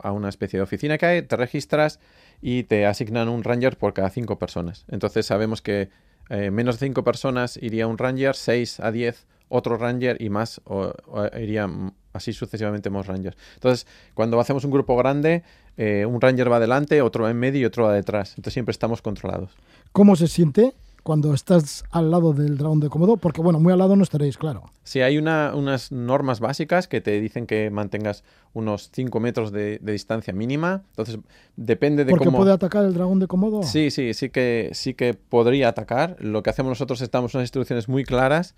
a 0.02 0.12
una 0.12 0.30
especie 0.30 0.58
de 0.58 0.62
oficina 0.62 0.96
que 0.96 1.06
hay, 1.06 1.22
te 1.22 1.36
registras 1.36 2.00
y 2.40 2.62
te 2.62 2.86
asignan 2.86 3.28
un 3.28 3.44
ranger 3.44 3.76
por 3.76 3.92
cada 3.92 4.08
cinco 4.08 4.38
personas. 4.38 4.86
Entonces 4.88 5.26
sabemos 5.26 5.60
que 5.60 5.90
eh, 6.30 6.50
menos 6.50 6.78
de 6.78 6.86
cinco 6.86 7.04
personas 7.04 7.58
iría 7.58 7.86
un 7.86 7.98
ranger, 7.98 8.34
6 8.34 8.80
a 8.80 8.90
10 8.90 9.26
otro 9.50 9.78
ranger 9.78 10.20
y 10.20 10.28
más 10.28 10.60
o, 10.64 10.92
o 11.06 11.26
iría 11.38 11.66
mm, 11.66 11.92
así 12.12 12.32
sucesivamente 12.32 12.90
más 12.90 13.06
rangers. 13.06 13.36
Entonces, 13.54 13.86
cuando 14.14 14.38
hacemos 14.40 14.64
un 14.64 14.70
grupo 14.70 14.96
grande, 14.96 15.42
un 15.76 16.20
ranger 16.20 16.50
va 16.50 16.56
adelante, 16.56 17.00
otro 17.02 17.24
va 17.24 17.30
en 17.30 17.38
medio 17.38 17.60
y 17.60 17.64
otro 17.64 17.84
va 17.84 17.92
detrás. 17.92 18.30
Entonces 18.30 18.52
siempre 18.52 18.72
estamos 18.72 19.00
controlados. 19.00 19.52
¿Cómo 19.92 20.16
se 20.16 20.26
siente 20.26 20.74
cuando 21.08 21.32
estás 21.32 21.84
al 21.90 22.10
lado 22.10 22.34
del 22.34 22.58
dragón 22.58 22.80
de 22.80 22.90
Komodo? 22.90 23.16
Porque, 23.16 23.40
bueno, 23.40 23.58
muy 23.60 23.72
al 23.72 23.78
lado 23.78 23.96
no 23.96 24.02
estaréis, 24.02 24.36
claro. 24.36 24.64
Sí, 24.84 25.00
hay 25.00 25.16
una- 25.16 25.54
unas 25.54 25.90
normas 25.90 26.38
básicas 26.38 26.86
que 26.86 27.00
te 27.00 27.18
dicen 27.18 27.46
que 27.46 27.70
mantengas 27.70 28.24
unos 28.52 28.90
5 28.92 29.18
metros 29.18 29.50
de, 29.50 29.78
de 29.78 29.92
distancia 29.92 30.34
mínima. 30.34 30.82
Entonces, 30.90 31.16
depende 31.56 32.04
de 32.04 32.10
Porque 32.10 32.26
cómo... 32.26 32.36
puede 32.36 32.52
atacar 32.52 32.84
el 32.84 32.92
dragón 32.92 33.20
de 33.20 33.26
Komodo. 33.26 33.62
Sí, 33.62 33.90
sí, 33.90 34.12
sí 34.12 34.28
que, 34.28 34.68
sí 34.74 34.92
que 34.92 35.14
podría 35.14 35.68
atacar. 35.68 36.16
Lo 36.20 36.42
que 36.42 36.50
hacemos 36.50 36.68
nosotros 36.72 37.00
es 37.00 37.10
damos 37.10 37.32
unas 37.34 37.44
instrucciones 37.44 37.88
muy 37.88 38.04
claras 38.04 38.54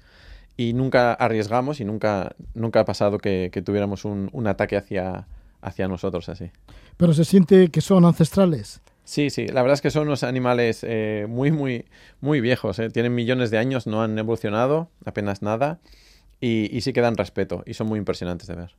y 0.56 0.72
nunca 0.72 1.14
arriesgamos 1.14 1.78
y 1.80 1.84
nunca, 1.84 2.34
nunca 2.54 2.80
ha 2.80 2.84
pasado 2.84 3.18
que, 3.18 3.50
que 3.52 3.62
tuviéramos 3.62 4.04
un, 4.04 4.28
un 4.32 4.46
ataque 4.48 4.76
hacia, 4.76 5.28
hacia 5.62 5.86
nosotros 5.86 6.28
así. 6.28 6.50
Pero 6.96 7.12
se 7.14 7.24
siente 7.24 7.68
que 7.68 7.80
son 7.80 8.04
ancestrales. 8.04 8.80
Sí, 9.10 9.28
sí, 9.30 9.48
la 9.48 9.62
verdad 9.62 9.74
es 9.74 9.80
que 9.80 9.90
son 9.90 10.06
unos 10.06 10.22
animales 10.22 10.84
eh, 10.86 11.26
muy, 11.28 11.50
muy, 11.50 11.84
muy 12.20 12.40
viejos. 12.40 12.78
eh. 12.78 12.90
Tienen 12.90 13.12
millones 13.12 13.50
de 13.50 13.58
años, 13.58 13.88
no 13.88 14.04
han 14.04 14.16
evolucionado 14.16 14.88
apenas 15.04 15.42
nada 15.42 15.80
y, 16.40 16.68
y 16.76 16.80
sí 16.82 16.92
que 16.92 17.00
dan 17.00 17.16
respeto 17.16 17.64
y 17.66 17.74
son 17.74 17.88
muy 17.88 17.98
impresionantes 17.98 18.46
de 18.46 18.54
ver. 18.54 18.70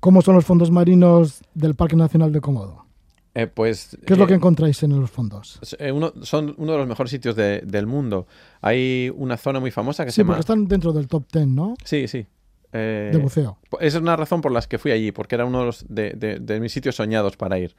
¿Cómo 0.00 0.22
son 0.22 0.34
los 0.34 0.46
fondos 0.46 0.70
marinos 0.70 1.42
del 1.52 1.74
Parque 1.74 1.94
Nacional 1.94 2.32
de 2.32 2.40
Komodo? 2.40 2.86
Eh, 3.34 3.48
pues, 3.48 3.98
¿Qué 4.06 4.14
es 4.14 4.18
lo 4.18 4.26
que 4.26 4.32
encontráis 4.32 4.82
en 4.82 4.98
los 4.98 5.10
fondos? 5.10 5.60
uno- 5.92 6.14
son 6.22 6.54
uno 6.56 6.72
de 6.72 6.78
los 6.78 6.86
mejores 6.88 7.10
sitios 7.10 7.36
de- 7.36 7.60
del 7.60 7.86
mundo. 7.86 8.26
Hay 8.62 9.12
una 9.14 9.36
zona 9.36 9.60
muy 9.60 9.70
famosa 9.72 10.06
que 10.06 10.10
Sí, 10.10 10.14
se 10.16 10.22
llama... 10.22 10.32
porque 10.36 10.40
están 10.40 10.68
dentro 10.68 10.94
del 10.94 11.06
top 11.06 11.24
10, 11.30 11.48
¿no? 11.48 11.74
Sí, 11.84 12.08
sí. 12.08 12.26
De 12.72 13.18
buceo. 13.22 13.58
esa 13.80 13.98
es 13.98 14.02
una 14.02 14.16
razón 14.16 14.40
por 14.40 14.52
las 14.52 14.66
que 14.66 14.78
fui 14.78 14.90
allí, 14.90 15.12
porque 15.12 15.34
era 15.34 15.44
uno 15.44 15.60
de, 15.60 15.64
los, 15.66 15.84
de 15.88 16.60
mis 16.60 16.72
sitios 16.72 16.96
soñados 16.96 17.36
para 17.36 17.58
ir. 17.58 17.74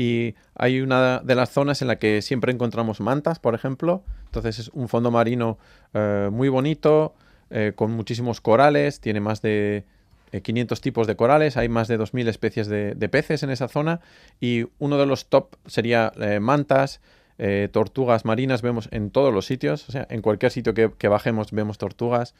Y 0.00 0.34
hay 0.54 0.80
una 0.80 1.18
de 1.18 1.34
las 1.34 1.50
zonas 1.50 1.82
en 1.82 1.88
la 1.88 1.96
que 1.96 2.22
siempre 2.22 2.52
encontramos 2.52 3.00
mantas, 3.00 3.38
por 3.38 3.54
ejemplo. 3.54 4.02
Entonces 4.24 4.58
es 4.58 4.68
un 4.72 4.88
fondo 4.88 5.10
marino 5.10 5.58
eh, 5.92 6.30
muy 6.32 6.48
bonito, 6.48 7.14
eh, 7.50 7.72
con 7.76 7.90
muchísimos 7.90 8.40
corales, 8.40 9.00
tiene 9.00 9.20
más 9.20 9.42
de 9.42 9.84
eh, 10.32 10.40
500 10.40 10.80
tipos 10.80 11.06
de 11.06 11.16
corales, 11.16 11.58
hay 11.58 11.68
más 11.68 11.86
de 11.86 11.98
2.000 11.98 12.28
especies 12.28 12.66
de, 12.68 12.94
de 12.94 13.08
peces 13.10 13.42
en 13.42 13.50
esa 13.50 13.68
zona. 13.68 14.00
Y 14.40 14.68
uno 14.78 14.96
de 14.96 15.04
los 15.04 15.26
top 15.26 15.56
sería 15.66 16.14
eh, 16.18 16.40
mantas, 16.40 17.02
eh, 17.36 17.68
tortugas 17.70 18.24
marinas, 18.24 18.62
vemos 18.62 18.88
en 18.92 19.10
todos 19.10 19.34
los 19.34 19.44
sitios, 19.44 19.86
o 19.86 19.92
sea, 19.92 20.06
en 20.08 20.22
cualquier 20.22 20.50
sitio 20.50 20.72
que, 20.72 21.08
bajemos 21.08 21.52
vemos 21.52 21.76
tortugas. 21.76 22.34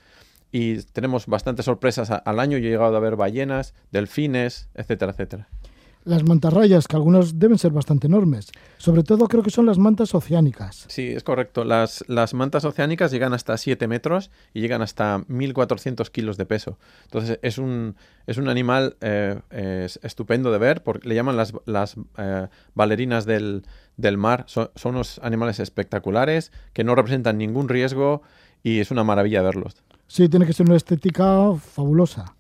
Y 0.51 0.83
tenemos 0.83 1.27
bastantes 1.27 1.67
sorpresas 1.67 2.11
al 2.11 2.41
año. 2.41 2.57
Yo 2.57 2.69
he 2.69 2.71
llegado 2.71 2.97
a 2.97 3.01
ver 3.01 3.17
ballenas, 3.17 3.75
delfines, 3.93 4.69
etcétera, 4.75 5.13
etcétera. 5.13 5.47
Las 6.05 6.25
mantarrayas, 6.25 6.89
que 6.89 6.97
algunas 6.97 7.39
deben 7.39 7.59
ser 7.59 7.73
bastante 7.73 8.07
enormes. 8.07 8.51
Sobre 8.79 9.03
todo 9.03 9.29
creo 9.29 9.43
que 9.43 9.51
son 9.51 9.67
las 9.67 9.77
mantas 9.77 10.15
oceánicas. 10.15 10.87
Sí, 10.89 11.09
es 11.09 11.23
correcto. 11.23 11.65
Las, 11.65 12.03
las 12.09 12.33
mantas 12.33 12.65
oceánicas 12.65 13.11
llegan 13.11 13.35
hasta 13.35 13.57
7 13.59 13.87
metros 13.87 14.31
y 14.55 14.61
llegan 14.61 14.81
hasta 14.81 15.19
1.400 15.29 16.11
kilos 16.11 16.39
de 16.39 16.47
peso. 16.47 16.79
Entonces 17.05 17.39
es 17.43 17.59
un, 17.59 17.97
es 18.27 18.39
un 18.39 18.49
animal 18.49 18.97
eh, 19.03 19.41
es 19.51 20.01
estupendo 20.03 20.51
de 20.51 20.59
ver, 20.59 20.83
porque 20.83 21.09
le 21.09 21.15
llaman 21.15 21.37
las, 21.37 21.53
las 21.67 21.97
eh, 22.17 22.49
bailarinas 22.75 23.27
del, 23.27 23.65
del 23.99 24.17
mar. 24.17 24.45
Son, 24.47 24.71
son 24.77 24.95
unos 24.95 25.21
animales 25.23 25.61
espectaculares 25.61 26.51
que 26.73 26.83
no 26.83 26.95
representan 26.95 27.37
ningún 27.37 27.69
riesgo 27.69 28.23
y 28.63 28.81
es 28.81 28.91
una 28.91 29.05
maravilla 29.05 29.43
verlos. 29.43 29.77
Sí, 30.07 30.29
tiene 30.29 30.47
que 30.47 30.53
ser 30.53 30.67
una 30.67 30.77
estética 30.77 31.53
fabulosa. 31.55 32.35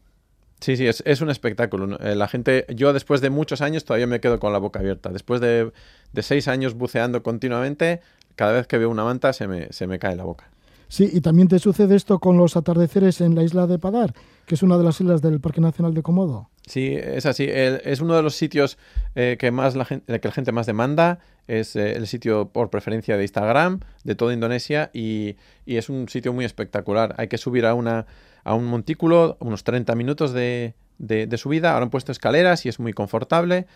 Sí, 0.61 0.77
sí, 0.77 0.87
es, 0.87 1.03
es 1.07 1.21
un 1.23 1.31
espectáculo. 1.31 1.99
Eh, 2.01 2.15
la 2.15 2.29
gente, 2.29 2.67
yo 2.75 2.93
después 2.93 3.21
de 3.21 3.31
muchos 3.31 3.61
años 3.63 3.85
todavía 3.85 4.07
me 4.07 4.21
quedo 4.21 4.39
con 4.39 4.53
la 4.53 4.59
boca 4.59 4.81
abierta. 4.81 5.11
Después 5.11 5.41
de, 5.41 5.73
de 6.13 6.23
seis 6.23 6.49
años 6.49 6.75
buceando 6.75 7.23
continuamente, 7.23 8.01
cada 8.37 8.53
vez 8.53 8.67
que 8.67 8.77
veo 8.79 8.91
una 8.91 9.05
manta 9.05 9.33
se 9.33 9.49
me, 9.49 9.73
se 9.73 9.87
me 9.87 9.99
cae 9.99 10.17
la 10.17 10.25
boca. 10.25 10.51
Sí, 10.89 11.09
y 11.13 11.21
también 11.21 11.47
te 11.47 11.61
sucede 11.61 11.95
esto 11.95 12.19
con 12.19 12.37
los 12.37 12.57
atardeceres 12.57 13.21
en 13.21 13.37
la 13.37 13.45
isla 13.45 13.69
de 13.69 13.79
Padar, 13.79 14.13
que 14.45 14.57
es 14.57 14.63
una 14.65 14.77
de 14.77 14.83
las 14.83 15.01
islas 15.01 15.23
del 15.23 15.41
Parque 15.41 15.61
Nacional 15.61 15.95
de 15.95 16.03
Komodo. 16.03 16.51
Sí, 16.67 16.95
es 16.95 17.27
así. 17.27 17.45
El- 17.45 17.81
es 17.85 18.01
uno 18.01 18.17
de 18.17 18.23
los 18.23 18.35
sitios 18.35 18.77
eh, 19.15 19.37
que 19.39 19.51
más 19.53 19.77
la 19.77 19.85
gente, 19.85 20.21
que 20.21 20.29
la 20.29 20.35
gente 20.35 20.51
más 20.53 20.67
demanda. 20.67 21.21
Es 21.47 21.75
eh, 21.77 21.93
el 21.93 22.07
sitio 22.07 22.49
por 22.49 22.71
preferencia 22.71 23.17
de 23.17 23.23
Instagram 23.23 23.81
de 24.05 24.15
toda 24.15 24.35
Indonesia 24.35 24.91
y, 24.93 25.37
y 25.65 25.77
es 25.77 25.89
un 25.89 26.09
sitio 26.09 26.33
muy 26.33 26.45
espectacular. 26.45 27.15
Hay 27.19 27.29
que 27.29 27.39
subir 27.39 27.67
a 27.67 27.75
una 27.75 28.07
a 28.45 28.55
un 28.55 28.67
montículo, 28.67 29.37
unos 29.41 29.65
30 29.65 29.95
minutos 29.95 30.33
de, 30.33 30.75
de- 30.99 31.27
de 31.27 31.39
subida. 31.39 31.73
Ahora 31.73 31.85
han 31.85 31.91
puesto 31.91 32.13
escaleras 32.13 32.65
y 32.67 32.69
es 32.69 32.79
muy 32.81 32.93
confortable. 32.93 33.67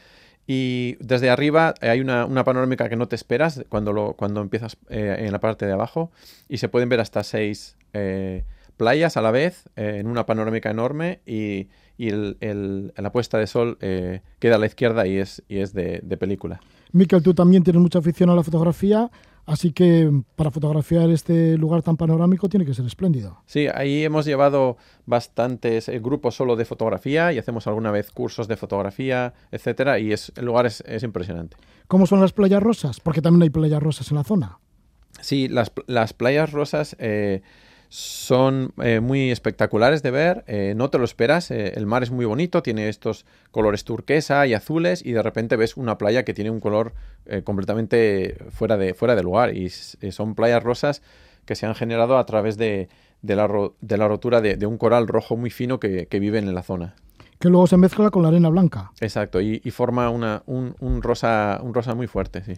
Y 0.47 0.97
desde 1.01 1.31
arriba 1.31 1.75
hay 1.81 2.01
una, 2.01 2.27
una 2.27 2.45
panorámica 2.45 2.89
que 2.89 2.97
no 2.97 3.09
te 3.09 3.17
esperas 3.17 3.65
cuando, 3.71 3.93
lo, 3.93 4.13
cuando 4.13 4.41
empiezas 4.43 4.77
eh, 4.91 5.17
en 5.21 5.33
la 5.33 5.41
parte 5.41 5.65
de 5.67 5.73
abajo 5.73 6.11
y 6.49 6.59
se 6.59 6.69
pueden 6.69 6.89
ver 6.91 7.01
hasta 7.01 7.23
seis 7.25 7.77
eh, 7.95 8.45
playas 8.77 9.17
a 9.17 9.23
la 9.23 9.31
vez 9.31 9.65
eh, 9.77 9.97
en 10.01 10.07
una 10.07 10.27
panorámica 10.27 10.71
enorme 10.71 11.21
y, 11.25 11.69
y 11.97 12.09
el- 12.11 12.93
la 12.95 13.11
puesta 13.11 13.39
de 13.39 13.47
sol 13.47 13.79
queda 13.79 14.57
a 14.57 14.59
la 14.59 14.67
izquierda 14.67 15.07
y 15.07 15.17
es, 15.17 15.43
y 15.49 15.59
es 15.61 15.73
de, 15.73 16.01
de 16.03 16.17
película. 16.19 16.61
Miquel, 16.93 17.23
tú 17.23 17.33
también 17.33 17.63
tienes 17.65 17.81
mucha 17.81 18.01
afición 18.01 18.29
a 18.31 18.35
la 18.35 18.43
fotografía. 18.43 19.11
Así 19.47 19.73
que 19.73 20.11
para 20.37 20.51
fotografiar 20.51 21.11
este 21.11 21.59
lugar 21.59 21.83
tan 21.83 21.97
panorámico 21.97 22.49
tiene 22.49 22.65
que 22.65 22.73
ser 22.73 22.87
espléndido. 22.87 23.43
Sí, 23.47 23.67
ahí 23.75 24.03
hemos 24.03 24.25
llevado 24.25 24.79
bastantes 25.05 25.89
eh, 25.89 25.99
grupos 25.99 26.35
solo 26.35 26.57
de 26.57 26.65
fotografía 26.65 27.33
y 27.33 27.39
hacemos 27.39 27.67
alguna 27.67 27.91
vez 27.91 28.11
cursos 28.11 28.49
de 28.49 28.57
fotografía, 28.57 29.35
etcétera, 29.51 29.99
y 29.99 30.13
es, 30.13 30.33
el 30.37 30.47
lugar 30.47 30.65
es, 30.67 30.83
es 30.87 31.03
impresionante. 31.03 31.57
¿Cómo 31.89 32.07
son 32.07 32.21
las 32.21 32.33
playas 32.33 32.63
rosas? 32.63 33.01
Porque 33.01 33.21
también 33.21 33.43
hay 33.43 33.51
playas 33.51 33.83
rosas 33.83 34.11
en 34.11 34.17
la 34.17 34.25
zona. 34.25 34.59
Sí, 35.21 35.49
las, 35.49 35.73
las 35.87 36.13
playas 36.13 36.53
rosas 36.53 36.97
eh, 36.99 37.43
son 37.97 38.73
eh, 38.83 38.99
muy 38.99 39.31
espectaculares 39.31 40.03
de 40.03 40.11
ver, 40.11 40.43
eh, 40.49 40.75
no 40.77 40.91
te 40.91 40.99
lo 40.99 41.05
esperas, 41.05 41.53
eh, 41.53 41.75
el 41.77 41.87
mar 41.87 42.03
es 42.03 42.11
muy 42.11 42.25
bonito, 42.25 42.61
tiene 42.61 42.89
estos 42.89 43.25
colores 43.53 43.85
turquesa 43.85 44.45
y 44.49 44.55
azules 44.55 45.01
y 45.07 45.13
de 45.13 45.23
repente 45.23 45.55
ves 45.55 45.77
una 45.77 45.97
playa 45.97 46.25
que 46.25 46.35
tiene 46.35 46.51
un 46.51 46.59
color 46.59 46.93
eh, 47.27 47.43
completamente 47.43 48.37
fuera 48.51 48.77
de, 48.77 48.95
fuera 48.95 49.15
de 49.15 49.23
lugar 49.23 49.55
y 49.57 49.71
son 49.71 50.35
playas 50.35 50.61
rosas 50.65 51.03
que 51.45 51.55
se 51.55 51.67
han 51.67 51.77
generado 51.77 52.19
a 52.19 52.27
través 52.27 52.57
de, 52.57 52.89
de 53.23 53.37
la, 53.37 53.47
ro- 53.47 53.77
de 53.81 53.97
la 53.97 54.09
rotura 54.09 54.41
de, 54.41 54.57
de 54.57 54.67
un 54.67 54.77
coral 54.77 55.07
rojo 55.07 55.37
muy 55.37 55.51
fino 55.51 55.79
que, 55.79 56.07
que 56.07 56.19
vive 56.19 56.39
en 56.41 56.53
la 56.53 56.65
zona. 56.65 56.97
Que 57.39 57.49
luego 57.49 57.69
se 57.69 57.77
mezcla 57.77 58.11
con 58.11 58.23
la 58.25 58.29
arena 58.31 58.49
blanca. 58.49 58.91
Exacto, 59.01 59.41
y, 59.41 59.61
y 59.65 59.71
forma 59.71 60.11
una, 60.11 60.43
un, 60.47 60.75
un 60.81 61.01
rosa, 61.01 61.61
un 61.63 61.73
rosa 61.75 61.95
muy 61.95 62.09
fuerte, 62.09 62.43
sí. 62.43 62.55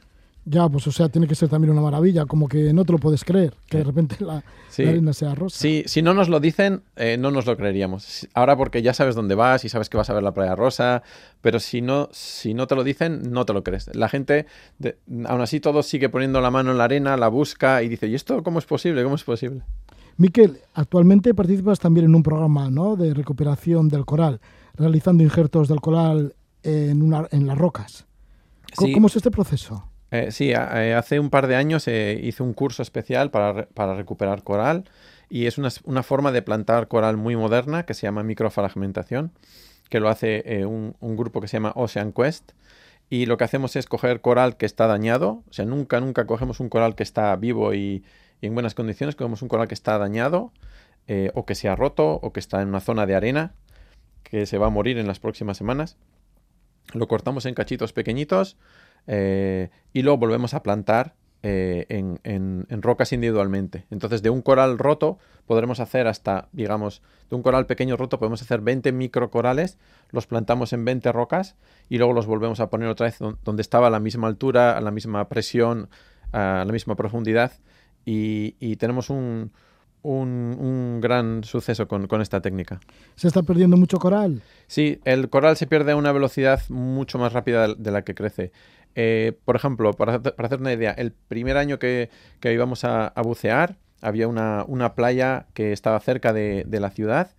Ya, 0.48 0.68
pues 0.68 0.86
o 0.86 0.92
sea, 0.92 1.08
tiene 1.08 1.26
que 1.26 1.34
ser 1.34 1.48
también 1.48 1.72
una 1.72 1.80
maravilla, 1.82 2.24
como 2.24 2.46
que 2.46 2.72
no 2.72 2.84
te 2.84 2.92
lo 2.92 2.98
puedes 2.98 3.24
creer, 3.24 3.54
que 3.68 3.78
de 3.78 3.84
repente 3.84 4.16
la, 4.20 4.44
Sí. 4.68 4.84
la 4.84 4.90
arena 4.90 5.12
sea 5.12 5.34
rosa. 5.34 5.58
Sí, 5.58 5.82
si 5.86 6.02
no 6.02 6.14
nos 6.14 6.28
lo 6.28 6.38
dicen, 6.38 6.82
eh, 6.94 7.16
no 7.18 7.32
nos 7.32 7.46
lo 7.46 7.56
creeríamos. 7.56 8.28
Ahora 8.32 8.56
porque 8.56 8.80
ya 8.80 8.94
sabes 8.94 9.16
dónde 9.16 9.34
vas 9.34 9.64
y 9.64 9.68
sabes 9.68 9.88
que 9.88 9.96
vas 9.96 10.08
a 10.08 10.14
ver 10.14 10.22
la 10.22 10.32
playa 10.34 10.54
rosa, 10.54 11.02
pero 11.40 11.58
si 11.58 11.82
no, 11.82 12.08
si 12.12 12.54
no 12.54 12.68
te 12.68 12.76
lo 12.76 12.84
dicen, 12.84 13.32
no 13.32 13.44
te 13.44 13.52
lo 13.54 13.64
crees. 13.64 13.90
La 13.96 14.08
gente, 14.08 14.46
de- 14.78 14.96
aún 15.24 15.40
así, 15.40 15.58
todo 15.58 15.82
sigue 15.82 16.08
poniendo 16.10 16.40
la 16.40 16.52
mano 16.52 16.70
en 16.70 16.78
la 16.78 16.84
arena, 16.84 17.16
la 17.16 17.26
busca 17.26 17.82
y 17.82 17.88
dice, 17.88 18.06
¿y 18.06 18.14
esto 18.14 18.44
cómo 18.44 18.60
es 18.60 18.66
posible? 18.66 19.02
¿Cómo 19.02 19.16
es 19.16 19.24
posible? 19.24 19.62
Miquel, 20.16 20.58
actualmente 20.74 21.34
participas 21.34 21.80
también 21.80 22.06
en 22.06 22.14
un 22.14 22.22
programa 22.22 22.70
¿no? 22.70 22.94
de 22.94 23.14
recuperación 23.14 23.88
del 23.88 24.04
coral, 24.06 24.40
realizando 24.76 25.24
injertos 25.24 25.66
del 25.66 25.80
coral 25.80 26.36
en, 26.62 27.02
una, 27.02 27.26
en 27.32 27.48
las 27.48 27.58
rocas. 27.58 28.06
¿Cómo, 28.76 28.86
Sí. 28.86 28.94
cómo 28.94 29.06
es 29.08 29.16
este 29.16 29.30
proceso? 29.32 29.85
Eh, 30.10 30.30
sí, 30.30 30.50
eh, 30.50 30.94
hace 30.94 31.18
un 31.18 31.30
par 31.30 31.46
de 31.48 31.56
años 31.56 31.88
eh, 31.88 32.18
hice 32.22 32.42
un 32.42 32.54
curso 32.54 32.82
especial 32.82 33.30
para, 33.30 33.66
para 33.68 33.94
recuperar 33.94 34.44
coral 34.44 34.84
y 35.28 35.46
es 35.46 35.58
una, 35.58 35.68
una 35.84 36.02
forma 36.04 36.30
de 36.30 36.42
plantar 36.42 36.86
coral 36.86 37.16
muy 37.16 37.34
moderna 37.34 37.84
que 37.84 37.94
se 37.94 38.02
llama 38.02 38.22
microfragmentación, 38.22 39.32
que 39.88 39.98
lo 39.98 40.08
hace 40.08 40.42
eh, 40.46 40.64
un, 40.64 40.96
un 41.00 41.16
grupo 41.16 41.40
que 41.40 41.48
se 41.48 41.56
llama 41.56 41.72
Ocean 41.74 42.12
Quest. 42.12 42.52
Y 43.08 43.26
lo 43.26 43.36
que 43.36 43.44
hacemos 43.44 43.76
es 43.76 43.86
coger 43.86 44.20
coral 44.20 44.56
que 44.56 44.66
está 44.66 44.88
dañado, 44.88 45.44
o 45.48 45.52
sea, 45.52 45.64
nunca, 45.64 46.00
nunca 46.00 46.26
cogemos 46.26 46.58
un 46.58 46.68
coral 46.68 46.96
que 46.96 47.04
está 47.04 47.34
vivo 47.36 47.72
y, 47.72 48.04
y 48.40 48.46
en 48.46 48.54
buenas 48.54 48.74
condiciones, 48.74 49.14
cogemos 49.14 49.42
un 49.42 49.48
coral 49.48 49.68
que 49.68 49.74
está 49.74 49.96
dañado 49.96 50.52
o 51.34 51.46
que 51.46 51.54
se 51.54 51.68
ha 51.68 51.76
roto 51.76 52.14
o 52.14 52.32
que 52.32 52.40
está 52.40 52.60
en 52.62 52.68
una 52.68 52.80
zona 52.80 53.06
de 53.06 53.14
arena 53.14 53.54
que 54.24 54.44
se 54.44 54.58
va 54.58 54.66
a 54.66 54.70
morir 54.70 54.98
en 54.98 55.06
las 55.06 55.20
próximas 55.20 55.56
semanas. 55.56 55.96
Lo 56.94 57.06
cortamos 57.06 57.46
en 57.46 57.54
cachitos 57.54 57.92
pequeñitos 57.92 58.56
eh, 59.06 59.70
y 59.92 60.02
lo 60.02 60.16
volvemos 60.16 60.54
a 60.54 60.62
plantar 60.62 61.14
eh, 61.42 61.86
en, 61.90 62.18
en- 62.24 62.66
en 62.70 62.82
rocas 62.82 63.12
individualmente. 63.12 63.86
Entonces, 63.90 64.22
de 64.22 64.30
un 64.30 64.42
coral 64.42 64.78
roto 64.78 65.18
podremos 65.46 65.78
hacer 65.78 66.08
hasta, 66.08 66.48
digamos, 66.52 67.02
de 67.30 67.36
un 67.36 67.42
coral 67.42 67.66
pequeño 67.66 67.96
roto 67.96 68.18
podemos 68.18 68.42
hacer 68.42 68.60
20 68.62 68.90
microcorales, 68.92 69.78
los 70.10 70.26
plantamos 70.26 70.72
en 70.72 70.84
20 70.84 71.12
rocas 71.12 71.54
y 71.88 71.98
luego 71.98 72.14
los 72.14 72.26
volvemos 72.26 72.58
a 72.58 72.68
poner 72.68 72.88
otra 72.88 73.06
vez 73.06 73.18
don- 73.20 73.38
donde 73.44 73.62
estaba 73.62 73.86
a 73.86 73.90
la 73.90 74.00
misma 74.00 74.26
altura, 74.26 74.76
a 74.76 74.80
la 74.80 74.90
misma 74.90 75.28
presión, 75.28 75.88
a 76.32 76.64
la 76.66 76.72
misma 76.72 76.96
profundidad 76.96 77.52
y, 78.04 78.56
y 78.58 78.74
tenemos 78.76 79.08
un, 79.10 79.52
un- 80.02 80.56
un 80.58 81.00
gran 81.00 81.44
suceso 81.44 81.86
con- 81.86 82.08
con 82.08 82.22
esta 82.22 82.40
técnica. 82.40 82.80
¿Se 83.14 83.28
está 83.28 83.42
perdiendo 83.44 83.76
mucho 83.76 83.98
coral? 83.98 84.42
Sí, 84.66 85.00
el 85.04 85.28
coral 85.28 85.56
se 85.56 85.68
pierde 85.68 85.92
a 85.92 85.96
una 85.96 86.10
velocidad 86.12 86.60
mucho 86.70 87.18
más 87.18 87.32
rápida 87.32 87.72
de 87.74 87.90
la 87.92 88.02
que 88.02 88.14
crece. 88.16 88.50
Eh, 88.98 89.38
por 89.44 89.56
ejemplo, 89.56 89.92
para, 89.92 90.14
hacer- 90.16 90.60
una 90.60 90.72
idea, 90.72 90.92
el 90.92 91.12
primer 91.12 91.58
año 91.58 91.78
que, 91.78 92.08
que 92.40 92.52
íbamos 92.52 92.84
a, 92.84 93.08
a 93.08 93.22
bucear, 93.22 93.76
había 94.00 94.26
una, 94.26 94.64
una 94.66 94.94
playa 94.94 95.46
que 95.54 95.72
estaba 95.72 96.00
cerca 96.00 96.32
de, 96.32 96.64
de 96.66 96.80
la 96.80 96.90
ciudad 96.90 97.30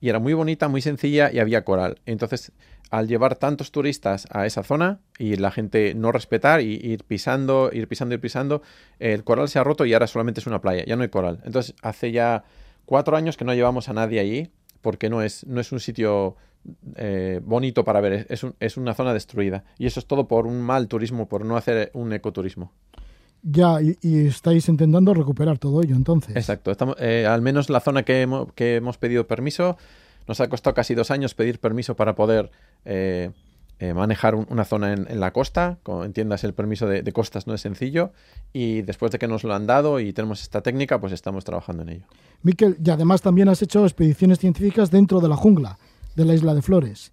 y 0.00 0.08
era 0.08 0.18
muy 0.18 0.32
bonita, 0.34 0.68
muy 0.68 0.82
sencilla 0.82 1.30
y 1.32 1.38
había 1.38 1.64
coral. 1.64 2.00
Entonces, 2.04 2.52
al 2.90 3.08
llevar 3.08 3.36
tantos 3.36 3.70
turistas 3.72 4.26
a 4.30 4.44
esa 4.46 4.62
zona 4.62 5.00
y 5.18 5.36
la 5.36 5.50
gente 5.50 5.94
no 5.94 6.12
respetar 6.12 6.60
y 6.60 6.74
ir 6.74 7.04
pisando, 7.04 7.70
ir 7.72 7.88
pisando, 7.88 8.14
ir 8.14 8.20
pisando, 8.20 8.62
el 8.98 9.24
coral 9.24 9.48
se 9.48 9.58
ha 9.58 9.64
roto 9.64 9.84
y 9.86 9.92
ahora 9.94 10.06
solamente 10.06 10.40
es 10.40 10.46
una 10.46 10.60
playa, 10.60 10.84
ya 10.84 10.96
no 10.96 11.02
hay 11.02 11.08
coral. 11.08 11.40
Entonces, 11.44 11.74
hace 11.82 12.12
ya 12.12 12.44
cuatro 12.86 13.16
años 13.16 13.36
que 13.36 13.44
no 13.44 13.54
llevamos 13.54 13.88
a 13.88 13.92
nadie 13.92 14.20
allí 14.20 14.50
porque 14.82 15.08
no 15.08 15.22
es, 15.22 15.46
no 15.46 15.60
es 15.60 15.72
un 15.72 15.80
sitio 15.80 16.36
eh, 16.96 17.40
bonito 17.44 17.84
para 17.84 18.00
ver, 18.00 18.12
es, 18.12 18.26
es 18.30 18.42
un- 18.44 18.54
es 18.60 18.76
una 18.76 18.94
zona 18.94 19.12
destruida. 19.12 19.64
Y 19.78 19.86
eso 19.86 20.00
es 20.00 20.06
todo 20.06 20.26
por 20.28 20.46
un 20.46 20.60
mal 20.60 20.88
turismo, 20.88 21.28
por 21.28 21.44
no 21.44 21.56
hacer 21.56 21.90
un 21.94 22.12
ecoturismo. 22.12 22.72
Ya, 23.42 23.80
y, 23.82 23.98
y 24.00 24.26
estáis 24.26 24.68
intentando 24.68 25.12
recuperar 25.12 25.58
todo 25.58 25.82
ello 25.82 25.94
entonces. 25.96 26.34
Exacto. 26.34 26.70
Estamos, 26.70 26.96
eh, 26.98 27.26
al 27.26 27.42
menos 27.42 27.68
la 27.68 27.80
zona 27.80 28.02
que 28.02 28.22
hemos, 28.22 28.52
que 28.54 28.76
hemos 28.76 28.96
pedido 28.96 29.26
permiso, 29.26 29.76
nos 30.26 30.40
ha 30.40 30.48
costado 30.48 30.72
casi 30.72 30.94
dos 30.94 31.10
años 31.10 31.34
pedir 31.34 31.58
permiso 31.60 31.94
para 31.94 32.14
poder 32.14 32.50
eh, 32.86 33.30
eh, 33.80 33.92
manejar 33.92 34.34
un- 34.34 34.46
una 34.48 34.64
zona 34.64 34.94
en, 34.94 35.06
en 35.10 35.20
la 35.20 35.32
costa. 35.32 35.76
Como 35.82 36.04
entiendas, 36.04 36.42
el 36.44 36.54
permiso 36.54 36.86
de, 36.86 37.02
de 37.02 37.12
costas 37.12 37.46
no 37.46 37.52
es 37.52 37.60
sencillo. 37.60 38.12
Y 38.54 38.80
después 38.80 39.12
de 39.12 39.18
que 39.18 39.28
nos 39.28 39.44
lo 39.44 39.52
han 39.54 39.66
dado 39.66 40.00
y 40.00 40.14
tenemos 40.14 40.40
esta 40.40 40.62
técnica, 40.62 40.98
pues 40.98 41.12
estamos 41.12 41.44
trabajando 41.44 41.82
en 41.82 41.88
ello. 41.90 42.06
Miquel, 42.42 42.78
y 42.82 42.88
además 42.88 43.20
también 43.20 43.50
has 43.50 43.60
hecho 43.60 43.84
expediciones 43.84 44.38
científicas 44.38 44.90
dentro 44.90 45.20
de 45.20 45.28
la 45.28 45.36
jungla 45.36 45.78
de 46.14 46.24
la 46.24 46.34
isla 46.34 46.54
de 46.54 46.62
Flores. 46.62 47.12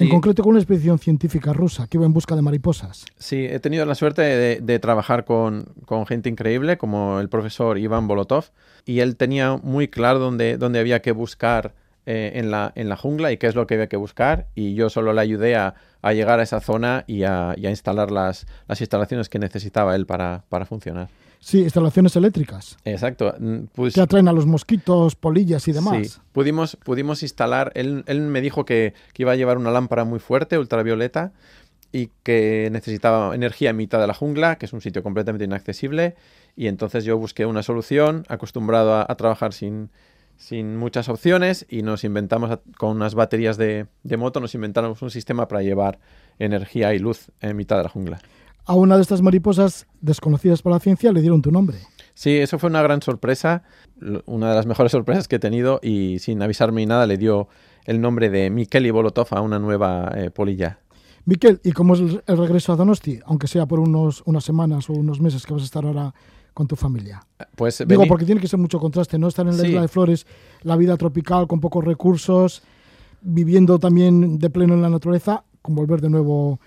En 0.00 0.10
concreto 0.10 0.42
con 0.42 0.50
una 0.50 0.60
expedición 0.60 0.98
científica 0.98 1.52
rusa 1.52 1.86
que 1.86 1.96
iba 1.96 2.04
en 2.04 2.12
busca 2.12 2.36
de 2.36 2.42
mariposas. 2.42 3.06
Sí, 3.16 3.46
he 3.46 3.58
tenido 3.58 3.86
la 3.86 3.94
suerte 3.94 4.20
de, 4.20 4.60
de 4.60 4.78
trabajar 4.78 5.24
con, 5.24 5.64
con 5.86 6.06
gente 6.06 6.28
increíble 6.28 6.76
como 6.76 7.20
el 7.20 7.30
profesor 7.30 7.78
Iván 7.78 8.06
Bolotov 8.06 8.50
y 8.84 9.00
él 9.00 9.16
tenía 9.16 9.56
muy 9.56 9.88
claro 9.88 10.18
dónde, 10.18 10.58
dónde 10.58 10.78
había 10.78 11.00
que 11.00 11.12
buscar 11.12 11.74
eh, 12.04 12.32
en, 12.34 12.50
la, 12.50 12.72
en 12.74 12.88
la 12.88 12.96
jungla 12.96 13.32
y 13.32 13.38
qué 13.38 13.46
es 13.46 13.54
lo 13.54 13.66
que 13.66 13.74
había 13.74 13.88
que 13.88 13.96
buscar 13.96 14.48
y 14.54 14.74
yo 14.74 14.90
solo 14.90 15.12
le 15.12 15.20
ayudé 15.22 15.56
a, 15.56 15.74
a 16.02 16.12
llegar 16.12 16.38
a 16.40 16.42
esa 16.42 16.60
zona 16.60 17.04
y 17.06 17.22
a, 17.22 17.54
y 17.56 17.66
a 17.66 17.70
instalar 17.70 18.10
las, 18.10 18.46
las 18.66 18.80
instalaciones 18.80 19.28
que 19.28 19.38
necesitaba 19.38 19.94
él 19.96 20.04
para, 20.06 20.44
para 20.48 20.66
funcionar. 20.66 21.08
Sí, 21.40 21.60
instalaciones 21.62 22.14
eléctricas 22.16 22.76
Exacto. 22.84 23.32
mm, 23.38 23.56
Pues, 23.74 23.94
que 23.94 24.00
atraen 24.00 24.28
a 24.28 24.32
los 24.32 24.46
mosquitos, 24.46 25.14
polillas 25.14 25.66
y 25.68 25.72
demás. 25.72 26.08
Sí, 26.08 26.20
pudimos, 26.32 26.76
pudimos 26.76 27.22
instalar, 27.22 27.70
él, 27.74 28.02
él 28.06 28.20
me 28.22 28.40
dijo 28.40 28.64
que, 28.64 28.92
que 29.12 29.22
iba 29.22 29.32
a 29.32 29.36
llevar 29.36 29.56
una 29.56 29.70
lámpara 29.70 30.04
muy 30.04 30.18
fuerte, 30.18 30.58
ultravioleta, 30.58 31.32
y 31.92 32.10
que 32.22 32.68
necesitaba 32.70 33.34
energía 33.34 33.70
en 33.70 33.76
mitad 33.76 33.98
de 34.00 34.06
la 34.06 34.14
jungla, 34.14 34.56
que 34.56 34.66
es 34.66 34.72
un 34.72 34.80
sitio 34.80 35.02
completamente 35.02 35.44
inaccesible, 35.44 36.16
y 36.56 36.66
entonces 36.66 37.04
yo 37.04 37.16
busqué 37.16 37.46
una 37.46 37.62
solución, 37.62 38.24
acostumbrado 38.28 38.94
a, 38.94 39.06
a 39.08 39.14
trabajar 39.14 39.52
sin, 39.54 39.88
sin 40.36 40.76
muchas 40.76 41.08
opciones, 41.08 41.64
y 41.70 41.82
nos 41.82 42.04
inventamos, 42.04 42.50
a- 42.50 42.60
con 42.76 42.90
unas 42.96 43.14
baterías 43.14 43.56
de, 43.56 43.86
de 44.02 44.16
moto, 44.18 44.40
nos 44.40 44.54
inventamos 44.54 45.00
un 45.00 45.10
sistema 45.10 45.48
para 45.48 45.62
llevar 45.62 45.98
energía 46.38 46.92
y 46.94 46.98
luz 46.98 47.30
en 47.40 47.56
mitad 47.56 47.76
de 47.78 47.84
la 47.84 47.88
jungla. 47.88 48.18
A 48.68 48.74
una 48.74 48.96
de 48.96 49.02
estas 49.02 49.22
mariposas 49.22 49.86
desconocidas 50.00 50.62
para 50.62 50.76
la 50.76 50.80
ciencia 50.80 51.10
le 51.12 51.20
dieron 51.20 51.42
tu 51.42 51.50
nombre. 51.50 51.78
Sí, 52.14 52.36
eso 52.36 52.58
fue 52.58 52.68
una 52.70 52.82
gran 52.82 53.00
sorpresa, 53.02 53.62
una 54.26 54.50
de 54.50 54.54
las 54.56 54.66
mejores 54.66 54.92
sorpresas 54.92 55.26
que 55.26 55.36
he 55.36 55.38
tenido 55.38 55.80
y 55.82 56.18
sin 56.20 56.42
avisarme 56.42 56.82
ni 56.82 56.86
nada 56.86 57.06
le 57.06 57.16
dio 57.16 57.48
el 57.86 58.00
nombre 58.00 58.28
de 58.28 58.50
Mikeli 58.50 58.90
Bolotov 58.90 59.28
a 59.30 59.40
una 59.40 59.58
nueva 59.58 60.12
eh, 60.14 60.30
polilla. 60.30 60.78
Miquel, 61.24 61.60
¿y 61.64 61.72
cómo 61.72 61.94
es 61.94 62.00
el 62.00 62.22
el 62.26 62.36
regreso 62.38 62.72
a 62.72 62.76
Donosti? 62.76 63.20
Aunque 63.26 63.46
sea 63.48 63.66
por 63.66 63.80
unos, 63.80 64.22
unas 64.26 64.44
semanas 64.44 64.88
o 64.90 64.92
unos 64.94 65.20
meses 65.20 65.44
que 65.46 65.52
vas 65.52 65.62
a 65.62 65.66
estar 65.66 65.84
ahora 65.84 66.14
con 66.54 66.66
tu 66.66 66.74
familia. 66.76 67.20
Pues 67.54 67.78
Digo, 67.86 68.02
vení- 68.02 68.08
porque 68.08 68.24
tiene 68.24 68.40
que 68.40 68.48
ser 68.48 68.58
mucho 68.58 68.78
contraste, 68.80 69.18
¿no? 69.18 69.28
Estar 69.28 69.46
en 69.46 69.56
la 69.56 69.62
Sí. 69.62 69.68
isla 69.68 69.80
de 69.82 69.88
Flores, 69.88 70.26
la 70.62 70.76
vida 70.76 70.96
tropical 70.96 71.46
con 71.46 71.60
pocos 71.60 71.84
recursos, 71.84 72.62
viviendo 73.20 73.78
también 73.78 74.38
de 74.38 74.50
pleno 74.50 74.74
en 74.74 74.82
la 74.82 74.90
naturaleza, 74.90 75.44
con 75.62 75.74
volver 75.74 76.00
de 76.00 76.10
nuevo 76.10 76.60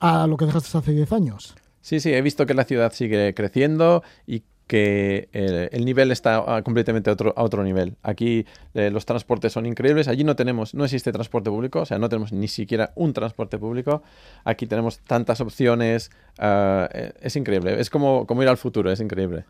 a 0.00 0.26
lo 0.26 0.36
que 0.36 0.46
dejaste 0.46 0.76
hace 0.76 0.92
10 0.92 1.12
años. 1.12 1.54
sí, 1.80 2.00
sí, 2.00 2.12
he 2.12 2.22
visto 2.22 2.46
que 2.46 2.54
la 2.54 2.64
ciudad 2.64 2.92
sigue 2.92 3.34
creciendo 3.34 4.02
y 4.26 4.42
que 4.68 5.30
el 5.32 5.84
nivel 5.84 6.12
está 6.12 6.62
completamente 6.62 7.08
a 7.08 7.14
otro, 7.14 7.32
a 7.34 7.42
otro 7.42 7.64
nivel. 7.64 7.96
Aquí 8.02 8.44
eh, 8.74 8.90
los 8.90 9.06
transportes 9.06 9.52
son 9.52 9.64
increíbles. 9.64 10.08
Allí 10.08 10.24
no 10.24 10.36
tenemos, 10.36 10.74
no 10.74 10.84
existe 10.84 11.10
transporte 11.10 11.50
público, 11.50 11.80
o 11.80 11.86
sea, 11.86 11.98
no 11.98 12.08
tenemos 12.10 12.32
ni 12.32 12.48
siquiera 12.48 12.92
un 12.94 13.14
transporte 13.14 13.58
público. 13.58 14.02
Aquí 14.44 14.66
tenemos 14.66 15.00
tantas 15.00 15.40
opciones. 15.40 16.10
ah, 16.38 16.88
eh, 16.92 17.12
es 17.20 17.34
increíble. 17.34 17.80
Es 17.80 17.88
como, 17.88 18.26
como 18.26 18.42
ir 18.42 18.48
al 18.48 18.58
futuro, 18.58 18.92
es 18.92 19.00
increíble. 19.00 19.46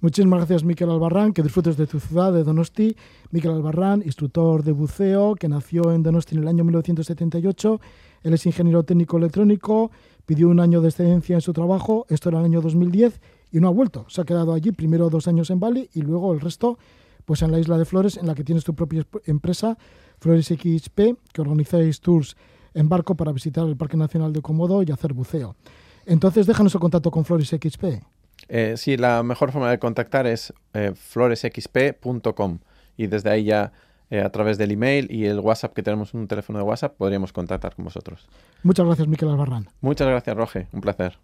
Muchísimas 0.00 0.40
gracias, 0.40 0.64
Miquel 0.64 0.90
Albarrán, 0.90 1.32
que 1.32 1.42
disfrutes 1.42 1.76
de 1.76 1.86
tu 1.86 1.98
ciudad, 2.00 2.32
de 2.32 2.44
Donosti. 2.44 2.96
Miquel 3.30 3.52
Albarrán, 3.52 4.02
instructor 4.04 4.62
de 4.62 4.72
buceo, 4.72 5.34
que 5.34 5.48
nació 5.48 5.92
en 5.92 6.02
Donosti 6.02 6.34
en 6.34 6.42
el 6.42 6.48
año 6.48 6.64
1978. 6.64 7.80
Él 8.22 8.34
es 8.34 8.46
ingeniero 8.46 8.82
técnico 8.82 9.16
electrónico, 9.16 9.90
pidió 10.26 10.48
un 10.48 10.60
año 10.60 10.80
de 10.80 10.88
excedencia 10.88 11.34
en 11.34 11.40
su 11.40 11.52
trabajo, 11.52 12.06
esto 12.08 12.28
era 12.28 12.40
el 12.40 12.44
año 12.46 12.60
2010, 12.60 13.20
y 13.52 13.60
no 13.60 13.68
ha 13.68 13.70
vuelto. 13.70 14.04
Se 14.08 14.20
ha 14.20 14.24
quedado 14.24 14.52
allí 14.52 14.72
primero 14.72 15.10
dos 15.10 15.28
años 15.28 15.50
en 15.50 15.60
Bali 15.60 15.88
y 15.94 16.02
luego 16.02 16.32
el 16.32 16.40
resto 16.40 16.78
pues 17.24 17.42
en 17.42 17.52
la 17.52 17.58
isla 17.58 17.78
de 17.78 17.84
Flores, 17.84 18.16
en 18.16 18.26
la 18.26 18.34
que 18.34 18.44
tienes 18.44 18.64
tu 18.64 18.74
propia 18.74 19.06
empresa, 19.24 19.78
Flores 20.18 20.46
XP, 20.46 21.00
que 21.32 21.40
organizáis 21.40 22.00
tours 22.00 22.36
en 22.74 22.88
barco 22.88 23.14
para 23.14 23.32
visitar 23.32 23.66
el 23.66 23.76
Parque 23.76 23.96
Nacional 23.96 24.32
de 24.32 24.42
Comodo 24.42 24.82
y 24.82 24.90
hacer 24.90 25.12
buceo. 25.12 25.56
Entonces, 26.06 26.46
déjanos 26.46 26.74
el 26.74 26.80
contacto 26.80 27.10
con 27.10 27.24
Flores 27.24 27.48
XP. 27.48 27.84
Eh, 28.48 28.74
sí, 28.76 28.96
la 28.96 29.22
mejor 29.22 29.52
forma 29.52 29.70
de 29.70 29.78
contactar 29.78 30.26
es 30.26 30.52
eh, 30.72 30.92
floresxp.com 30.94 32.58
y 32.96 33.06
desde 33.06 33.30
ahí 33.30 33.44
ya 33.44 33.72
eh, 34.10 34.20
a 34.20 34.30
través 34.30 34.58
del 34.58 34.70
email 34.70 35.10
y 35.10 35.26
el 35.26 35.40
WhatsApp, 35.40 35.74
que 35.74 35.82
tenemos 35.82 36.14
un 36.14 36.28
teléfono 36.28 36.58
de 36.58 36.64
WhatsApp, 36.64 36.96
podríamos 36.96 37.32
contactar 37.32 37.74
con 37.74 37.84
vosotros. 37.84 38.28
Muchas 38.62 38.86
gracias, 38.86 39.08
Miquel 39.08 39.28
Albarrán. 39.30 39.68
Muchas 39.80 40.08
gracias, 40.08 40.36
Roge. 40.36 40.68
Un 40.72 40.80
placer. 40.80 41.18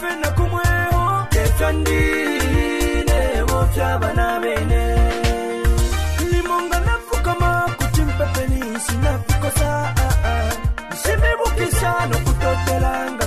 fena 0.00 0.30
kumweho 0.36 1.26
efyandine 1.42 3.18
wovyabana 3.50 4.40
bene. 4.42 4.82
Limonga 6.30 6.78
napfukama 6.80 7.50
kuti 7.78 8.02
mpepenisi 8.02 8.92
napfikosa 9.04 9.94
nsimibukisa 10.92 11.90
nokutotelanga 12.10 13.26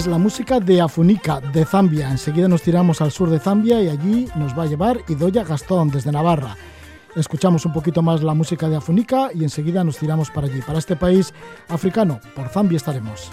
Es 0.00 0.06
la 0.06 0.16
música 0.16 0.60
de 0.60 0.80
Afunica, 0.80 1.40
de 1.40 1.62
Zambia. 1.66 2.10
Enseguida 2.10 2.48
nos 2.48 2.62
tiramos 2.62 3.02
al 3.02 3.10
sur 3.12 3.28
de 3.28 3.38
Zambia 3.38 3.82
y 3.82 3.88
allí 3.90 4.28
nos 4.34 4.58
va 4.58 4.62
a 4.62 4.66
llevar 4.66 4.98
Idoya 5.08 5.44
Gastón, 5.44 5.90
desde 5.90 6.10
Navarra. 6.10 6.56
Escuchamos 7.14 7.66
un 7.66 7.74
poquito 7.74 8.00
más 8.00 8.22
la 8.22 8.32
música 8.32 8.66
de 8.70 8.76
Afunica 8.76 9.28
y 9.34 9.42
enseguida 9.42 9.84
nos 9.84 9.98
tiramos 9.98 10.30
para 10.30 10.46
allí, 10.46 10.62
para 10.62 10.78
este 10.78 10.96
país 10.96 11.34
africano. 11.68 12.18
Por 12.34 12.48
Zambia 12.48 12.78
estaremos. 12.78 13.30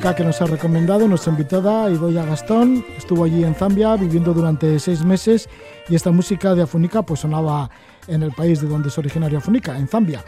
Música 0.00 0.16
que 0.16 0.24
nos 0.24 0.40
ha 0.40 0.46
recomendado 0.46 1.06
nuestra 1.06 1.30
invitada 1.30 1.90
Idoya 1.90 2.24
Gastón. 2.24 2.82
Estuvo 2.96 3.24
allí 3.24 3.44
en 3.44 3.54
Zambia 3.54 3.96
viviendo 3.96 4.32
durante 4.32 4.80
seis 4.80 5.04
meses 5.04 5.46
y 5.90 5.94
esta 5.94 6.10
música 6.10 6.54
de 6.54 6.62
Afunica 6.62 7.02
pues 7.02 7.20
sonaba 7.20 7.68
en 8.06 8.22
el 8.22 8.32
país 8.32 8.62
de 8.62 8.68
donde 8.68 8.88
es 8.88 8.96
originaria 8.96 9.36
Afunica, 9.36 9.76
en 9.76 9.88
Zambia. 9.88 10.24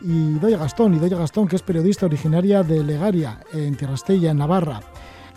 Y 0.00 0.10
Idoya 0.10 0.58
Gastón, 0.58 0.94
Idoya 0.94 1.18
Gastón, 1.18 1.46
que 1.46 1.54
es 1.54 1.62
periodista 1.62 2.06
originaria 2.06 2.64
de 2.64 2.82
Legaria, 2.82 3.38
en 3.52 3.76
Tierrastella, 3.76 4.32
en 4.32 4.38
Navarra. 4.38 4.80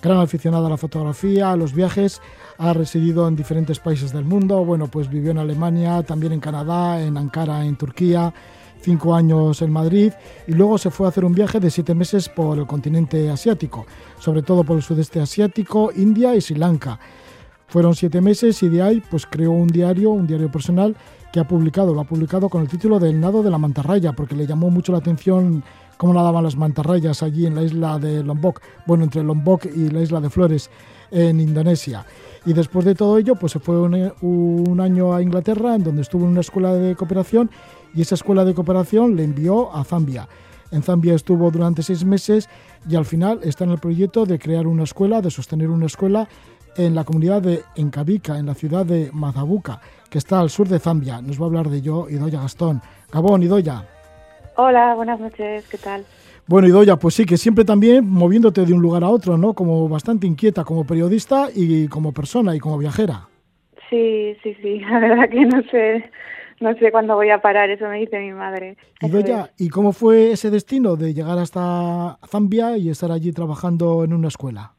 Gran 0.01 0.17
aficionada 0.17 0.65
a 0.65 0.71
la 0.71 0.77
fotografía, 0.77 1.51
a 1.51 1.55
los 1.55 1.75
viajes, 1.75 2.23
ha 2.57 2.73
residido 2.73 3.27
en 3.27 3.35
diferentes 3.35 3.79
países 3.79 4.11
del 4.11 4.25
mundo. 4.25 4.65
Bueno, 4.65 4.87
pues 4.87 5.11
vivió 5.11 5.29
en 5.29 5.37
Alemania, 5.37 6.01
también 6.01 6.33
en 6.33 6.39
Canadá, 6.39 6.99
en 7.03 7.17
Ankara, 7.17 7.63
en 7.63 7.75
Turquía, 7.75 8.33
cinco 8.85 9.15
años 9.15 9.63
en 9.63 9.71
Madrid 9.71 10.13
y 10.47 10.51
luego 10.53 10.77
se 10.77 10.91
fue 10.91 11.07
a 11.07 11.09
hacer 11.09 11.25
un 11.25 11.33
viaje 11.33 11.59
de 11.59 11.71
siete 11.71 11.95
meses 11.95 12.29
por 12.29 12.57
el 12.59 12.67
continente 12.67 13.31
asiático, 13.31 13.87
sobre 14.19 14.43
todo 14.43 14.63
por 14.63 14.77
el 14.77 14.83
sudeste 14.83 15.19
asiático, 15.19 15.91
India 15.95 16.35
y 16.35 16.41
Sri 16.41 16.55
Lanka. 16.55 16.99
Fueron 17.67 17.95
siete 17.95 18.21
meses 18.21 18.61
y 18.61 18.69
de 18.69 18.83
ahí 18.83 19.01
pues 19.09 19.25
creó 19.25 19.51
un 19.51 19.67
diario, 19.67 20.11
un 20.11 20.27
diario 20.27 20.51
personal 20.51 20.95
que 21.33 21.39
ha 21.39 21.47
publicado, 21.47 21.95
lo 21.95 22.01
ha 22.01 22.05
publicado 22.05 22.47
con 22.47 22.61
el 22.61 22.67
título 22.67 22.99
del 22.99 23.19
nado 23.19 23.41
de 23.41 23.49
la 23.49 23.57
mantarraya, 23.57 24.13
porque 24.13 24.35
le 24.35 24.45
llamó 24.45 24.69
mucho 24.69 24.91
la 24.91 24.99
atención 24.99 25.63
cómo 25.97 26.13
nadaban 26.13 26.43
las 26.43 26.55
mantarrayas 26.55 27.23
allí 27.23 27.47
en 27.47 27.55
la 27.55 27.63
isla 27.63 27.97
de 27.97 28.23
Lombok, 28.23 28.61
bueno, 28.85 29.03
entre 29.03 29.23
Lombok 29.23 29.65
y 29.65 29.89
la 29.89 30.01
isla 30.01 30.21
de 30.21 30.29
Flores 30.29 30.69
en 31.09 31.39
Indonesia. 31.39 32.05
Y 32.45 32.53
después 32.53 32.85
de 32.85 32.93
todo 32.93 33.17
ello, 33.17 33.35
pues 33.35 33.53
se 33.53 33.59
fue 33.59 33.81
un, 33.81 34.13
un 34.21 34.79
año 34.79 35.15
a 35.15 35.21
Inglaterra, 35.21 35.73
en 35.73 35.83
donde 35.83 36.03
estuvo 36.03 36.25
en 36.25 36.31
una 36.31 36.41
escuela 36.41 36.73
de 36.73 36.95
cooperación, 36.95 37.49
y 37.95 38.01
esa 38.01 38.15
escuela 38.15 38.43
de 38.43 38.53
cooperación 38.53 39.15
le 39.15 39.23
envió 39.23 39.73
a 39.73 39.83
Zambia. 39.83 40.27
En 40.71 40.83
Zambia 40.83 41.13
estuvo 41.13 41.49
durante 41.49 41.83
seis 41.83 42.03
meses 42.03 42.49
y 42.89 42.95
al 42.95 43.05
final 43.05 43.39
está 43.43 43.63
en 43.63 43.71
el 43.71 43.79
proyecto 43.79 44.25
de 44.25 44.37
crear 44.37 44.67
una 44.67 44.83
escuela, 44.83 45.21
de 45.21 45.31
sostener 45.31 45.69
una 45.69 45.85
escuela 45.85 46.27
en 46.75 46.93
la 46.93 47.03
comunidad 47.05 47.41
de 47.41 47.61
Encabika, 47.75 48.37
en 48.37 48.47
la 48.47 48.53
ciudad 48.53 48.85
de 48.85 49.09
Mazabuca, 49.13 49.79
que 50.09 50.17
está 50.17 50.41
al 50.41 50.49
sur 50.49 50.67
de 50.67 50.79
Zambia. 50.79 51.21
Nos 51.21 51.39
va 51.39 51.45
a 51.45 51.47
hablar 51.47 51.69
de 51.69 51.77
ello 51.77 52.09
Idoya 52.09 52.41
Gastón. 52.41 52.81
Gabón, 53.11 53.43
Idoya. 53.43 53.85
Hola, 54.57 54.93
buenas 54.95 55.19
noches, 55.19 55.65
¿qué 55.69 55.77
tal? 55.77 56.05
Bueno, 56.47 56.67
Idoya, 56.67 56.97
pues 56.97 57.15
sí, 57.15 57.25
que 57.25 57.37
siempre 57.37 57.65
también 57.65 58.07
moviéndote 58.07 58.65
de 58.65 58.73
un 58.73 58.81
lugar 58.81 59.03
a 59.03 59.09
otro, 59.09 59.37
¿no? 59.37 59.53
Como 59.53 59.87
bastante 59.87 60.27
inquieta 60.27 60.63
como 60.63 60.85
periodista 60.85 61.47
y 61.53 61.87
como 61.87 62.11
persona 62.11 62.55
y 62.55 62.59
como 62.59 62.77
viajera. 62.77 63.27
Sí, 63.89 64.35
sí, 64.43 64.55
sí, 64.61 64.79
la 64.91 64.99
verdad 64.99 65.29
que 65.29 65.45
no 65.45 65.61
sé, 65.71 66.09
no 66.59 66.73
sé 66.75 66.91
cuándo 66.91 67.15
voy 67.15 67.29
a 67.29 67.41
parar, 67.41 67.69
eso 67.69 67.87
me 67.87 67.99
dice 67.99 68.19
mi 68.19 68.31
madre. 68.31 68.77
Idoya, 69.01 69.51
es. 69.55 69.67
¿y 69.67 69.69
cómo 69.69 69.91
fue 69.91 70.31
ese 70.31 70.49
destino 70.49 70.95
de 70.95 71.13
llegar 71.13 71.37
hasta 71.37 72.17
Zambia 72.27 72.77
y 72.77 72.89
estar 72.89 73.11
allí 73.11 73.31
trabajando 73.33 74.03
en 74.03 74.13
una 74.13 74.29
escuela? 74.29 74.73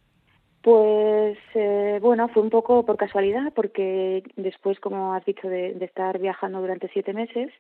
Pues 0.63 1.39
eh, 1.55 1.99
bueno, 2.01 2.29
fue 2.29 2.43
un 2.43 2.51
poco 2.51 2.85
por 2.85 2.97
casualidad, 2.97 3.53
porque 3.55 4.25
después, 4.37 4.81
como 4.81 5.15
has 5.15 5.25
dicho, 5.25 5.49
de, 5.49 5.75
de 5.75 5.85
estar 5.85 6.19
viajando 6.19 6.61
durante 6.61 6.89
siete 6.89 7.13
meses, 7.13 7.53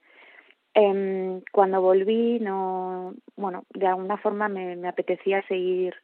em, 0.74 1.40
cuando 1.52 1.80
volví, 1.80 2.40
no, 2.40 3.14
bueno, 3.36 3.64
de 3.74 3.86
alguna 3.86 4.16
forma 4.16 4.48
me, 4.48 4.76
me 4.76 4.88
apetecía 4.88 5.46
seguir 5.46 5.94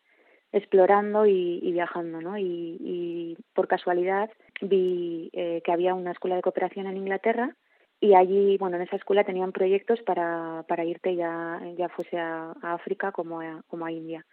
explorando 0.52 1.26
y, 1.26 1.60
y 1.62 1.72
viajando, 1.72 2.20
¿no? 2.20 2.38
Y, 2.38 2.76
y 2.78 3.36
por 3.54 3.66
casualidad 3.66 4.30
vi 4.60 5.30
eh, 5.32 5.62
que 5.64 5.72
había 5.72 5.94
una 5.94 6.12
escuela 6.12 6.36
de 6.36 6.42
cooperación 6.42 6.86
en 6.86 6.98
Inglaterra 6.98 7.56
y 8.02 8.14
allí, 8.14 8.58
bueno, 8.58 8.76
en 8.76 8.82
esa 8.82 8.96
escuela 8.96 9.24
tenían 9.24 9.52
proyectos 9.52 10.02
para, 10.02 10.64
para 10.68 10.84
irte 10.84 11.16
ya, 11.16 11.58
ya 11.78 11.88
fuese 11.88 12.18
a, 12.18 12.52
a 12.60 12.74
África 12.74 13.12
como 13.12 13.40
a, 13.40 13.62
como 13.68 13.86
a 13.86 13.92
India 13.92 14.26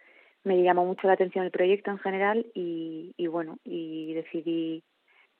me 0.44 0.62
llamó 0.62 0.84
mucho 0.84 1.06
la 1.06 1.14
atención 1.14 1.44
el 1.44 1.50
proyecto 1.50 1.90
en 1.90 1.98
general 1.98 2.46
y, 2.54 3.14
y 3.16 3.26
bueno, 3.26 3.58
y 3.64 4.14
decidí 4.14 4.82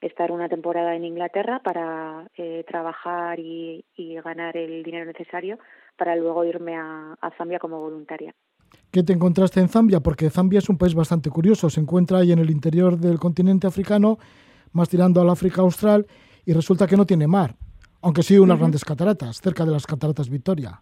estar 0.01 0.33
una 0.33 0.49
temporada 0.49 0.95
en 0.95 1.05
Inglaterra 1.05 1.61
para 1.62 2.26
eh, 2.37 2.64
trabajar 2.66 3.39
y, 3.39 3.85
y, 3.97 4.14
ganar 4.16 4.57
el 4.57 4.83
dinero 4.83 5.05
necesario 5.05 5.59
para 5.97 6.16
luego 6.16 6.45
irme 6.45 6.76
a, 6.76 7.16
a, 7.20 7.31
Zambia 7.37 7.59
como 7.59 7.81
voluntaria. 7.81 8.35
¿Qué 8.91 9.03
te 9.03 9.12
encontraste 9.12 9.61
en 9.61 9.68
Zambia? 9.68 10.01
Porque 10.01 10.31
Zambia 10.31 10.59
es 10.59 10.68
un 10.68 10.78
país 10.78 10.95
bastante 10.95 11.28
curioso, 11.28 11.68
se 11.68 11.81
encuentra 11.81 12.18
ahí 12.18 12.33
en 12.33 12.39
el 12.39 12.51
interior 12.51 12.97
del 12.97 13.18
continente 13.18 13.66
africano, 13.66 14.18
más 14.72 14.89
tirando 14.89 15.20
al 15.20 15.28
África 15.28 15.61
Austral, 15.61 16.07
y 16.47 16.55
resulta 16.55 16.87
que 16.87 16.97
no 16.97 17.05
tiene 17.05 17.26
mar, 17.26 17.55
aunque 18.03 18.22
sí 18.22 18.38
unas 18.38 18.55
uh 18.55 18.57
-huh. 18.57 18.61
grandes 18.61 18.84
cataratas, 18.84 19.40
cerca 19.40 19.64
de 19.64 19.72
las 19.72 19.86
cataratas 19.86 20.28
Victoria. 20.28 20.80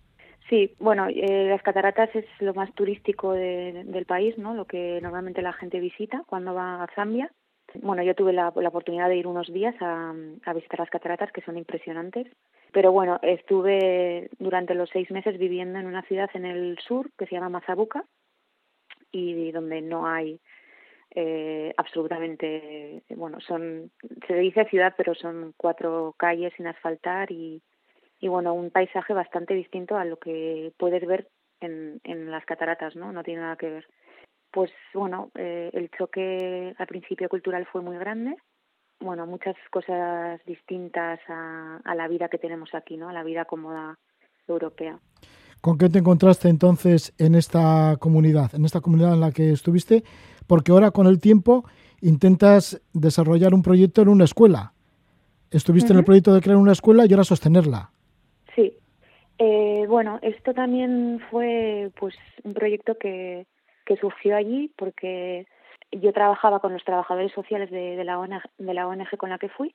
Sí, 0.49 0.75
bueno, 0.79 1.09
eh, 1.09 1.49
las 1.51 1.63
cataratas 1.63 2.09
es 2.15 2.25
lo 2.41 2.55
más 2.55 2.73
turístico 2.75 3.33
de, 3.33 3.85
del 3.85 4.07
país, 4.07 4.39
¿no? 4.39 4.55
Lo 4.55 4.65
que 4.65 4.99
normalmente 5.03 5.43
la 5.43 5.53
gente 5.53 5.79
visita 5.79 6.23
cuando 6.27 6.55
va 6.55 6.83
a 6.83 6.89
Zambia. 6.95 7.31
Bueno, 7.83 8.03
yo 8.03 8.15
tuve 8.15 8.33
la, 8.33 8.51
la 8.57 8.69
oportunidad 8.69 9.11
de 9.11 9.19
ir 9.19 9.27
unos 9.27 9.53
días 9.53 9.75
a, 9.81 10.15
a, 10.47 10.53
visitar 10.55 10.81
las 10.81 10.89
cataratas, 10.89 11.31
que 11.33 11.43
son 11.43 11.59
impresionantes. 11.59 12.27
Pero 12.73 12.93
bueno, 12.93 13.19
estuve 13.23 14.31
durante 14.39 14.75
los 14.75 14.89
seis 14.89 15.11
meses 15.11 15.39
viviendo 15.39 15.79
en 15.79 15.87
una 15.87 16.03
ciudad 16.03 16.31
en 16.33 16.47
el 16.47 16.79
sur 16.79 17.11
que 17.19 17.27
se 17.27 17.35
llama 17.35 17.51
Mazabuca 17.51 18.05
y 19.13 19.53
donde 19.53 19.83
no 19.83 20.07
hay 20.07 20.41
eh, 21.15 21.73
absolutamente, 21.77 23.03
bueno, 23.17 23.41
son, 23.41 23.91
se 24.27 24.35
dice 24.35 24.65
ciudad, 24.67 24.95
pero 24.97 25.15
son 25.15 25.55
cuatro 25.57 26.15
calles 26.19 26.53
sin 26.57 26.67
asfaltar 26.67 27.31
y 27.31 27.63
y 28.21 28.29
bueno, 28.29 28.53
un 28.55 28.71
paisaje 28.71 29.13
bastante 29.13 29.55
distinto 29.55 29.97
a 29.97 30.05
lo 30.05 30.19
que 30.19 30.73
puedes 30.77 31.07
ver 31.07 31.29
en, 31.61 32.01
en 32.05 32.31
las 32.31 32.45
cataratas, 32.45 32.97
¿no? 32.97 33.13
No 33.13 33.23
tiene 33.23 33.43
nada 33.43 33.57
que 33.57 33.71
ver. 33.71 33.87
Pues 34.51 34.71
bueno, 34.95 35.31
eh, 35.35 35.71
el 35.73 35.91
choque 35.91 36.75
al 36.77 36.87
principio 36.87 37.29
cultural 37.29 37.67
fue 37.71 37.83
muy 37.83 37.97
grande. 37.99 38.37
Bueno, 39.01 39.27
muchas 39.27 39.55
cosas 39.71 40.41
distintas 40.47 41.21
a, 41.29 41.81
a 41.85 41.95
la 41.95 42.09
vida 42.09 42.29
que 42.29 42.39
tenemos 42.39 42.75
aquí, 42.75 42.97
¿no? 42.97 43.09
A 43.09 43.13
la 43.13 43.23
vida 43.23 43.45
cómoda 43.45 43.97
europea. 44.49 44.99
¿Con 45.61 45.77
qué 45.77 45.89
te 45.89 45.99
encontraste 45.99 46.49
entonces 46.49 47.15
en 47.19 47.35
esta 47.35 47.97
comunidad, 48.01 48.55
en 48.55 48.65
esta 48.65 48.81
comunidad 48.81 49.15
en 49.15 49.21
la 49.21 49.33
que 49.33 49.53
estuviste? 49.53 50.03
Porque 50.49 50.73
ahora 50.73 50.91
con 50.91 51.07
el 51.07 51.21
tiempo 51.21 51.65
intentas 52.01 52.83
desarrollar 52.93 53.55
un 53.55 53.63
proyecto 53.63 54.03
en 54.03 54.09
una 54.09 54.25
escuela. 54.25 54.73
Estuviste 55.53 55.93
en 55.93 56.01
el 56.01 56.05
proyecto 56.05 56.35
de 56.35 56.41
crear 56.41 56.57
una 56.57 56.73
escuela 56.73 57.07
y 57.07 57.13
ahora 57.13 57.23
sostenerla. 57.25 57.91
Sí. 58.57 58.73
Eh, 59.39 59.87
bueno, 59.89 60.19
esto 60.23 60.53
también 60.53 61.21
fue 61.31 61.93
pues 61.99 62.17
un 62.43 62.55
proyecto 62.55 62.97
que, 62.99 63.47
que 63.87 63.97
surgió 63.97 64.37
allí 64.37 64.73
porque 64.77 65.47
yo 65.93 66.13
trabajaba 66.13 66.61
con 66.61 66.73
los 66.73 66.85
trabajadores 66.85 67.33
sociales 67.33 67.71
de, 67.71 67.97
de, 67.97 68.05
la 68.05 68.19
ONG, 68.19 68.43
de 68.59 68.75
la 68.75 68.89
ONG 68.89 69.17
con 69.17 69.31
la 69.31 69.39
que 69.39 69.49
fui 69.49 69.75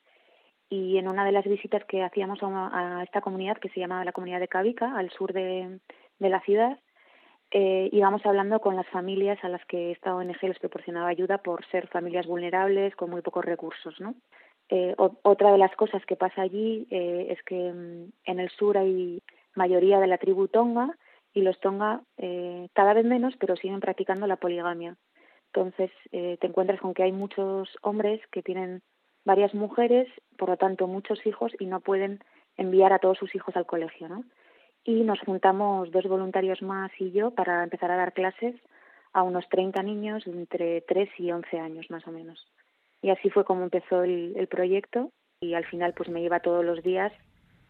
y 0.70 0.98
en 0.98 1.08
una 1.08 1.26
de 1.26 1.32
las 1.32 1.46
visitas 1.46 1.84
que 1.86 2.04
hacíamos 2.04 2.42
a, 2.42 3.00
a 3.00 3.04
esta 3.04 3.22
comunidad 3.22 3.58
que 3.58 3.70
se 3.70 3.80
llamaba 3.80 4.06
la 4.06 4.12
comunidad 4.12 4.40
de 4.40 4.48
Cavica, 4.48 4.96
al 4.98 5.12
sur 5.12 5.34
de, 5.34 5.80
de 6.20 6.30
la 6.30 6.42
ciudad, 6.42 6.80
eh, 7.56 7.88
íbamos 7.92 8.26
hablando 8.26 8.60
con 8.60 8.76
las 8.76 8.88
familias 8.88 9.38
a 9.44 9.48
las 9.48 9.64
que 9.66 9.92
esta 9.92 10.16
ONG 10.16 10.42
les 10.42 10.58
proporcionaba 10.58 11.08
ayuda 11.08 11.38
por 11.38 11.64
ser 11.68 11.88
familias 11.88 12.26
vulnerables 12.26 12.96
con 12.96 13.12
muy 13.12 13.22
pocos 13.22 13.46
recursos, 13.46 14.00
¿no? 14.02 14.16
Eh, 14.70 14.96
otra 14.98 15.52
de 15.52 15.60
las 15.60 15.76
cosas 15.76 16.04
que 16.08 16.16
pasa 16.16 16.42
allí 16.42 16.88
eh, 16.90 17.28
es 17.30 17.44
que 17.44 17.72
mm, 17.72 18.12
en 18.26 18.40
el 18.40 18.50
sur 18.50 18.76
hay 18.78 19.22
mayoría 19.54 20.00
de 20.00 20.08
la 20.08 20.18
tribu 20.18 20.48
tonga 20.48 20.98
y 21.32 21.42
los 21.42 21.60
tonga 21.60 22.02
eh, 22.18 22.70
cada 22.74 22.96
vez 22.96 23.06
menos, 23.06 23.36
pero 23.40 23.56
siguen 23.56 23.82
practicando 23.82 24.26
la 24.26 24.38
poligamia. 24.38 24.96
Entonces 25.54 25.92
eh, 26.12 26.38
te 26.42 26.48
encuentras 26.48 26.80
con 26.80 26.96
que 26.96 27.04
hay 27.04 27.12
muchos 27.12 27.70
hombres 27.84 28.20
que 28.32 28.42
tienen 28.42 28.82
varias 29.26 29.54
mujeres, 29.54 30.08
por 30.40 30.50
lo 30.50 30.58
tanto 30.58 30.88
muchos 30.88 31.24
hijos 31.28 31.52
y 31.60 31.68
no 31.68 31.82
pueden 31.82 32.20
enviar 32.58 32.94
a 32.94 33.00
todos 33.00 33.20
sus 33.20 33.36
hijos 33.36 33.56
al 33.56 33.68
colegio, 33.68 34.10
¿no? 34.10 34.24
Y 34.86 35.04
nos 35.04 35.20
juntamos 35.22 35.92
dos 35.92 36.06
voluntarios 36.06 36.62
más 36.62 36.92
y 37.00 37.12
yo 37.12 37.32
para 37.32 37.64
empezar 37.64 37.92
a 37.92 37.98
dar 37.98 38.14
clases 38.14 38.56
a 39.14 39.24
unos 39.24 39.48
30 39.50 39.82
niños 39.84 40.26
entre 40.28 40.82
3 40.82 41.10
y 41.20 41.32
11 41.32 41.60
años 41.60 41.90
más 41.90 42.06
o 42.08 42.12
menos. 42.12 42.46
Y 43.02 43.10
así 43.10 43.30
fue 43.30 43.46
como 43.46 43.64
empezó 43.64 44.04
el, 44.04 44.34
el 44.36 44.48
proyecto 44.48 45.12
y 45.40 45.54
al 45.54 45.66
final 45.66 45.94
pues 45.94 46.10
me 46.10 46.22
iba 46.22 46.40
todos 46.40 46.66
los 46.66 46.82
días 46.84 47.12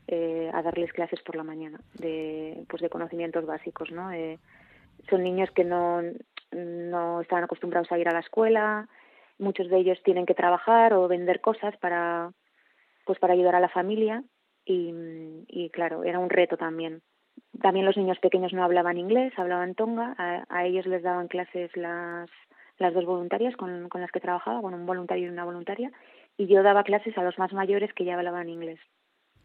eh, 0.08 0.52
a 0.54 0.62
darles 0.62 0.92
clases 0.92 1.22
por 1.22 1.36
la 1.36 1.44
mañana 1.44 1.80
de 1.94 2.66
pues 2.70 2.82
de 2.82 2.90
conocimientos 2.90 3.46
básicos, 3.46 3.90
¿no? 3.92 4.12
Eh, 4.12 4.38
son 5.10 5.24
niños 5.24 5.50
que 5.52 5.64
no 5.64 6.02
no 6.52 7.22
estaban 7.22 7.46
acostumbrados 7.46 7.92
a 7.92 7.98
ir 7.98 8.08
a 8.08 8.14
la 8.14 8.20
escuela, 8.20 8.88
muchos 9.40 9.70
de 9.70 9.78
ellos 9.78 9.98
tienen 10.04 10.26
que 10.26 10.36
trabajar 10.36 10.94
o 10.94 11.08
vender 11.08 11.42
cosas 11.42 11.76
para 11.78 12.32
pues 13.06 13.18
para 13.20 13.34
ayudar 13.34 13.56
a 13.56 13.60
la 13.60 13.70
familia 13.70 14.24
y, 14.66 14.94
y 15.48 15.70
claro 15.70 16.04
era 16.04 16.20
un 16.20 16.30
reto 16.30 16.58
también 16.58 17.02
también 17.62 17.86
los 17.86 17.98
niños 17.98 18.18
pequeños 18.20 18.54
no 18.54 18.64
hablaban 18.64 18.98
inglés 18.98 19.34
hablaban 19.38 19.76
tonga 19.76 20.16
a, 20.18 20.46
a 20.50 20.66
ellos 20.66 20.86
les 20.86 21.04
daban 21.04 21.28
clases 21.28 21.76
las 21.76 22.30
las 22.80 22.94
dos 22.94 23.06
voluntarias 23.06 23.56
con, 23.56 23.90
con 23.90 24.02
las 24.02 24.12
que 24.12 24.20
trabajaba 24.20 24.60
bueno 24.62 24.78
un 24.78 24.86
voluntario 24.86 25.28
y 25.28 25.30
una 25.30 25.46
voluntaria 25.46 25.92
y 26.38 26.48
yo 26.48 26.64
daba 26.64 26.84
clases 26.84 27.18
a 27.18 27.24
los 27.24 27.38
más 27.38 27.54
mayores 27.54 27.94
que 27.94 28.06
ya 28.06 28.16
hablaban 28.16 28.50
inglés 28.50 28.80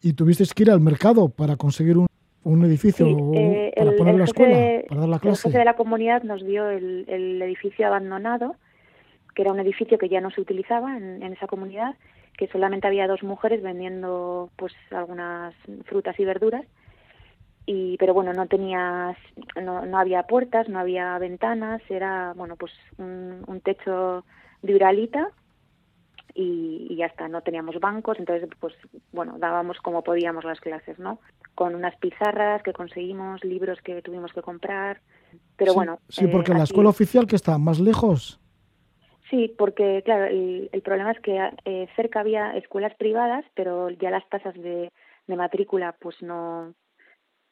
y 0.01 0.12
tuviste 0.14 0.45
que 0.55 0.62
ir 0.62 0.71
al 0.71 0.81
mercado 0.81 1.29
para 1.29 1.57
conseguir 1.57 1.99
un, 1.99 2.07
un 2.45 2.64
edificio 2.64 3.05
Sí, 3.07 3.16
eh, 3.35 3.73
para 3.77 3.91
el- 3.91 3.97
poner 3.97 4.12
el 4.14 4.19
la 4.21 4.25
escuela, 4.25 4.57
de- 4.57 4.85
para 4.89 5.01
dar 5.01 5.09
la 5.11 5.16
El 5.16 5.21
clase. 5.23 5.49
jefe 5.49 5.59
de 5.59 5.64
la 5.64 5.75
comunidad 5.77 6.23
nos 6.23 6.45
dio 6.47 6.71
el, 6.71 7.05
el 7.09 7.43
edificio 7.43 7.87
abandonado, 7.87 8.55
que 9.35 9.43
era 9.43 9.53
un 9.53 9.59
edificio 9.61 9.99
que 9.99 10.09
ya 10.09 10.21
no 10.21 10.31
se 10.31 10.41
utilizaba 10.41 10.97
en, 10.97 11.21
en 11.23 11.33
esa 11.33 11.49
comunidad, 11.49 11.97
que 12.39 12.47
solamente 12.49 12.86
había 12.86 13.09
dos 13.09 13.22
mujeres 13.24 13.62
vendiendo 13.62 14.49
pues 14.57 14.72
algunas 14.93 15.55
frutas 15.84 16.18
y 16.20 16.24
verduras. 16.24 16.64
Y, 17.66 17.99
pero 17.99 18.14
bueno, 18.14 18.32
no 18.32 18.47
tenía, 18.47 19.14
no, 19.61 19.84
no 19.84 19.99
había 19.99 20.22
puertas, 20.22 20.68
no 20.70 20.78
había 20.78 21.18
ventanas, 21.18 21.82
era 21.91 22.32
bueno 22.34 22.57
pues 22.57 22.72
un, 22.97 23.45
un 23.47 23.61
techo 23.61 24.24
de 24.62 24.74
uralita 24.74 25.28
y, 26.32 26.86
y 26.89 26.97
ya 26.97 27.07
está, 27.07 27.28
no 27.28 27.43
teníamos 27.43 27.78
bancos, 27.80 28.18
entonces 28.18 28.49
pues 28.61 28.72
bueno, 29.12 29.34
dábamos 29.39 29.78
como 29.80 30.03
podíamos 30.03 30.45
las 30.45 30.61
clases, 30.61 30.99
¿no? 30.99 31.18
Con 31.57 31.74
unas 31.74 31.97
pizarras 31.97 32.62
que 32.62 32.72
conseguimos, 32.72 33.45
libros 33.45 33.80
que 33.82 34.01
tuvimos 34.01 34.32
que 34.32 34.43
comprar, 34.43 35.01
pero 35.57 35.72
sí, 35.72 35.76
bueno. 35.76 35.99
Sí, 36.09 36.24
eh, 36.24 36.28
porque 36.30 36.53
la 36.53 36.62
así- 36.62 36.72
escuela 36.72 36.89
oficial 36.91 37.26
que 37.26 37.36
está 37.36 37.59
más 37.59 37.80
lejos. 37.80 38.41
Sí, 39.31 39.55
porque 39.59 40.03
claro, 40.05 40.24
el, 40.24 40.70
el 40.72 40.83
problema 40.83 41.12
es 41.12 41.20
que 41.20 41.39
eh, 41.64 41.89
cerca 41.97 42.20
había 42.20 42.57
escuelas 42.57 42.95
privadas, 42.95 43.45
pero 43.55 43.91
ya 43.91 44.11
las 44.11 44.26
tasas 44.31 44.55
de, 44.55 44.91
matrícula 45.26 45.95
pues 46.01 46.20
no, 46.22 46.74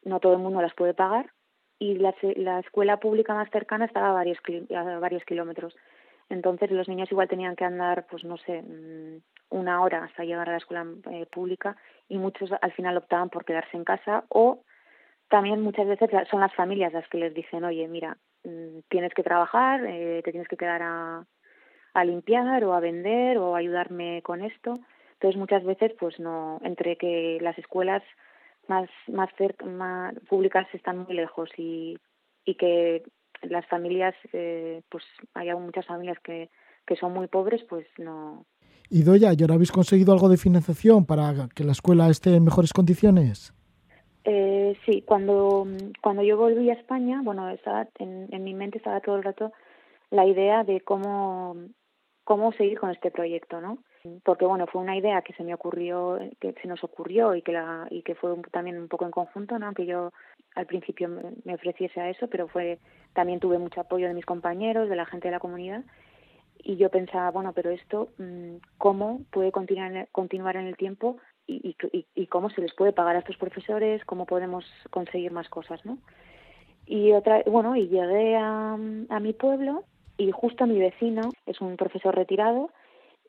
no 0.03 0.21
todo 0.21 0.33
el 0.33 0.39
mundo 0.39 0.63
las 0.63 0.75
puede 0.75 0.95
pagar 0.95 1.31
y 1.79 1.99
la, 1.99 2.15
la 2.37 2.61
escuela 2.61 2.99
pública 2.99 3.35
más 3.35 3.51
cercana 3.51 3.85
estaba 3.85 4.09
a 4.09 4.13
varios, 4.15 5.25
kilómetros. 5.27 5.77
Entonces 6.31 6.71
los 6.71 6.89
niños 6.89 7.13
igual 7.13 7.29
tenían 7.29 7.55
que 7.55 7.67
andar, 7.67 8.07
pues 8.11 8.25
no 8.25 8.39
sé, 8.39 8.63
mm, 8.63 9.21
una 9.51 9.83
hora 9.83 10.05
hasta 10.05 10.25
llegar 10.25 10.49
a 10.49 10.53
la 10.53 10.59
escuela 10.59 10.87
eh, 11.11 11.27
pública 11.27 11.77
y 12.09 12.17
muchos 12.17 12.51
al 12.61 12.73
final 12.73 12.97
optaban 12.97 13.29
por 13.29 13.45
quedarse 13.45 13.77
en 13.77 13.85
casa 13.85 14.25
o 14.31 14.63
también 15.29 15.61
muchas 15.61 15.87
veces 15.87 16.09
son 16.31 16.41
las 16.41 16.55
familias 16.55 16.95
las 16.95 17.07
que 17.09 17.19
les 17.19 17.35
dicen, 17.35 17.65
oye, 17.65 17.87
mira, 17.89 18.17
mm, 18.45 18.79
tienes 18.89 19.13
que 19.13 19.23
trabajar, 19.23 19.85
eh, 19.85 20.23
te 20.25 20.31
tienes 20.31 20.49
que 20.49 20.57
quedar 20.57 20.81
a, 20.83 21.27
a 21.97 22.05
limpiar 22.05 22.63
o 22.65 22.75
a 22.75 22.81
vender 22.81 23.39
o 23.39 23.55
a 23.55 23.59
ayudarme 23.59 24.21
con 24.23 24.43
esto. 24.43 24.79
Entonces 25.15 25.39
muchas 25.39 25.65
veces 25.65 25.93
pues 25.99 26.21
no, 26.21 26.61
entre 26.63 26.97
que 26.97 27.39
las 27.41 27.57
escuelas 27.59 28.03
más 28.69 28.89
más, 29.09 29.31
cerca, 29.39 29.65
más 29.65 30.15
públicas 30.29 30.67
están 30.75 30.99
muy 30.99 31.15
lejos 31.15 31.49
y, 31.57 31.97
y 32.45 32.55
que 32.57 33.03
las 33.43 33.67
familias 33.67 34.15
eh, 34.35 34.83
pues 34.91 35.05
hay 35.33 35.55
muchas 35.55 35.87
familias 35.87 36.19
que, 36.23 36.51
que 36.87 36.97
son 36.97 37.15
muy 37.15 37.29
pobres 37.29 37.63
pues 37.67 37.87
no 37.97 38.45
Y 38.91 39.03
Doya, 39.03 39.33
¿y 39.33 39.41
ahora 39.41 39.55
habéis 39.55 39.73
conseguido 39.73 40.13
algo 40.13 40.29
de 40.29 40.37
financiación 40.37 41.07
para 41.07 41.49
que 41.55 41.65
la 41.65 41.73
escuela 41.73 42.11
esté 42.11 42.35
en 42.35 42.45
mejores 42.45 42.75
condiciones? 42.75 43.55
Eh, 44.25 44.77
sí, 44.85 45.03
cuando, 45.03 45.67
cuando 46.03 46.23
yo 46.23 46.37
volví 46.37 46.69
a 46.69 46.75
España, 46.75 47.23
bueno, 47.23 47.49
estaba 47.49 47.89
en, 47.99 48.27
en 48.33 48.45
mi 48.45 48.53
mente 48.53 48.79
estaba 48.79 49.01
todo 49.01 49.17
el 49.17 49.23
rato 49.23 49.53
la 50.11 50.27
idea 50.27 50.65
de 50.65 50.81
cómo, 50.81 51.57
cómo 52.27 52.51
seguir 52.53 52.81
con 52.81 52.91
este 52.91 53.13
proyecto, 53.13 53.61
¿no? 53.61 53.79
Porque 54.25 54.45
bueno, 54.45 54.67
fue 54.67 54.83
una 54.83 54.97
idea 54.97 55.23
que 55.23 55.33
se 55.35 55.45
me 55.45 55.55
ocurrió, 55.55 56.19
que 56.41 56.53
se 56.61 56.67
nos 56.67 56.83
ocurrió 56.83 57.37
y 57.37 57.43
que 57.43 57.53
la 57.53 57.87
y 57.89 58.03
que 58.03 58.17
fue 58.17 58.33
un- 58.33 58.43
también 58.43 58.77
un 58.79 58.89
poco 58.89 59.05
en 59.05 59.13
conjunto, 59.13 59.57
¿no? 59.59 59.67
Aunque 59.67 59.87
yo 59.87 60.13
al 60.57 60.67
principio 60.67 61.09
me, 61.09 61.55
ofreciese 61.55 62.01
a 62.01 62.11
eso, 62.11 62.27
pero 62.29 62.49
fue 62.49 62.81
también 63.15 63.39
tuve 63.39 63.59
mucho 63.59 63.81
apoyo 63.81 64.09
de 64.09 64.15
mis 64.15 64.27
compañeros, 64.27 64.89
de 64.89 64.97
la 64.97 65.07
gente 65.07 65.29
de 65.29 65.33
la 65.33 65.41
comunidad 65.41 65.85
y 66.59 66.75
yo 66.77 66.91
pensaba, 66.91 67.31
bueno, 67.31 67.53
pero 67.53 67.71
esto, 67.71 68.09
mm, 68.19 68.57
¿cómo 68.77 69.21
puede 69.31 69.53
continuar 69.53 70.09
continuar 70.11 70.57
en 70.57 70.67
el 70.67 70.77
tiempo 70.77 71.19
y, 71.47 71.77
y, 71.93 72.07
y 72.17 72.27
cómo 72.27 72.51
se 72.51 72.61
les 72.61 72.75
puede 72.75 72.93
pagar 72.93 73.15
a 73.15 73.21
estos 73.21 73.37
profesores? 73.37 74.05
¿Cómo 74.05 74.27
podemos 74.27 74.65
conseguir 74.91 75.31
más 75.31 75.49
cosas, 75.49 75.85
no? 75.87 75.99
Y 76.87 77.13
otra, 77.13 77.43
bueno, 77.47 77.77
y 77.77 77.87
llegué 77.87 78.35
a, 78.37 78.73
a 78.75 79.21
mi 79.21 79.33
pueblo 79.33 79.85
y 80.19 80.31
justo 80.31 80.67
mi 80.67 80.79
vecino 80.79 81.31
es 81.47 81.61
un 81.61 81.77
profesor 81.77 82.15
retirado 82.15 82.71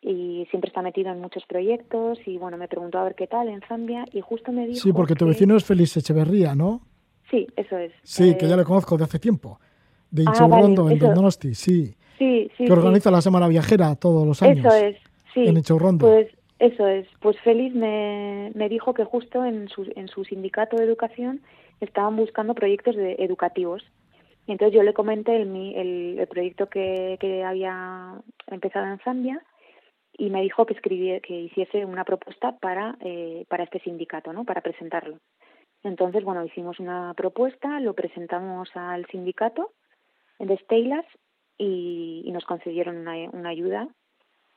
y 0.02 0.46
siempre 0.52 0.70
está 0.70 0.82
metido 0.82 1.12
en 1.12 1.20
muchos 1.20 1.44
proyectos 1.46 2.20
y 2.26 2.38
bueno, 2.38 2.58
me 2.58 2.68
preguntó 2.68 3.00
a 3.00 3.04
ver 3.04 3.16
qué 3.16 3.28
tal 3.28 3.50
en 3.50 3.62
Zambia 3.68 4.06
y 4.14 4.22
justo 4.22 4.52
me 4.52 4.68
dijo 4.68 4.80
Sí, 4.80 4.94
porque 4.94 5.16
tu 5.16 5.26
que- 5.26 5.32
vecino 5.32 5.56
es 5.58 5.66
Félix 5.66 5.98
Echeverría, 5.98 6.56
¿no? 6.56 6.82
Sí, 7.30 7.48
eso 7.58 7.78
es. 7.78 7.92
Sí, 8.04 8.30
Eh, 8.30 8.38
que 8.38 8.48
ya 8.48 8.56
le 8.56 8.64
conozco 8.64 8.98
de 8.98 9.04
hace 9.04 9.20
tiempo. 9.20 9.60
De 10.10 10.24
Ah, 10.26 10.30
Inchaurrondo, 10.32 10.84
vale, 10.86 10.96
en 10.96 11.04
eso- 11.04 11.14
Donosti, 11.14 11.56
sí. 11.56 11.94
Sí, 12.18 12.50
sí, 12.58 12.66
que 12.66 12.72
organiza 12.72 13.10
sí. 13.10 13.16
la 13.16 13.22
Semana 13.22 13.48
Viajera 13.48 13.96
todos 13.96 14.26
los 14.26 14.42
años. 14.42 14.66
Eso 14.66 14.74
es, 14.76 14.96
sí. 15.34 15.46
En 15.46 15.58
Inchaurrondo. 15.58 16.08
Pues 16.08 16.30
eso 16.60 16.88
es. 16.88 17.06
Pues 17.20 17.38
Félix 17.42 17.76
me, 17.76 18.52
me 18.56 18.70
dijo 18.70 18.94
que 18.94 19.04
justo 19.04 19.44
en 19.46 19.68
su, 19.68 19.92
en 19.96 20.08
su 20.08 20.24
sindicato 20.24 20.78
de 20.78 20.86
educación 20.86 21.42
estaban 21.82 22.16
buscando 22.16 22.56
proyectos 22.56 22.96
de, 22.96 23.18
educativos. 23.20 23.84
Y 24.48 24.54
entonces 24.54 24.76
yo 24.76 24.84
le 24.84 24.94
comenté 24.94 25.36
el, 25.36 25.56
el, 25.76 26.20
el 26.20 26.28
proyecto 26.28 26.68
que, 26.68 27.18
que 27.20 27.44
había 27.44 28.14
empezado 28.48 28.88
en 28.88 29.00
Zambia 29.00 29.44
y 30.14 30.30
me 30.30 30.42
dijo 30.42 30.66
que 30.66 30.74
escribie, 30.74 31.22
que 31.22 31.42
hiciese 31.42 31.86
una 31.86 32.04
propuesta 32.04 32.58
para, 32.58 32.98
eh, 33.02 33.46
para 33.50 33.66
este 33.66 33.80
sindicato, 33.82 34.34
¿no? 34.34 34.46
Para 34.46 34.62
presentarlo. 34.62 35.20
Entonces, 35.84 36.24
bueno, 36.24 36.44
hicimos 36.44 36.80
una 36.80 37.14
propuesta, 37.16 37.80
lo 37.80 37.94
presentamos 37.94 38.70
al 38.76 39.06
sindicato 39.08 39.74
de 40.40 40.58
Steylas 40.58 41.06
y, 41.58 42.24
y 42.26 42.32
nos 42.32 42.46
concedieron 42.46 42.98
una, 42.98 43.16
una 43.32 43.50
ayuda 43.50 43.88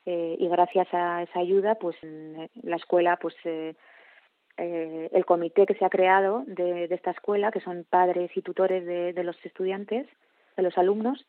eh, 0.07 0.37
y 0.39 0.49
gracias 0.49 0.89
a 0.93 1.23
esa 1.23 1.41
ayuda 1.41 1.75
pues 1.75 1.97
la 2.03 2.77
escuela 2.77 3.19
pues 3.21 3.35
eh, 3.45 3.75
eh, 4.61 5.09
el 5.13 5.25
comité 5.25 5.65
que 5.65 5.75
se 5.75 5.85
ha 5.85 5.91
creado 5.91 6.45
de, 6.47 6.87
de, 6.87 6.95
esta 6.95 7.13
escuela, 7.13 7.51
que 7.51 7.61
son 7.61 7.87
padres 7.89 8.31
y 8.37 8.43
tutores 8.43 8.85
de, 8.85 9.15
de 9.15 9.25
los 9.25 9.37
estudiantes, 9.45 10.07
de 10.57 10.63
los 10.63 10.77
alumnos, 10.77 11.27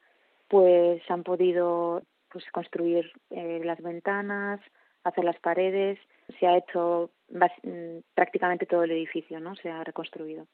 pues 0.49 1.01
han 1.09 1.23
podido 1.23 2.03
pues 2.29 2.43
construir 2.51 3.09
eh, 3.29 3.61
las 3.63 3.81
ventanas, 3.81 4.59
hacer 5.05 5.23
las 5.23 5.39
paredes, 5.39 5.97
se 6.39 6.45
ha 6.45 6.57
hecho 6.57 7.09
mm, 7.29 7.99
prácticamente 8.13 8.65
todo 8.65 8.83
el 8.83 8.91
edificio, 8.91 9.39
¿no? 9.39 9.55
Se 9.55 9.69
ha 9.69 9.83
reconstruido. 9.83 10.45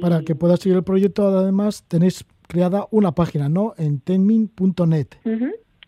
Para 0.00 0.22
que 0.22 0.34
pueda 0.34 0.56
seguir 0.56 0.78
el 0.78 0.84
proyecto, 0.84 1.28
además, 1.28 1.86
tenéis 1.86 2.24
creada 2.48 2.86
una 2.90 3.12
página, 3.12 3.48
¿no? 3.48 3.74
En 3.76 4.00
tenmin.net. 4.00 5.08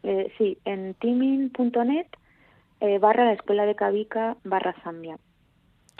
eh, 0.02 0.32
sí, 0.38 0.58
en 0.64 0.94
tenmin.net 0.94 2.06
eh, 2.80 2.98
barra 2.98 3.24
la 3.24 3.32
escuela 3.32 3.64
de 3.66 3.74
Cavica 3.74 4.36
barra 4.44 4.74
Zambia. 4.84 5.16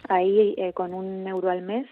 Ahí, 0.09 0.55
eh, 0.59 0.72
con 0.72 0.94
un 0.94 1.26
euro 1.26 1.50
al 1.50 1.62
mes, 1.62 1.86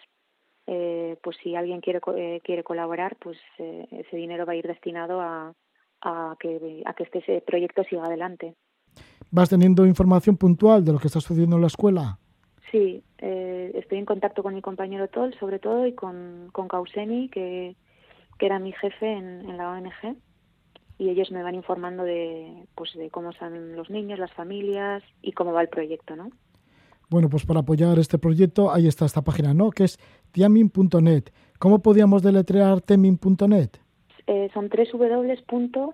eh, 0.67 1.17
pues 1.23 1.37
si 1.43 1.55
alguien 1.55 1.81
quiere, 1.81 2.01
eh, 2.17 2.41
quiere 2.45 2.63
colaborar, 2.63 3.17
pues 3.17 3.39
eh, 3.59 3.87
ese 3.91 4.17
dinero 4.17 4.47
va 4.47 4.53
a 4.53 4.57
ir 4.57 4.67
destinado 4.67 5.21
a, 5.21 5.53
a, 6.03 6.37
que, 6.39 6.83
a 6.85 6.95
que 6.95 7.05
este 7.05 7.41
proyecto 7.41 7.83
siga 7.85 8.05
adelante. 8.05 8.55
¿Vas 9.31 9.49
teniendo 9.49 9.87
información 9.87 10.37
puntual 10.37 10.85
de 10.85 10.93
lo 10.93 10.99
que 10.99 11.07
está 11.07 11.21
sucediendo 11.21 11.57
en 11.57 11.63
la 11.63 11.69
escuela? 11.69 12.19
Sí, 12.71 13.03
eh, 13.19 13.73
estoy 13.75 13.99
en 13.99 14.07
contacto 14.07 14.43
con 14.43 14.55
mi 14.55 14.63
compañero 14.63 15.09
Tol, 15.09 15.35
sobre 15.39 15.59
todo, 15.59 15.87
y 15.87 15.95
con, 15.95 16.49
con 16.53 16.69
Kauseni, 16.69 17.29
que, 17.29 17.77
que 18.39 18.47
era 18.47 18.59
mi 18.59 18.73
jefe 18.73 19.11
en, 19.11 19.49
en 19.49 19.57
la 19.57 19.71
ONG 19.71 20.17
y 20.99 21.09
ellos 21.11 21.31
me 21.33 21.43
van 21.43 21.55
informando 21.55 22.05
de 22.05 22.67
pues 22.75 22.93
de 22.95 23.11
cómo 23.11 23.31
están 23.31 23.75
los 23.75 23.91
niños, 23.91 24.19
las 24.19 24.33
familias 24.33 25.03
y 25.21 25.33
cómo 25.33 25.53
va 25.53 25.63
el 25.63 25.69
proyecto, 25.69 26.15
¿no? 26.15 26.31
Bueno, 27.13 27.29
pues 27.29 27.45
para 27.45 27.61
apoyar 27.61 27.99
este 27.99 28.17
proyecto, 28.17 28.73
ahí 28.73 28.87
está 28.87 29.05
esta 29.05 29.21
página, 29.21 29.53
¿no? 29.53 29.71
Que 29.71 29.85
es 29.85 29.99
tiamin.net. 30.31 31.25
¿Cómo 31.59 31.81
podíamos 31.81 32.23
deletrear 32.23 32.81
temin.net? 32.81 33.69
Eh, 34.27 34.49
son 34.55 34.71
www.teamin, 34.71 35.91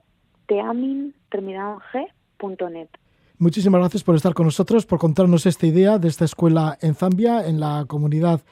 terminado 1.28 1.80
g.net. 1.92 2.88
Muchísimas 3.36 3.80
gracias 3.80 4.04
por 4.04 4.14
estar 4.14 4.32
con 4.32 4.46
nosotros, 4.46 4.86
por 4.86 5.00
contarnos 5.00 5.44
esta 5.46 5.66
idea 5.66 5.98
de 5.98 6.06
esta 6.06 6.24
escuela 6.24 6.78
en 6.80 6.94
Zambia, 6.94 7.44
en 7.48 7.58
la 7.58 7.84
comunidad 7.88 8.42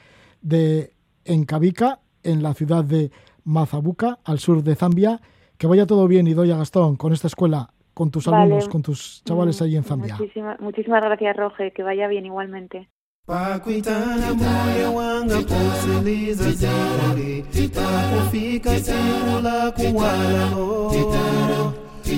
de 0.41 0.91
Encabica, 1.23 2.01
en 2.23 2.43
la 2.43 2.53
ciudad 2.53 2.83
de 2.83 3.11
Mazabuca, 3.45 4.19
al 4.25 4.39
sur 4.39 4.61
de 4.61 4.75
Zambia. 4.75 5.21
Que 5.57 5.67
vaya 5.67 5.85
todo 5.85 6.05
bien, 6.09 6.27
Idoya 6.27 6.57
Gastón, 6.57 6.97
con 6.97 7.13
esta 7.13 7.27
escuela, 7.27 7.69
con 7.97 8.11
tus 8.11 8.25
Vale. 8.27 8.43
alumnos, 8.43 8.69
con 8.69 8.81
tus 8.83 9.23
chavales 9.25 9.59
ahí 9.63 9.75
en 9.75 9.83
Zambia. 9.83 10.15
Muchísima- 10.19 10.55
muchísimas 10.59 11.01
gracias, 11.03 11.35
Roge. 11.35 11.71
Que 11.75 11.81
vaya 11.81 12.07
bien 12.07 12.25
igualmente. 12.27 12.89
pakuitana 13.25 14.29
moyo 14.41 14.91
wanga 14.97 15.39
kusiliza 15.51 16.49
zori 16.61 17.43
pakufika 17.75 18.71
siku 18.85 19.33
la 19.43 19.59
kuwalalo 19.77 20.93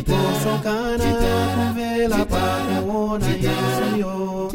posokana 0.07 1.09
kuvela 1.55 2.21
pakuona 2.33 3.27
yesu 3.45 3.87
yo 4.01 4.49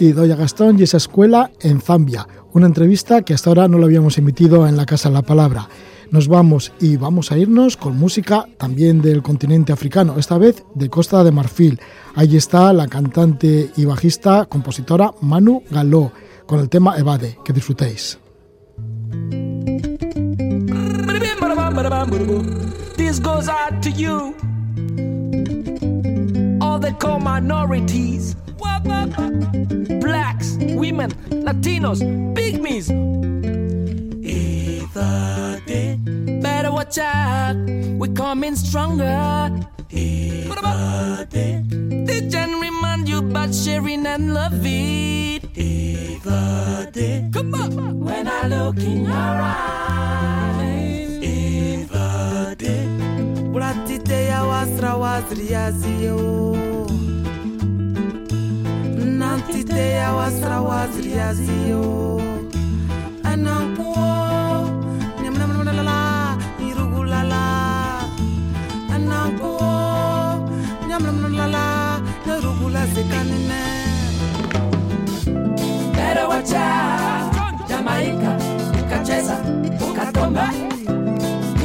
Idoya 0.00 0.34
Gastón 0.36 0.78
y 0.78 0.82
esa 0.82 0.96
escuela 0.96 1.50
en 1.60 1.80
Zambia. 1.80 2.26
Una 2.52 2.66
entrevista 2.66 3.22
que 3.22 3.34
hasta 3.34 3.50
ahora 3.50 3.68
no 3.68 3.78
la 3.78 3.86
habíamos 3.86 4.18
emitido 4.18 4.66
en 4.66 4.76
la 4.76 4.84
Casa 4.86 5.08
de 5.10 5.14
la 5.14 5.22
Palabra. 5.22 5.68
Nos 6.14 6.28
vamos 6.28 6.72
y 6.78 6.96
vamos 6.96 7.32
a 7.32 7.38
irnos 7.38 7.76
con 7.76 7.98
música 7.98 8.46
también 8.56 9.02
del 9.02 9.20
continente 9.20 9.72
africano, 9.72 10.14
esta 10.16 10.38
vez 10.38 10.64
de 10.76 10.88
Costa 10.88 11.24
de 11.24 11.32
Marfil. 11.32 11.80
Ahí 12.14 12.36
está 12.36 12.72
la 12.72 12.86
cantante 12.86 13.72
y 13.76 13.84
bajista, 13.84 14.44
compositora 14.44 15.12
Manu 15.22 15.64
Galó, 15.72 16.12
con 16.46 16.60
el 16.60 16.68
tema 16.68 16.96
Evade. 16.96 17.36
Que 17.44 17.52
disfrutéis. 17.52 18.20
Blacks, 30.00 30.58
women, 30.76 31.10
Latinos, 31.42 31.98
pygmies. 32.36 32.92
Watch 36.84 36.98
out. 36.98 37.56
We're 37.96 38.12
coming 38.12 38.54
stronger. 38.56 39.48
Evade. 39.90 41.64
They 42.06 42.28
can 42.28 42.60
remind 42.60 43.08
you 43.08 43.18
about 43.20 43.54
sharing 43.54 44.04
and 44.06 44.34
loving. 44.34 45.40
Evade. 45.56 47.32
Come 47.32 47.54
on. 47.54 48.00
When 48.04 48.28
I 48.28 48.48
look 48.48 48.76
in 48.76 49.04
your 49.06 49.16
eyes. 49.16 51.22
Evade. 51.24 52.76
Ulatite 53.54 54.26
ya 54.28 54.44
wasra 54.44 54.96
wasri 54.96 55.52
ya 55.52 55.70
ziyo 55.72 56.56
Nantite 59.18 59.90
ya 59.90 60.12
wasra 60.12 60.60
wasri 60.60 61.12
ya 61.12 61.34
ziyo 61.34 62.20
Anankuo 63.22 64.23
Better. 76.44 77.64
Jamaica, 77.68 78.36
ukacheza, 78.80 79.36
ukatomba. 79.80 80.50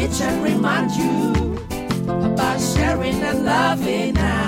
It 0.01 0.21
and 0.21 0.43
remind 0.43 0.91
you 0.91 1.57
about 2.07 2.59
sharing 2.61 3.21
and 3.21 3.45
loving 3.45 4.13
now. 4.13 4.47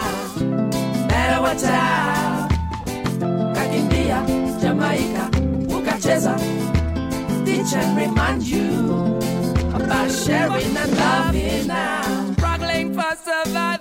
Watch 1.42 1.64
out. 1.64 2.50
Kakimbia, 3.56 4.26
Jamaica, 4.62 5.30
ukacheza. 5.68 6.38
Teach 7.46 7.74
and 7.74 7.98
remind 7.98 8.44
you 8.44 9.18
about 9.74 10.10
sharing 10.12 10.78
and 10.78 10.98
loving 10.98 11.68
now. 11.68 12.34
Struggling 12.38 12.94
for 12.94 13.16
surviving. 13.26 13.81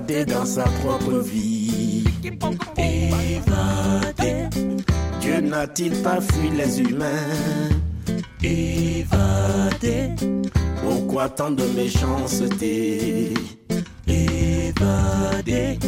Dans 0.00 0.46
sa 0.46 0.64
propre 0.64 1.18
vie. 1.18 2.04
Évadé, 2.78 4.48
Dieu 5.20 5.40
n'a-t-il 5.40 5.92
pas 6.02 6.20
fui 6.20 6.50
les 6.50 6.80
humains? 6.80 7.68
Évadé, 8.42 10.10
pourquoi 10.82 11.28
tant 11.28 11.50
de 11.50 11.64
méchanceté? 11.76 13.34
Évadé, 14.06 15.78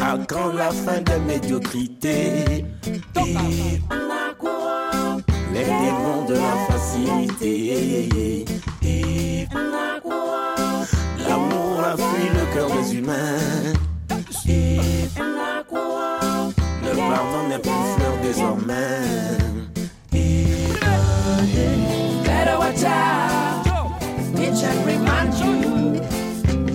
à 0.00 0.18
quand 0.28 0.52
la 0.52 0.70
fin 0.70 1.00
des 1.00 1.20
médiocrités 1.26 2.64
les 5.52 5.64
démons 5.64 6.24
de 6.28 6.34
la 6.34 6.56
facilité 6.68 8.44
L'amour 11.98 12.10
a 12.10 12.14
fui 12.14 12.28
le 12.28 12.44
cœur 12.54 12.68
des 12.70 12.96
humains. 12.96 13.74
Le 16.84 16.96
pardon 16.96 17.48
n'est 17.48 17.58
plus 17.58 17.70
fleur 17.96 18.14
désormais. 18.22 19.38
Better 22.24 22.56
watch 22.58 22.84
out. 22.84 23.66
And 24.60 24.86
remind 24.86 25.34
you. 25.34 26.00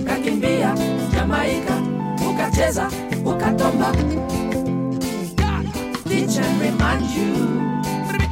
Kakimbia, 0.06 0.74
Jamaica, 1.12 1.76
ukacheza, 2.26 2.88
ukatomba. 3.24 3.92
Teach 6.08 6.38
and 6.38 6.60
remind 6.60 7.06
you 7.10 7.34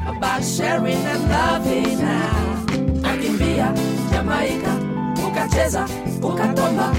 about 0.09 0.43
sharing 0.43 1.05
and 1.05 1.28
loving. 1.28 1.99
Kakimbia, 3.03 3.74
Jamaica, 4.11 4.91
ukacheza 5.33 5.85
ukatomba 6.22 6.93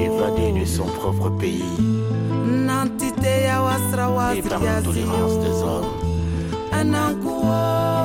Évadé 0.00 0.60
de 0.60 0.64
son 0.64 0.84
propre 0.84 1.30
pays, 1.30 1.62
et 4.34 4.42
par 4.42 4.62
l'intolérance 4.62 5.38
des 5.40 5.62
hommes, 5.62 5.84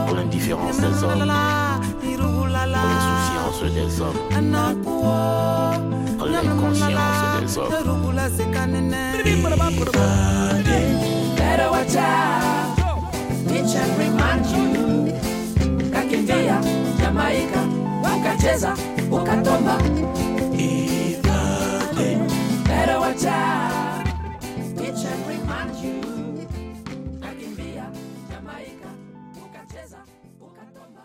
pour 0.08 0.16
l'indifférence 0.16 0.78
des 0.78 1.04
hommes. 1.04 1.72
l'insouciance 2.66 3.61
des 3.74 4.01
hommes, 4.01 4.18
l'inconscience 6.32 7.41
des 7.41 7.57
hommes. 7.57 7.72
Better 11.38 11.70
watch 11.70 11.95
out. 11.95 12.76
Teacher 13.47 13.86
remind 13.99 14.45
you. 14.47 14.66
Kakimbia, 15.91 16.57
Jamaika, 16.99 17.61
ukacheza, 18.01 18.74
ukatomba. 19.11 19.78
Better 22.66 22.99
watch 22.99 23.26
out. 23.26 24.05
Teacher 24.78 25.16
remind 25.28 25.76
you. 25.84 26.01
Kakimbia, 27.22 27.86
Jamaika, 28.30 28.89
ukacheza, 29.45 29.97
ukatomba. 30.41 31.03